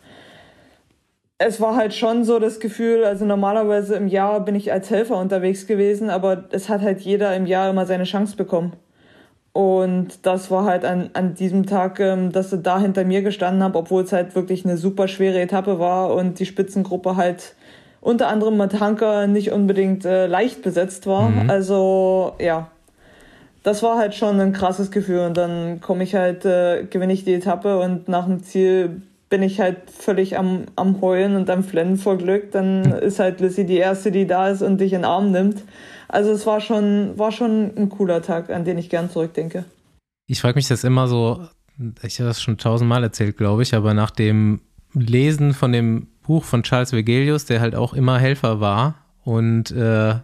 [1.39, 5.19] es war halt schon so das Gefühl, also normalerweise im Jahr bin ich als Helfer
[5.19, 8.73] unterwegs gewesen, aber es hat halt jeder im Jahr immer seine Chance bekommen.
[9.53, 13.63] Und das war halt an, an diesem Tag, ähm, dass ich da hinter mir gestanden
[13.63, 17.55] habe, obwohl es halt wirklich eine super schwere Etappe war und die Spitzengruppe halt
[18.01, 21.31] unter anderem mit Hanker nicht unbedingt äh, leicht besetzt war.
[21.31, 21.51] Mhm.
[21.51, 22.71] Also ja,
[23.63, 25.21] das war halt schon ein krasses Gefühl.
[25.21, 29.43] Und dann komme ich halt, äh, gewinne ich die Etappe und nach dem Ziel bin
[29.43, 32.53] ich halt völlig am, am Heulen und am Flennen vor Glück.
[32.53, 35.63] Dann ist halt Lissy die Erste, die da ist und dich in den Arm nimmt.
[36.07, 39.65] Also es war schon, war schon ein cooler Tag, an den ich gern zurückdenke.
[40.29, 41.41] Ich frage mich das immer so,
[42.03, 44.61] ich habe das schon tausendmal erzählt, glaube ich, aber nach dem
[44.95, 50.17] Lesen von dem Buch von Charles Vegelius, der halt auch immer Helfer war und äh,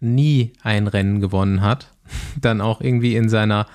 [0.00, 1.92] nie ein Rennen gewonnen hat,
[2.40, 3.66] dann auch irgendwie in seiner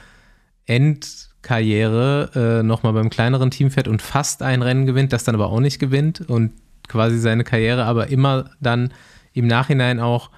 [0.66, 5.36] End- Karriere äh, nochmal beim kleineren Team fährt und fast ein Rennen gewinnt, das dann
[5.36, 6.52] aber auch nicht gewinnt und
[6.88, 8.94] quasi seine Karriere aber immer dann
[9.34, 10.30] im Nachhinein auch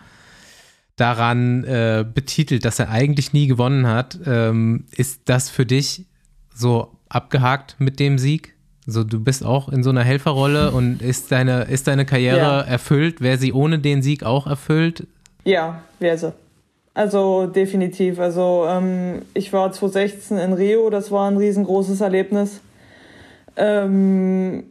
[0.95, 4.19] daran äh, betitelt, dass er eigentlich nie gewonnen hat.
[4.25, 6.05] Ähm, ist das für dich
[6.53, 8.52] so abgehakt mit dem Sieg?
[8.85, 12.61] So, du bist auch in so einer Helferrolle und ist deine, ist deine Karriere ja.
[12.61, 13.21] erfüllt?
[13.21, 15.07] Wäre sie ohne den Sieg auch erfüllt?
[15.45, 16.33] Ja, wäre sie.
[16.93, 18.19] Also definitiv.
[18.19, 22.61] Also ähm, ich war 2016 in Rio, das war ein riesengroßes Erlebnis.
[23.55, 24.65] Ähm,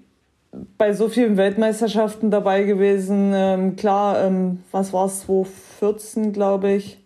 [0.76, 3.32] bei so vielen Weltmeisterschaften dabei gewesen.
[3.34, 7.01] Ähm, klar, ähm, was war es, 2014, glaube ich.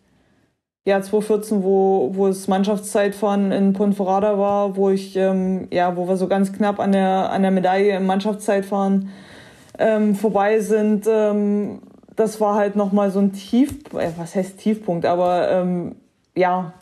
[0.87, 6.17] Ja, 2014, wo, wo es Mannschaftszeitfahren in Ponferrada war, wo ich, ähm, ja, wo wir
[6.17, 9.09] so ganz knapp an der, an der Medaille im Mannschaftszeitfahren
[9.81, 11.09] ähm, vorbei sind.
[11.11, 11.81] Ähm,
[12.15, 15.97] das war halt nochmal so ein Tief, äh, was heißt Tiefpunkt, aber ähm,
[16.37, 16.73] ja,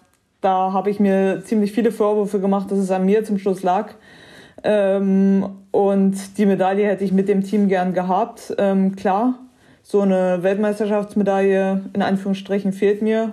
[0.42, 3.92] da habe ich mir ziemlich viele Vorwürfe gemacht, dass es an mir zum Schluss lag.
[4.64, 8.54] Ähm, und die Medaille hätte ich mit dem Team gern gehabt.
[8.58, 9.38] Ähm, klar,
[9.82, 13.32] so eine Weltmeisterschaftsmedaille in Anführungsstrichen fehlt mir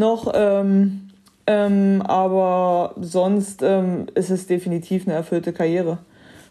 [0.00, 0.32] noch.
[0.34, 1.10] Ähm,
[1.46, 5.98] ähm, aber sonst ähm, ist es definitiv eine erfüllte Karriere.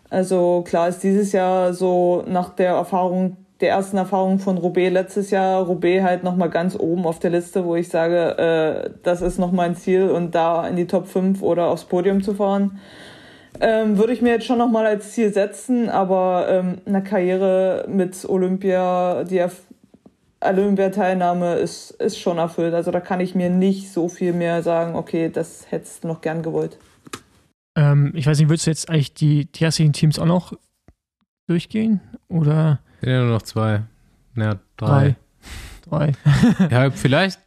[0.09, 5.31] Also klar ist dieses Jahr so nach der Erfahrung, der ersten Erfahrung von Roubaix letztes
[5.31, 9.37] Jahr, Roubaix halt nochmal ganz oben auf der Liste, wo ich sage, äh, das ist
[9.37, 12.79] noch mein Ziel und da in die Top 5 oder aufs Podium zu fahren.
[13.61, 18.27] Ähm, würde ich mir jetzt schon nochmal als Ziel setzen, aber ähm, eine Karriere mit
[18.27, 19.41] Olympia, die
[20.41, 22.73] Olympiateilnahme ist, ist schon erfüllt.
[22.73, 26.21] Also da kann ich mir nicht so viel mehr sagen, okay, das hättest du noch
[26.21, 26.77] gern gewollt.
[27.75, 30.53] Ähm, ich weiß nicht, würdest du jetzt eigentlich die, die restlichen Teams auch noch
[31.47, 32.01] durchgehen?
[32.27, 32.79] Oder?
[33.01, 33.83] Ja, nur noch zwei.
[34.35, 35.15] Ja, drei.
[35.89, 36.13] Drei.
[36.13, 36.67] drei.
[36.69, 37.39] ja, vielleicht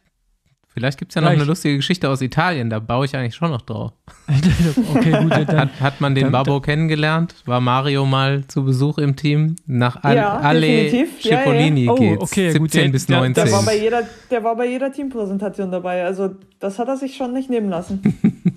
[0.73, 3.51] Vielleicht gibt es ja noch eine lustige Geschichte aus Italien, da baue ich eigentlich schon
[3.51, 3.91] noch drauf.
[4.95, 7.35] okay, gut, dann, hat, hat man den dann, Babbo kennengelernt?
[7.45, 9.55] War Mario mal zu Besuch im Team?
[9.67, 11.99] Nach Al ja, alle Cipollini ja, ja.
[11.99, 12.21] geht's.
[12.21, 13.33] Oh, okay, 17 gut, bis 19.
[13.35, 16.05] Der, der, war bei jeder, der war bei jeder Teampräsentation dabei.
[16.05, 18.01] Also das hat er sich schon nicht nehmen lassen.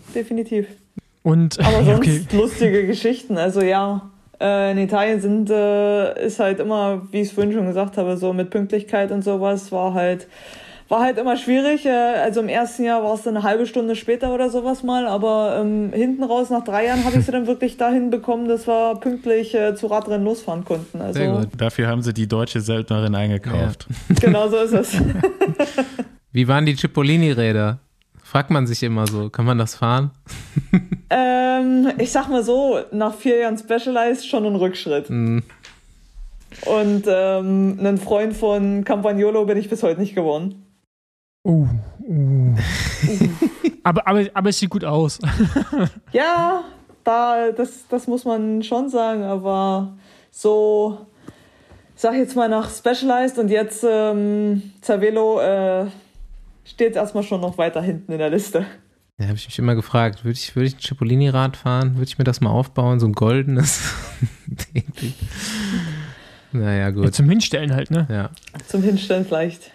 [0.14, 0.68] definitiv.
[1.22, 2.22] Und, Aber sonst okay.
[2.32, 3.36] lustige Geschichten.
[3.36, 4.10] Also ja,
[4.40, 8.16] äh, in Italien sind, äh, ist halt immer, wie ich es vorhin schon gesagt habe,
[8.16, 10.28] so mit Pünktlichkeit und sowas war halt
[10.88, 11.84] war halt immer schwierig.
[11.86, 15.06] Äh, also im ersten Jahr war es dann eine halbe Stunde später oder sowas mal,
[15.06, 18.66] aber ähm, hinten raus nach drei Jahren habe ich sie dann wirklich dahin bekommen, dass
[18.66, 21.00] wir pünktlich äh, zu Radrennen losfahren konnten.
[21.00, 21.48] Also, Sehr gut.
[21.56, 23.86] Dafür haben sie die deutsche Söldnerin eingekauft.
[24.08, 24.14] Ja.
[24.20, 24.92] genau so ist es.
[26.32, 27.78] Wie waren die Cipollini-Räder?
[28.22, 30.10] Fragt man sich immer so, kann man das fahren?
[31.10, 35.08] ähm, ich sag mal so, nach vier Jahren Specialized schon ein Rückschritt.
[35.08, 35.38] Mm.
[36.64, 40.65] Und ähm, einen Freund von Campagnolo bin ich bis heute nicht geworden.
[41.46, 41.68] Uh,
[42.08, 42.56] uh.
[43.84, 45.20] aber, aber, aber es sieht gut aus.
[46.12, 46.64] ja,
[47.04, 49.96] da, das, das muss man schon sagen, aber
[50.32, 51.06] so,
[51.94, 55.86] ich sag jetzt mal nach Specialized und jetzt ähm, Cervelo äh,
[56.64, 58.66] steht erstmal schon noch weiter hinten in der Liste.
[59.18, 61.94] Ja, habe ich mich immer gefragt, würde ich, würd ich ein Cipollini-Rad fahren?
[61.94, 63.82] Würde ich mir das mal aufbauen, so ein goldenes?
[66.52, 67.04] naja, gut.
[67.04, 68.08] Ja, zum Hinstellen halt, ne?
[68.10, 68.30] Ja.
[68.66, 69.70] Zum Hinstellen vielleicht.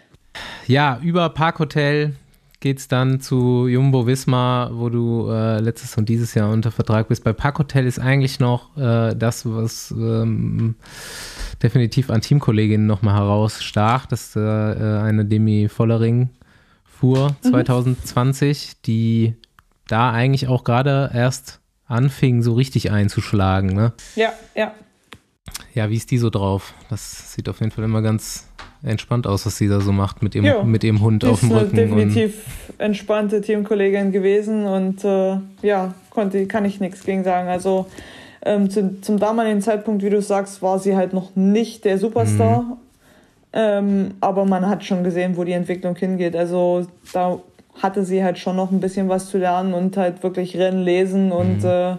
[0.67, 2.15] Ja, über Parkhotel
[2.61, 7.07] geht es dann zu Jumbo Wismar, wo du äh, letztes und dieses Jahr unter Vertrag
[7.07, 7.23] bist.
[7.23, 10.75] Bei Parkhotel ist eigentlich noch äh, das, was ähm,
[11.61, 16.29] definitiv an Teamkolleginnen nochmal herausstach, dass äh, eine Demi Vollering
[16.85, 17.49] fuhr mhm.
[17.49, 19.33] 2020, die
[19.87, 23.73] da eigentlich auch gerade erst anfing, so richtig einzuschlagen.
[23.73, 23.93] Ne?
[24.15, 24.73] Ja, ja.
[25.73, 26.73] Ja, wie ist die so drauf?
[26.89, 28.47] Das sieht auf jeden Fall immer ganz
[28.83, 31.65] entspannt aus, was sie da so macht mit ihrem, mit ihrem Hund auf dem Rücken.
[31.65, 32.45] Ist definitiv
[32.77, 37.47] entspannte Teamkollegin gewesen und äh, ja, konnte, kann ich nichts gegen sagen.
[37.47, 37.85] Also
[38.43, 42.63] ähm, zu, zum damaligen Zeitpunkt, wie du sagst, war sie halt noch nicht der Superstar.
[42.63, 42.77] Mhm.
[43.53, 46.35] Ähm, aber man hat schon gesehen, wo die Entwicklung hingeht.
[46.35, 47.39] Also da
[47.81, 51.31] hatte sie halt schon noch ein bisschen was zu lernen und halt wirklich Rennen lesen
[51.31, 51.69] und mhm.
[51.69, 51.95] äh,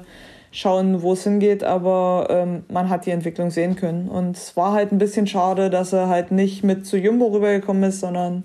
[0.52, 4.08] schauen, wo es hingeht, aber ähm, man hat die Entwicklung sehen können.
[4.08, 7.82] Und es war halt ein bisschen schade, dass er halt nicht mit zu Jumbo rübergekommen
[7.84, 8.44] ist, sondern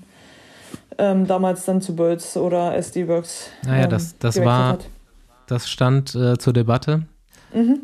[0.97, 3.51] ähm, damals dann zu Birds oder SD Works.
[3.65, 4.89] Naja, ähm, das, das war, hat.
[5.47, 7.03] das stand äh, zur Debatte.
[7.53, 7.81] Mhm.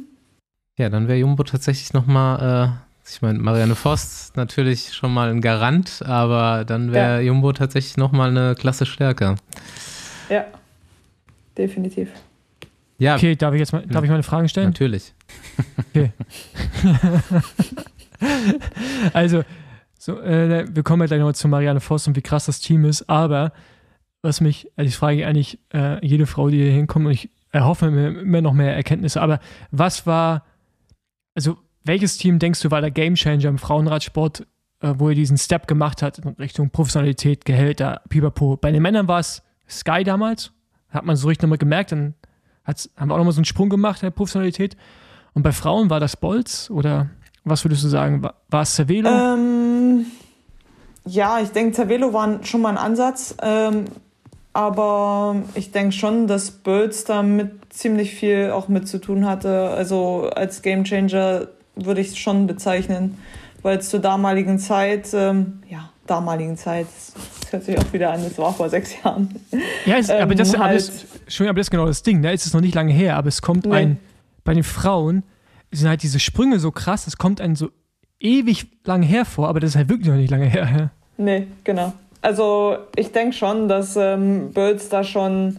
[0.77, 2.71] Ja, dann wäre Jumbo tatsächlich nochmal,
[3.05, 7.19] äh, ich meine, Marianne Voss natürlich schon mal ein Garant, aber dann wäre ja.
[7.19, 9.35] Jumbo tatsächlich nochmal eine Klasse stärker.
[10.29, 10.45] Ja,
[11.57, 12.09] definitiv.
[13.03, 13.15] Ja.
[13.15, 14.67] Okay, darf ich jetzt mal, darf ich mal eine Frage stellen?
[14.67, 15.13] Natürlich.
[15.77, 16.13] Okay.
[19.13, 19.43] also,
[19.99, 22.85] so, äh, wir kommen ja gleich nochmal zu Marianne Voss und wie krass das Team
[22.85, 23.51] ist, aber
[24.21, 27.91] was mich, also ich frage eigentlich äh, jede Frau, die hier hinkommt und ich erhoffe
[27.91, 30.45] mir immer noch mehr Erkenntnisse, aber was war,
[31.35, 34.47] also welches Team denkst du war der Gamechanger im Frauenradsport,
[34.79, 38.55] äh, wo er diesen Step gemacht hat in Richtung Professionalität, Gehälter, pipapo?
[38.55, 40.53] Bei den Männern war es Sky damals,
[40.87, 42.13] hat man so richtig nochmal gemerkt, dann
[42.63, 44.77] Hat's, haben wir auch nochmal so einen Sprung gemacht in der Professionalität.
[45.33, 47.09] Und bei Frauen war das Bolz oder
[47.43, 48.23] was würdest du sagen?
[48.23, 49.09] War, war es Cervelo?
[49.09, 50.05] Ähm,
[51.05, 53.35] ja, ich denke, Cervelo war schon mal ein Ansatz.
[53.41, 53.85] Ähm,
[54.53, 59.69] aber ich denke schon, dass Bolz damit ziemlich viel auch mit zu tun hatte.
[59.69, 63.17] Also als Gamechanger würde ich es schon bezeichnen,
[63.63, 66.85] weil es zur damaligen Zeit, ähm, ja, damaligen Zeit,
[67.41, 69.39] das hört sich auch wieder an, das war vor sechs Jahren.
[69.85, 72.21] Ja, es, aber, das, ähm, halt, aber, das, schon, aber das ist genau das Ding,
[72.21, 72.31] ne?
[72.31, 73.75] es ist noch nicht lange her, aber es kommt nee.
[73.75, 73.99] ein,
[74.43, 75.23] bei den Frauen
[75.71, 77.69] sind halt diese Sprünge so krass, es kommt ein so
[78.19, 80.69] ewig lange her vor, aber das ist halt wirklich noch nicht lange her.
[80.77, 80.91] Ja?
[81.17, 81.93] Nee, genau.
[82.21, 85.57] Also ich denke schon, dass ähm, Bölz da schon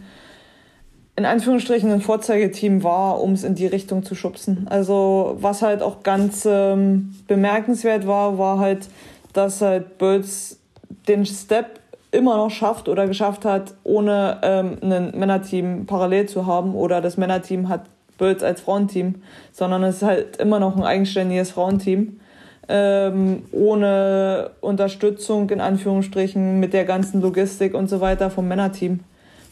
[1.15, 4.67] in Anführungsstrichen ein Vorzeigeteam war, um es in die Richtung zu schubsen.
[4.69, 8.89] Also was halt auch ganz ähm, bemerkenswert war, war halt,
[9.31, 10.59] dass halt Bölz
[11.07, 11.79] den Step
[12.15, 17.17] immer noch schafft oder geschafft hat, ohne ähm, ein Männerteam parallel zu haben oder das
[17.17, 17.85] Männerteam hat
[18.17, 19.15] Bölz als Frauenteam,
[19.51, 22.19] sondern es ist halt immer noch ein eigenständiges Frauenteam.
[22.67, 29.01] Ähm, ohne Unterstützung in Anführungsstrichen mit der ganzen Logistik und so weiter vom Männerteam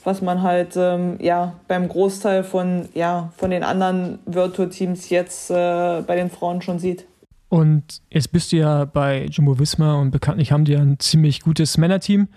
[0.03, 5.49] was man halt ähm, ja beim Großteil von ja von den anderen Virtual Teams jetzt
[5.49, 7.05] äh, bei den Frauen schon sieht.
[7.49, 11.41] Und jetzt bist du ja bei Jumbo Visma und bekanntlich haben die ja ein ziemlich
[11.41, 12.27] gutes Männerteam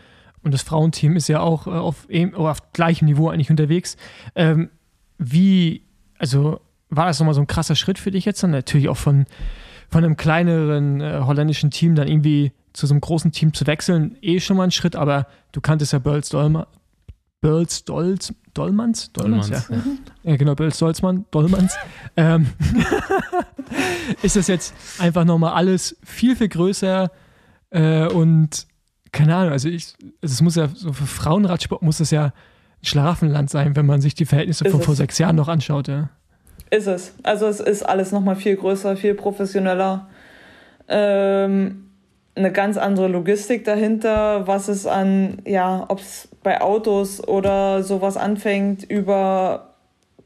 [0.47, 3.97] und das Frauenteam ist ja auch äh, auf, auf gleichem Niveau eigentlich unterwegs.
[4.37, 4.71] Ähm,
[5.19, 5.83] wie,
[6.19, 8.53] also war das nochmal so ein krasser Schritt für dich jetzt dann?
[8.53, 9.27] Natürlich auch von,
[9.91, 14.17] von einem kleineren äh, holländischen Team dann irgendwie zu so einem großen Team zu wechseln,
[14.23, 16.69] eh schon mal ein Schritt, aber du kanntest ja Burls Dolmer,
[17.41, 19.13] Börls Dolz, Dollmanns?
[19.15, 19.77] Dollmanns, Dollmanns ja.
[19.77, 19.99] Mhm.
[20.23, 20.37] ja.
[20.37, 21.77] Genau, Börls Dolzmann, Dollmanns.
[22.17, 22.47] ähm,
[24.23, 27.11] ist das jetzt einfach nochmal alles viel, viel größer
[27.71, 28.69] äh, und
[29.13, 32.33] keine Ahnung, also ich, also es muss ja, so für Frauenradsport muss das ja ein
[32.83, 34.87] Schlafenland sein, wenn man sich die Verhältnisse ist von es.
[34.87, 36.11] vor sechs Jahren noch anschaut, ja.
[36.71, 37.15] Ist es.
[37.23, 40.09] Also es ist alles nochmal viel größer, viel professioneller.
[40.89, 41.87] Ähm,
[42.35, 48.17] eine ganz andere Logistik dahinter, was es an, ja, ob es bei Autos oder sowas
[48.17, 49.75] anfängt, über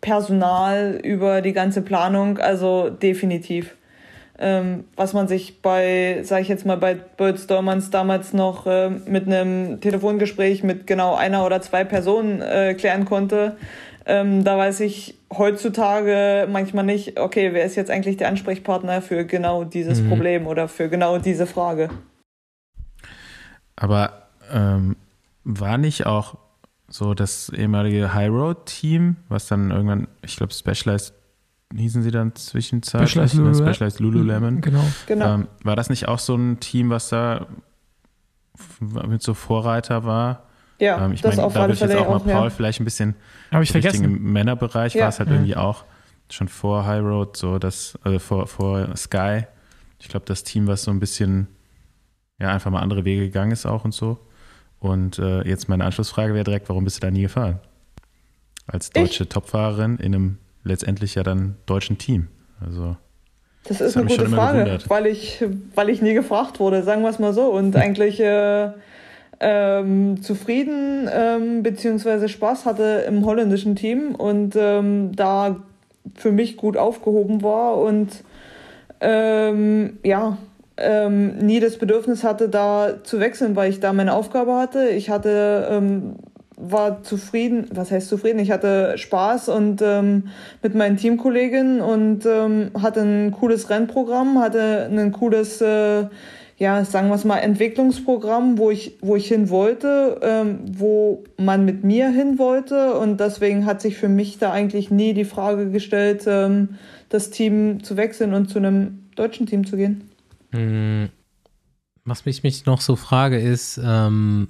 [0.00, 3.76] Personal, über die ganze Planung, also definitiv.
[4.42, 8.88] Ähm, was man sich bei, sag ich jetzt mal, bei Birds Dormans damals noch äh,
[8.88, 13.56] mit einem Telefongespräch mit genau einer oder zwei Personen äh, klären konnte,
[14.06, 19.24] ähm, da weiß ich heutzutage manchmal nicht, okay, wer ist jetzt eigentlich der Ansprechpartner für
[19.24, 20.08] genau dieses mhm.
[20.08, 21.90] Problem oder für genau diese Frage.
[23.76, 24.96] Aber ähm,
[25.44, 26.36] war nicht auch
[26.88, 31.14] so das ehemalige High Road Team, was dann irgendwann, ich glaube, Specialized
[31.74, 33.36] hießen sie dann zwischenzeitlich, Specialized?
[33.38, 34.60] Lulu, Specialized Lululemon.
[34.60, 34.84] Genau.
[35.06, 35.34] genau.
[35.34, 37.46] Ähm, war das nicht auch so ein Team, was da
[38.80, 40.44] mit so Vorreiter war?
[40.78, 42.50] Ja, ähm, ich meine, da würde ich jetzt auch mal Paul ja.
[42.50, 43.14] vielleicht ein bisschen
[43.52, 44.04] Habe ich vergessen.
[44.04, 45.02] im Männerbereich ja.
[45.02, 45.36] war es halt ja.
[45.36, 45.84] irgendwie auch
[46.30, 49.42] schon vor High Road, so das, also vor, vor Sky.
[49.98, 51.48] Ich glaube, das Team, was so ein bisschen
[52.38, 54.18] ja einfach mal andere Wege gegangen ist auch und so.
[54.78, 57.60] Und äh, jetzt meine Anschlussfrage wäre direkt, warum bist du da nie gefahren?
[58.66, 59.28] Als deutsche ich?
[59.28, 62.28] Topfahrerin in einem letztendlich ja dann deutschen Team.
[62.64, 62.96] Also
[63.64, 67.10] das ist das eine gute Frage, weil ich, weil ich nie gefragt wurde, sagen wir
[67.10, 67.46] es mal so.
[67.46, 68.70] Und eigentlich äh,
[69.40, 72.28] ähm, zufrieden ähm, bzw.
[72.28, 75.56] Spaß hatte im holländischen Team und ähm, da
[76.14, 78.24] für mich gut aufgehoben war und
[79.00, 80.38] ähm, ja,
[80.76, 84.88] ähm, nie das Bedürfnis hatte, da zu wechseln, weil ich da meine Aufgabe hatte.
[84.88, 86.16] Ich hatte ähm,
[86.60, 88.38] war zufrieden, was heißt zufrieden?
[88.38, 90.28] Ich hatte Spaß und ähm,
[90.62, 96.06] mit meinen Teamkolleginnen und ähm, hatte ein cooles Rennprogramm, hatte ein cooles, äh,
[96.56, 101.64] ja, sagen wir es mal, Entwicklungsprogramm, wo ich, wo ich hin wollte, ähm, wo man
[101.64, 105.70] mit mir hin wollte und deswegen hat sich für mich da eigentlich nie die Frage
[105.70, 106.70] gestellt, ähm,
[107.08, 110.10] das Team zu wechseln und zu einem deutschen Team zu gehen.
[110.52, 111.08] Hm,
[112.04, 114.48] was mich, mich noch so frage ist, ähm,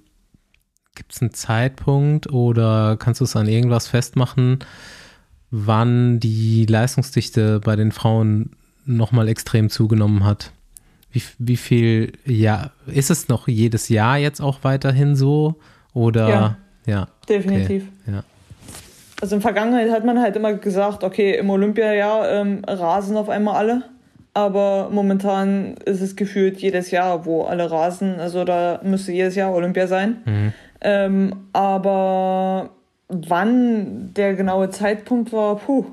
[0.95, 4.59] gibt es einen Zeitpunkt oder kannst du es an irgendwas festmachen,
[5.51, 8.51] wann die Leistungsdichte bei den Frauen
[8.85, 10.53] nochmal extrem zugenommen hat?
[11.13, 15.57] Wie, wie viel, ja, ist es noch jedes Jahr jetzt auch weiterhin so?
[15.93, 16.57] Oder ja,
[16.87, 17.85] ja definitiv.
[18.03, 18.25] Okay, ja.
[19.21, 23.29] Also in der Vergangenheit hat man halt immer gesagt, okay, im Olympiajahr ähm, rasen auf
[23.29, 23.83] einmal alle.
[24.33, 28.21] Aber momentan ist es gefühlt jedes Jahr, wo alle rasen.
[28.21, 30.19] Also da müsste jedes Jahr Olympia sein.
[30.25, 30.53] Mhm.
[30.81, 32.71] Ähm, aber
[33.09, 35.87] wann der genaue Zeitpunkt war, puh,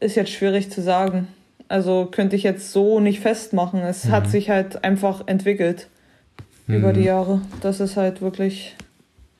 [0.00, 1.28] ist jetzt schwierig zu sagen.
[1.68, 3.80] Also könnte ich jetzt so nicht festmachen.
[3.80, 4.10] Es mhm.
[4.12, 5.88] hat sich halt einfach entwickelt
[6.66, 6.76] mhm.
[6.76, 7.42] über die Jahre.
[7.60, 8.76] Das ist halt wirklich.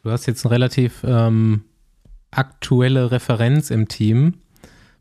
[0.03, 1.65] Du hast jetzt eine relativ ähm,
[2.31, 4.35] aktuelle Referenz im Team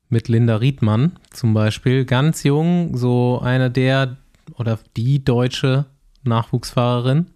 [0.10, 2.06] mit Linda Riedmann zum Beispiel.
[2.06, 4.16] Ganz jung, so eine der
[4.56, 5.86] oder die deutsche
[6.24, 7.28] Nachwuchsfahrerin.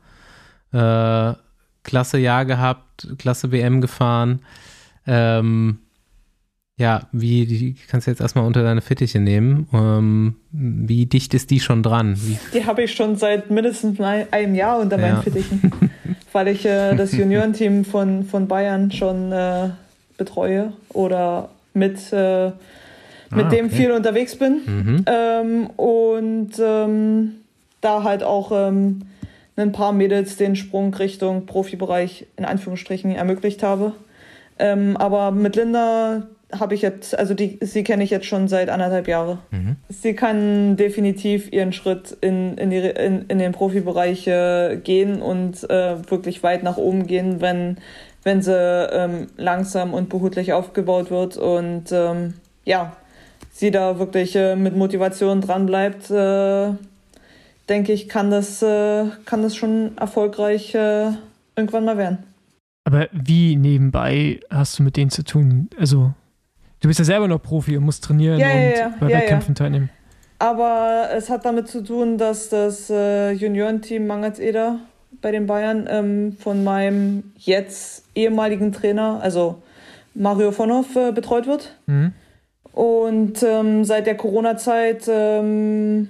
[0.71, 1.33] Äh,
[1.83, 4.41] klasse Jahr gehabt, klasse WM gefahren.
[5.07, 5.79] Ähm,
[6.77, 9.67] ja, wie die kannst du jetzt erstmal unter deine Fittiche nehmen.
[9.71, 12.15] Ähm, wie dicht ist die schon dran?
[12.17, 15.21] Wie die habe ich schon seit mindestens einem Jahr unter meinen ja.
[15.21, 15.71] Fittichen,
[16.31, 19.69] weil ich äh, das Juniorenteam von, von Bayern schon äh,
[20.17, 22.47] betreue oder mit, äh,
[23.29, 23.75] mit ah, dem okay.
[23.75, 24.61] viel unterwegs bin.
[24.65, 25.05] Mhm.
[25.05, 27.31] Ähm, und ähm,
[27.81, 29.03] da halt auch ähm,
[29.61, 33.93] ein paar Mädels den Sprung Richtung Profibereich in Anführungsstrichen ermöglicht habe.
[34.59, 36.27] Ähm, aber mit Linda
[36.57, 39.39] habe ich jetzt, also die, sie kenne ich jetzt schon seit anderthalb Jahren.
[39.51, 39.75] Mhm.
[39.89, 45.69] Sie kann definitiv ihren Schritt in, in, die, in, in den Profibereich äh, gehen und
[45.69, 47.77] äh, wirklich weit nach oben gehen, wenn,
[48.23, 51.37] wenn sie ähm, langsam und behutlich aufgebaut wird.
[51.37, 52.33] Und ähm,
[52.65, 52.95] ja,
[53.51, 56.73] sie da wirklich äh, mit Motivation dran bleibt, äh,
[57.71, 61.11] denke ich, kann das, äh, kann das schon erfolgreich äh,
[61.55, 62.19] irgendwann mal werden.
[62.83, 65.69] Aber wie nebenbei hast du mit denen zu tun?
[65.79, 66.11] Also,
[66.81, 69.55] du bist ja selber noch Profi und musst trainieren Ja, und ja, bei Ja, Wettkämpfen
[69.55, 69.89] teilnehmen.
[70.39, 74.79] Aber es hat damit zu tun, dass das äh, Juniorenteam Mangels Eder
[75.21, 79.61] bei den Bayern ähm, von meinem jetzt ehemaligen Trainer, also
[80.15, 81.77] Mario Vonhoff, äh, betreut wird.
[81.85, 82.13] Mhm.
[82.73, 86.09] Und ähm, seit der Corona-Zeit ähm,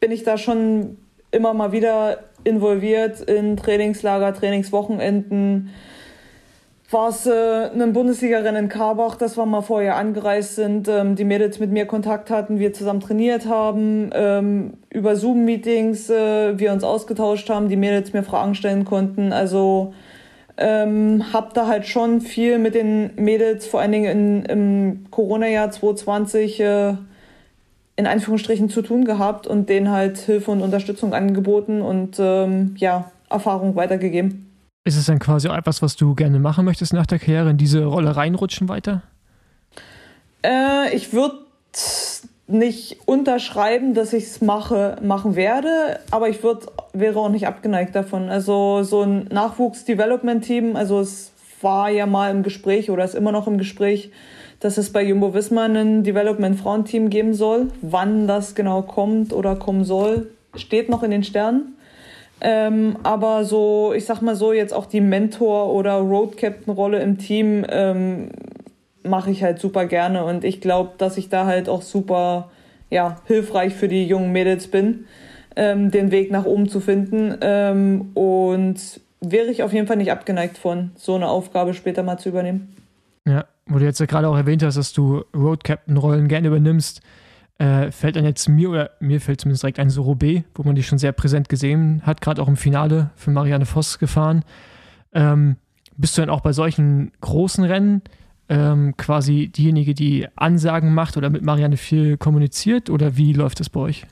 [0.00, 0.98] bin ich da schon
[1.30, 5.70] immer mal wieder involviert in Trainingslager, Trainingswochenenden.
[6.90, 11.24] War es äh, ein Bundesligarennen in Karbach, das wir mal vorher angereist sind, ähm, die
[11.24, 16.84] Mädels mit mir Kontakt hatten, wir zusammen trainiert haben, ähm, über Zoom-Meetings äh, wir uns
[16.84, 19.32] ausgetauscht haben, die Mädels mir Fragen stellen konnten.
[19.32, 19.94] Also
[20.58, 25.72] ähm, hab da halt schon viel mit den Mädels, vor allen Dingen in, im Corona-Jahr
[25.72, 26.94] 2020, äh,
[27.96, 33.10] in Anführungsstrichen zu tun gehabt und denen halt Hilfe und Unterstützung angeboten und ähm, ja,
[33.30, 34.52] Erfahrung weitergegeben.
[34.84, 37.56] Ist es dann quasi auch etwas, was du gerne machen möchtest nach der Karriere, in
[37.56, 39.02] diese Rolle reinrutschen weiter?
[40.44, 41.38] Äh, ich würde
[42.46, 47.96] nicht unterschreiben, dass ich es mache, machen werde, aber ich würd, wäre auch nicht abgeneigt
[47.96, 48.28] davon.
[48.28, 53.48] Also so ein Nachwuchs-Development-Team, also es war ja mal im Gespräch oder ist immer noch
[53.48, 54.12] im Gespräch,
[54.60, 57.68] dass es bei Jumbo Wismar ein Development-Frauenteam geben soll.
[57.82, 61.76] Wann das genau kommt oder kommen soll, steht noch in den Sternen.
[62.40, 67.64] Ähm, aber so, ich sag mal so, jetzt auch die Mentor- oder Road-Captain-Rolle im Team
[67.68, 68.30] ähm,
[69.02, 72.50] mache ich halt super gerne und ich glaube, dass ich da halt auch super
[72.90, 75.06] ja, hilfreich für die jungen Mädels bin,
[75.56, 77.36] ähm, den Weg nach oben zu finden.
[77.40, 82.18] Ähm, und wäre ich auf jeden Fall nicht abgeneigt von, so eine Aufgabe später mal
[82.18, 82.76] zu übernehmen.
[83.26, 87.00] Ja, wo du jetzt ja gerade auch erwähnt hast, dass du Road Captain-Rollen gerne übernimmst,
[87.58, 90.86] äh, fällt dann jetzt mir oder mir fällt zumindest direkt ein Sorobé, wo man dich
[90.86, 94.44] schon sehr präsent gesehen hat, gerade auch im Finale für Marianne Voss gefahren.
[95.12, 95.56] Ähm,
[95.96, 98.02] bist du dann auch bei solchen großen Rennen
[98.48, 103.70] ähm, quasi diejenige, die Ansagen macht oder mit Marianne viel kommuniziert oder wie läuft das
[103.70, 104.06] bei euch?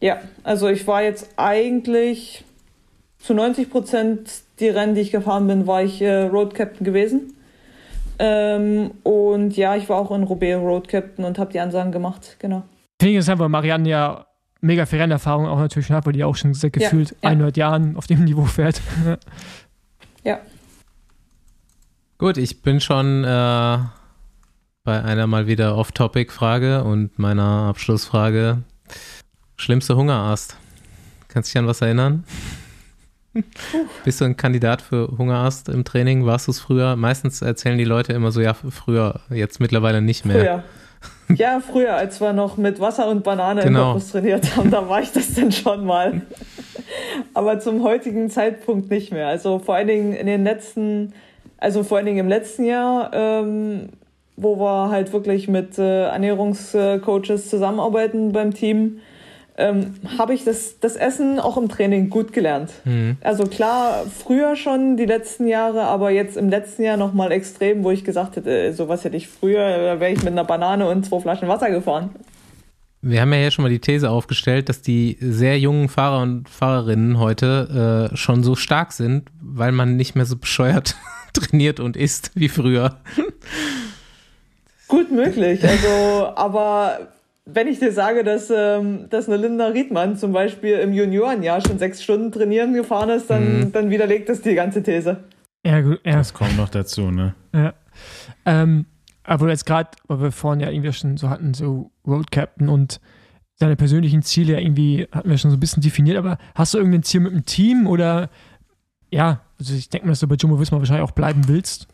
[0.00, 2.44] Ja, also ich war jetzt eigentlich
[3.18, 4.30] zu 90 Prozent
[4.60, 7.34] die Rennen, die ich gefahren bin, war ich äh, Road Captain gewesen.
[8.18, 12.36] Ähm, und ja, ich war auch in Roubaix Road Captain und habe die Ansagen gemacht,
[12.38, 12.62] genau.
[13.00, 14.26] Finde ich interessant, weil Marianne ja
[14.60, 17.30] mega viel Rennerfahrung auch natürlich hat, weil die auch schon sehr gefühlt ja.
[17.30, 18.80] 100 Jahren auf dem Niveau fährt.
[20.24, 20.40] ja.
[22.18, 23.78] Gut, ich bin schon äh,
[24.82, 28.62] bei einer mal wieder Off-Topic-Frage und meiner Abschlussfrage.
[29.56, 30.56] Schlimmste Hungerast.
[31.28, 32.24] Kannst du dich an was erinnern?
[34.04, 36.26] Bist du ein Kandidat für Hungerast im Training?
[36.26, 36.96] Warst du es früher?
[36.96, 40.38] Meistens erzählen die Leute immer so, ja, früher, jetzt mittlerweile nicht mehr.
[40.40, 41.36] Früher.
[41.36, 43.78] Ja, früher, als wir noch mit Wasser und Banane Genau.
[43.80, 46.22] im Korpus trainiert haben, da war ich das dann schon mal.
[47.34, 49.28] Aber zum heutigen Zeitpunkt nicht mehr.
[49.28, 51.12] Also vor allen Dingen in den letzten,
[51.58, 53.90] also vor allen Dingen im letzten Jahr, ähm,
[54.36, 58.98] wo wir halt wirklich mit äh, Ernährungscoaches zusammenarbeiten beim Team,
[59.58, 62.70] ähm, habe ich das, das Essen auch im Training gut gelernt.
[62.84, 63.16] Mhm.
[63.20, 67.90] Also klar, früher schon die letzten Jahre, aber jetzt im letzten Jahr nochmal extrem, wo
[67.90, 71.04] ich gesagt hätte, äh, sowas hätte ich früher, da wäre ich mit einer Banane und
[71.04, 72.10] zwei Flaschen Wasser gefahren.
[73.02, 76.48] Wir haben ja hier schon mal die These aufgestellt, dass die sehr jungen Fahrer und
[76.48, 80.94] Fahrerinnen heute äh, schon so stark sind, weil man nicht mehr so bescheuert
[81.32, 83.00] trainiert und isst wie früher.
[84.86, 85.62] Gut möglich.
[85.64, 87.08] Also, aber
[87.50, 91.78] wenn ich dir sage, dass, ähm, dass eine Linda Riedmann zum Beispiel im Juniorenjahr schon
[91.78, 93.72] sechs Stunden trainieren gefahren ist, dann, Mhm.
[93.72, 95.24] dann widerlegt das die ganze These.
[95.64, 96.12] ja, gut, ja.
[96.12, 97.34] Das kommt noch dazu, ne?
[97.54, 97.72] Ja.
[98.46, 98.86] Ähm,
[99.24, 103.00] aber jetzt gerade, weil wir vorhin ja irgendwie schon so hatten, so Road Captain und
[103.56, 106.78] seine persönlichen Ziele ja irgendwie hatten wir schon so ein bisschen definiert, aber hast du
[106.78, 108.30] irgendein Ziel mit dem Team oder
[109.10, 111.88] ja, also ich denke mal, dass du bei Jumbo Visma wahrscheinlich auch bleiben willst.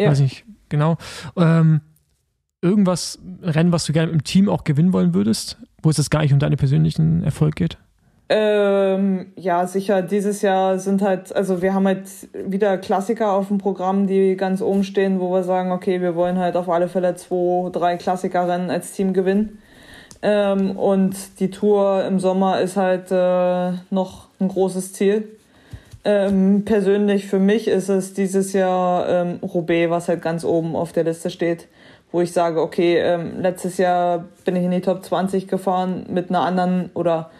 [0.00, 0.10] Ja.
[0.10, 0.96] Weiß nicht, genau.
[1.36, 1.80] Ähm,
[2.62, 6.22] irgendwas, Rennen, was du gerne dem Team auch gewinnen wollen würdest, wo es jetzt gar
[6.22, 7.78] nicht um deinen persönlichen Erfolg geht?
[8.28, 10.02] Ähm, ja, sicher.
[10.02, 14.62] Dieses Jahr sind halt, also wir haben halt wieder Klassiker auf dem Programm, die ganz
[14.62, 18.70] oben stehen, wo wir sagen, okay, wir wollen halt auf alle Fälle zwei, drei Klassikerrennen
[18.70, 19.58] als Team gewinnen.
[20.22, 25.28] Ähm, und die Tour im Sommer ist halt äh, noch ein großes Ziel.
[26.04, 30.92] Ähm, persönlich für mich ist es dieses Jahr ähm, Roubaix, was halt ganz oben auf
[30.92, 31.68] der Liste steht,
[32.12, 36.30] wo ich sage, okay, ähm, letztes Jahr bin ich in die Top 20 gefahren mit
[36.30, 37.30] einer anderen oder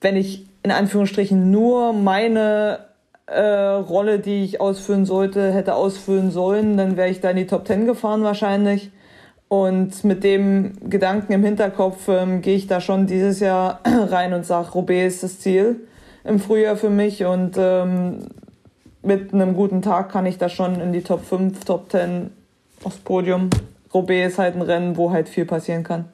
[0.00, 2.80] wenn ich in Anführungsstrichen nur meine
[3.26, 7.46] äh, Rolle, die ich ausfüllen sollte, hätte ausfüllen sollen, dann wäre ich da in die
[7.46, 8.90] Top 10 gefahren wahrscheinlich.
[9.48, 14.46] Und mit dem Gedanken im Hinterkopf ähm, gehe ich da schon dieses Jahr rein und
[14.46, 15.80] sage, Roubaix ist das Ziel
[16.24, 18.26] im Frühjahr für mich und ähm,
[19.02, 22.30] mit einem guten Tag kann ich da schon in die Top 5, Top 10
[22.84, 23.50] aufs Podium.
[23.92, 26.06] Roubaix ist halt ein Rennen, wo halt viel passieren kann.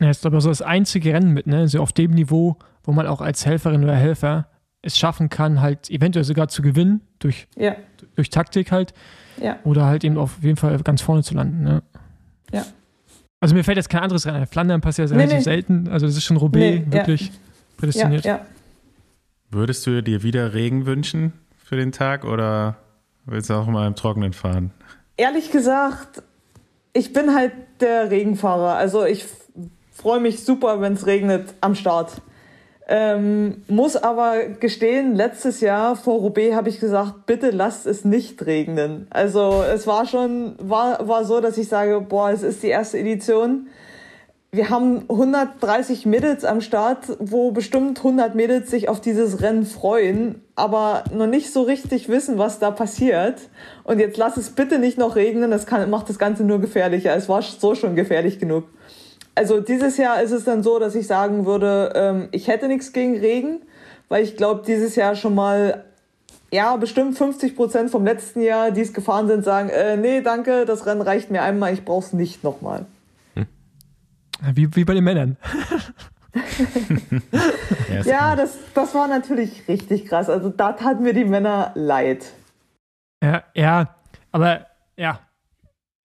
[0.00, 1.58] Ja, ist aber so das einzige Rennen mit, ne?
[1.58, 4.48] Also auf dem Niveau, wo man auch als Helferin oder Helfer
[4.82, 7.74] es schaffen kann, halt eventuell sogar zu gewinnen, durch, Ja,
[8.16, 8.92] durch Taktik halt.
[9.40, 11.62] ja, Oder halt eben auf jeden Fall ganz vorne zu landen.
[11.64, 11.82] Ne?
[12.52, 12.64] Ja.
[13.40, 14.46] Also mir fällt jetzt kein anderes Rennen ein.
[14.46, 15.44] Flandern passiert ja Nee, relativ nee.
[15.44, 15.88] selten.
[15.88, 17.32] Also das ist schon Roubaix Nee, wirklich ja,
[17.78, 18.24] prädestiniert.
[18.26, 18.40] ja.
[19.50, 21.32] Würdest du dir wieder Regen wünschen
[21.64, 22.76] für den Tag oder
[23.24, 24.70] willst du auch mal im Trockenen fahren?
[25.16, 26.22] Ehrlich gesagt,
[26.92, 28.74] ich bin halt der Regenfahrer.
[28.74, 29.26] Also ich
[29.92, 32.12] freue mich super, wenn es regnet am Start.
[32.86, 38.44] Ähm, muss aber gestehen, letztes Jahr vor Roubaix habe ich gesagt, bitte lasst es nicht
[38.44, 39.06] regnen.
[39.08, 42.98] Also es war schon, war, war so, dass ich sage, boah, es ist die erste
[42.98, 43.68] Edition.
[44.54, 50.42] Wir haben 130 Mädels am Start, wo bestimmt 100 Mädels sich auf dieses Rennen freuen,
[50.54, 53.40] aber noch nicht so richtig wissen, was da passiert.
[53.82, 57.16] Und jetzt lass es bitte nicht noch regnen, das kann, macht das Ganze nur gefährlicher.
[57.16, 58.62] Es war so schon gefährlich genug.
[59.34, 62.92] Also dieses Jahr ist es dann so, dass ich sagen würde, ähm, ich hätte nichts
[62.92, 63.60] gegen Regen,
[64.08, 65.82] weil ich glaube, dieses Jahr schon mal,
[66.52, 70.64] ja, bestimmt 50 Prozent vom letzten Jahr, die es gefahren sind, sagen, äh, nee, danke,
[70.64, 72.86] das Rennen reicht mir einmal, ich brauch's nicht nochmal.
[74.54, 75.36] Wie, wie bei den Männern.
[78.04, 80.28] Ja, das, das war natürlich richtig krass.
[80.28, 82.24] Also da taten mir die Männer leid.
[83.22, 83.94] Ja, ja
[84.32, 84.66] aber
[84.96, 85.20] ja.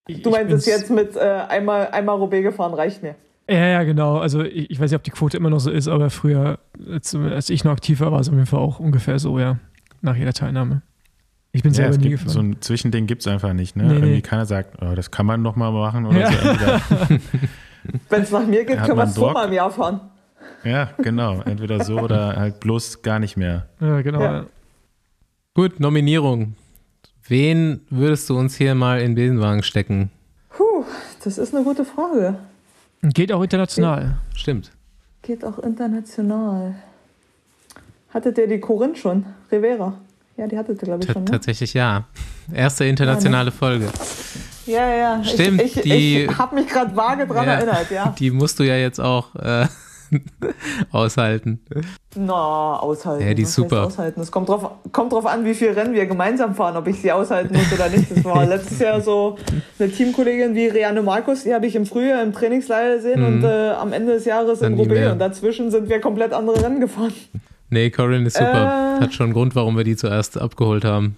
[0.08, 3.16] Ich- Du meinst es jetzt mit äh, einmal, einmal Roubaix gefahren, reicht mir.
[3.50, 4.18] Ja, ja, genau.
[4.20, 6.60] Also ich, ich weiß nicht, ob die Quote immer noch so ist, aber früher,
[6.92, 9.58] als, als ich noch aktiv war, war es auf jeden Fall auch ungefähr so, ja.
[10.02, 10.84] Nach jeder Teilnahme.
[11.52, 12.30] Ich bin Ja, selber nie gefahren.
[12.30, 13.76] so ein Zwischending gibt es einfach nicht.
[13.76, 13.86] Ne?
[13.86, 14.22] Nee, Irgendwie nee.
[14.22, 16.32] keiner sagt, oh, das kann man noch mal machen oder Ja.
[16.32, 17.18] so.
[18.10, 20.02] Wenn es nach mir geht, können wir man es zweimal im Jahr fahren.
[20.64, 21.42] ja, genau.
[21.46, 23.68] Entweder so oder halt bloß gar nicht mehr.
[23.80, 24.22] ja, genau.
[24.22, 24.34] Ja.
[24.34, 24.46] Ja.
[25.54, 26.56] Gut, Nominierung.
[27.28, 30.10] Wen würdest du uns hier mal in den Besenwagen stecken?
[30.50, 30.84] Puh,
[31.24, 32.36] das ist eine gute Frage.
[33.02, 34.18] Geht auch international.
[34.36, 34.72] Stimmt.
[35.22, 36.76] Geht auch international.
[38.14, 39.26] Hattet ihr die Corinne schon?
[39.52, 39.94] Rivera?
[40.38, 41.24] Ja, die hattet ihr, glaube ich, schon.
[41.26, 41.32] Ne?
[41.32, 42.06] Tatsächlich ja.
[42.54, 43.88] Erste internationale Folge.
[44.70, 45.24] Ja, ja.
[45.24, 47.54] Stimmt, Ich, ich, die- ich habe mich gerade vage dran Ja.
[47.56, 48.16] erinnert, ja.
[48.18, 49.66] Die musst du ja jetzt auch äh,
[50.92, 51.60] aushalten.
[52.16, 53.28] Na, aushalten.
[53.28, 53.86] Ja, die ist super.
[53.86, 54.22] Aushalten.
[54.22, 57.12] Es kommt drauf, kommt drauf an, wie viel Rennen wir gemeinsam fahren, ob ich sie
[57.12, 58.10] aushalten muss oder nicht.
[58.10, 59.38] Das war letztes Jahr so
[59.80, 63.26] eine Teamkollegin wie Rianne Markus, die habe ich im Frühjahr im Trainingslager gesehen Mhm.
[63.28, 66.64] und äh, am Ende des Jahres Dann in Roubaix und dazwischen sind wir komplett andere
[66.64, 67.14] Rennen gefahren.
[67.72, 68.98] Nee, Corinne ist super.
[69.00, 69.04] Äh.
[69.04, 71.18] Hat schon einen Grund, warum wir die zuerst abgeholt haben.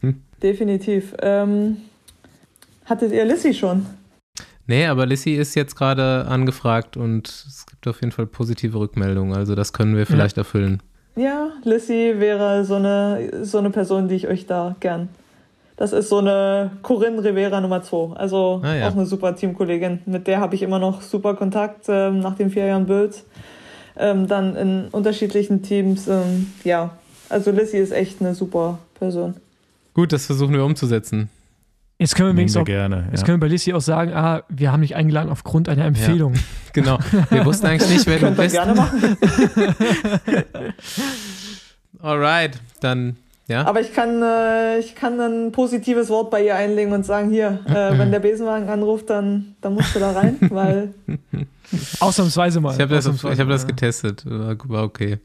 [0.42, 1.14] Definitiv.
[1.20, 1.76] Ähm,
[2.84, 3.86] hattet ihr Lissy schon?
[4.66, 9.34] Nee, aber Lissy ist jetzt gerade angefragt und es gibt auf jeden Fall positive Rückmeldungen.
[9.34, 10.82] Also das können wir vielleicht erfüllen.
[11.16, 15.08] Ja, Lissy wäre so eine, so eine Person, die ich euch da gern.
[15.76, 18.16] Das ist so eine Corinne Rivera Nummer 2.
[18.16, 18.88] Also Ah, ja.
[18.88, 20.00] auch eine super Teamkollegin.
[20.06, 23.24] Mit der habe ich immer noch super Kontakt ähm, nach den vier Jahren Bild.
[23.96, 26.06] Ähm, dann in unterschiedlichen Teams.
[26.08, 26.96] Ähm, ja,
[27.28, 29.34] also Lissy ist echt eine super Person.
[29.92, 31.28] Gut, das versuchen wir umzusetzen.
[32.02, 33.08] Jetzt können wir Nehmen wenigstens wir auch, gerne.
[33.12, 33.26] jetzt Ja.
[33.26, 36.34] können wir bei Lissy auch sagen, ah, wir haben dich eingeladen aufgrund einer Empfehlung.
[36.74, 36.98] Genau.
[37.28, 38.54] Wir wussten eigentlich nicht, wer du bist.
[38.54, 39.18] gerne machen.
[42.00, 43.16] Alright, dann
[43.46, 43.66] ja.
[43.66, 47.60] Aber ich kann, äh, ich kann ein positives Wort bei ihr einlegen und sagen, hier,
[47.66, 50.94] äh, wenn der Besenwagen anruft, dann, dann musst du da rein, weil
[52.00, 52.74] Ausnahmsweise mal.
[52.74, 54.24] Ich habe das, ich hab das getestet.
[54.26, 55.18] War okay.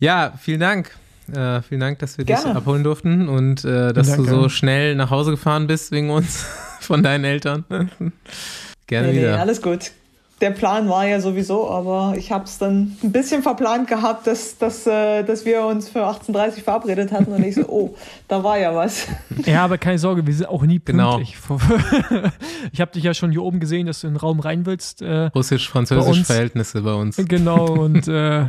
[0.00, 0.90] ja, vielen Dank.
[1.32, 2.56] Äh, vielen Dank, dass wir dich Gerne.
[2.56, 6.44] abholen durften und äh, dass Dank, du so schnell nach Hause gefahren bist wegen uns,
[6.80, 7.64] von deinen Eltern.
[8.86, 9.40] Gerne Nee, nee, wieder.
[9.40, 9.92] alles gut.
[10.40, 14.58] Der Plan war ja sowieso, aber ich habe es dann ein bisschen verplant gehabt, dass,
[14.58, 17.94] dass, äh, dass wir uns für 18.30 Uhr verabredet hatten und ich so, oh,
[18.28, 19.06] da war ja was.
[19.46, 21.16] Ja, aber keine Sorge, wir sind auch nie Genau.
[21.16, 21.38] pünktlich.
[22.72, 25.00] Ich habe dich ja schon hier oben gesehen, dass du in den Raum rein willst.
[25.02, 27.16] Äh, Bei Russisch-französische uns- Verhältnisse bei uns.
[27.16, 28.46] genau, und äh,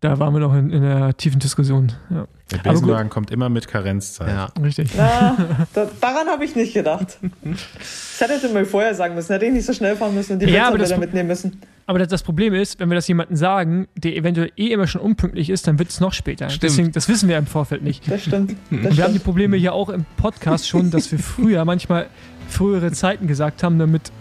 [0.00, 1.92] da waren wir noch in, in einer tiefen Diskussion.
[2.08, 2.70] Ja, Der.
[2.70, 4.28] Besenwagen kommt immer mit Karenzzeit.
[4.28, 4.46] Ja.
[4.62, 4.90] richtig.
[4.96, 5.36] Na,
[5.74, 7.18] da, daran habe ich nicht gedacht.
[7.42, 9.32] Das hättet ihr mir vorher sagen müssen.
[9.32, 11.60] Hätte ich nicht so schnell fahren müssen und die Ja, wieder mitnehmen müssen.
[11.86, 15.00] Aber das, das Problem ist, wenn wir das jemandem sagen, der eventuell eh immer schon
[15.02, 16.48] unpünktlich ist, dann wird es noch später.
[16.48, 16.62] Stimmt.
[16.62, 18.10] Deswegen, das wissen wir im Vorfeld nicht.
[18.10, 18.52] Das stimmt.
[18.52, 19.24] Das Und wir haben die stimmt.
[19.24, 22.06] Probleme hier auch im Podcast schon, dass wir früher manchmal
[22.48, 24.12] frühere Zeiten gesagt haben, damit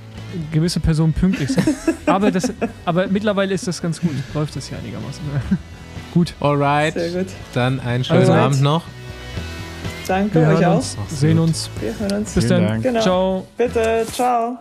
[0.51, 1.67] gewisse Personen pünktlich sind.
[2.05, 2.51] Aber, das,
[2.85, 4.11] aber mittlerweile ist das ganz gut.
[4.33, 5.21] Läuft das hier einigermaßen.
[6.13, 6.33] gut.
[6.39, 7.27] Alright, Sehr gut.
[7.53, 8.45] dann einen schönen Alright.
[8.45, 8.83] Abend noch.
[10.07, 10.77] Danke Wir euch auch.
[10.77, 11.69] uns, sehen uns.
[11.79, 12.33] Wir hören uns.
[12.33, 12.81] Bis Vielen dann.
[12.81, 13.01] Genau.
[13.01, 13.47] Ciao.
[13.57, 14.05] Bitte.
[14.11, 14.57] Ciao.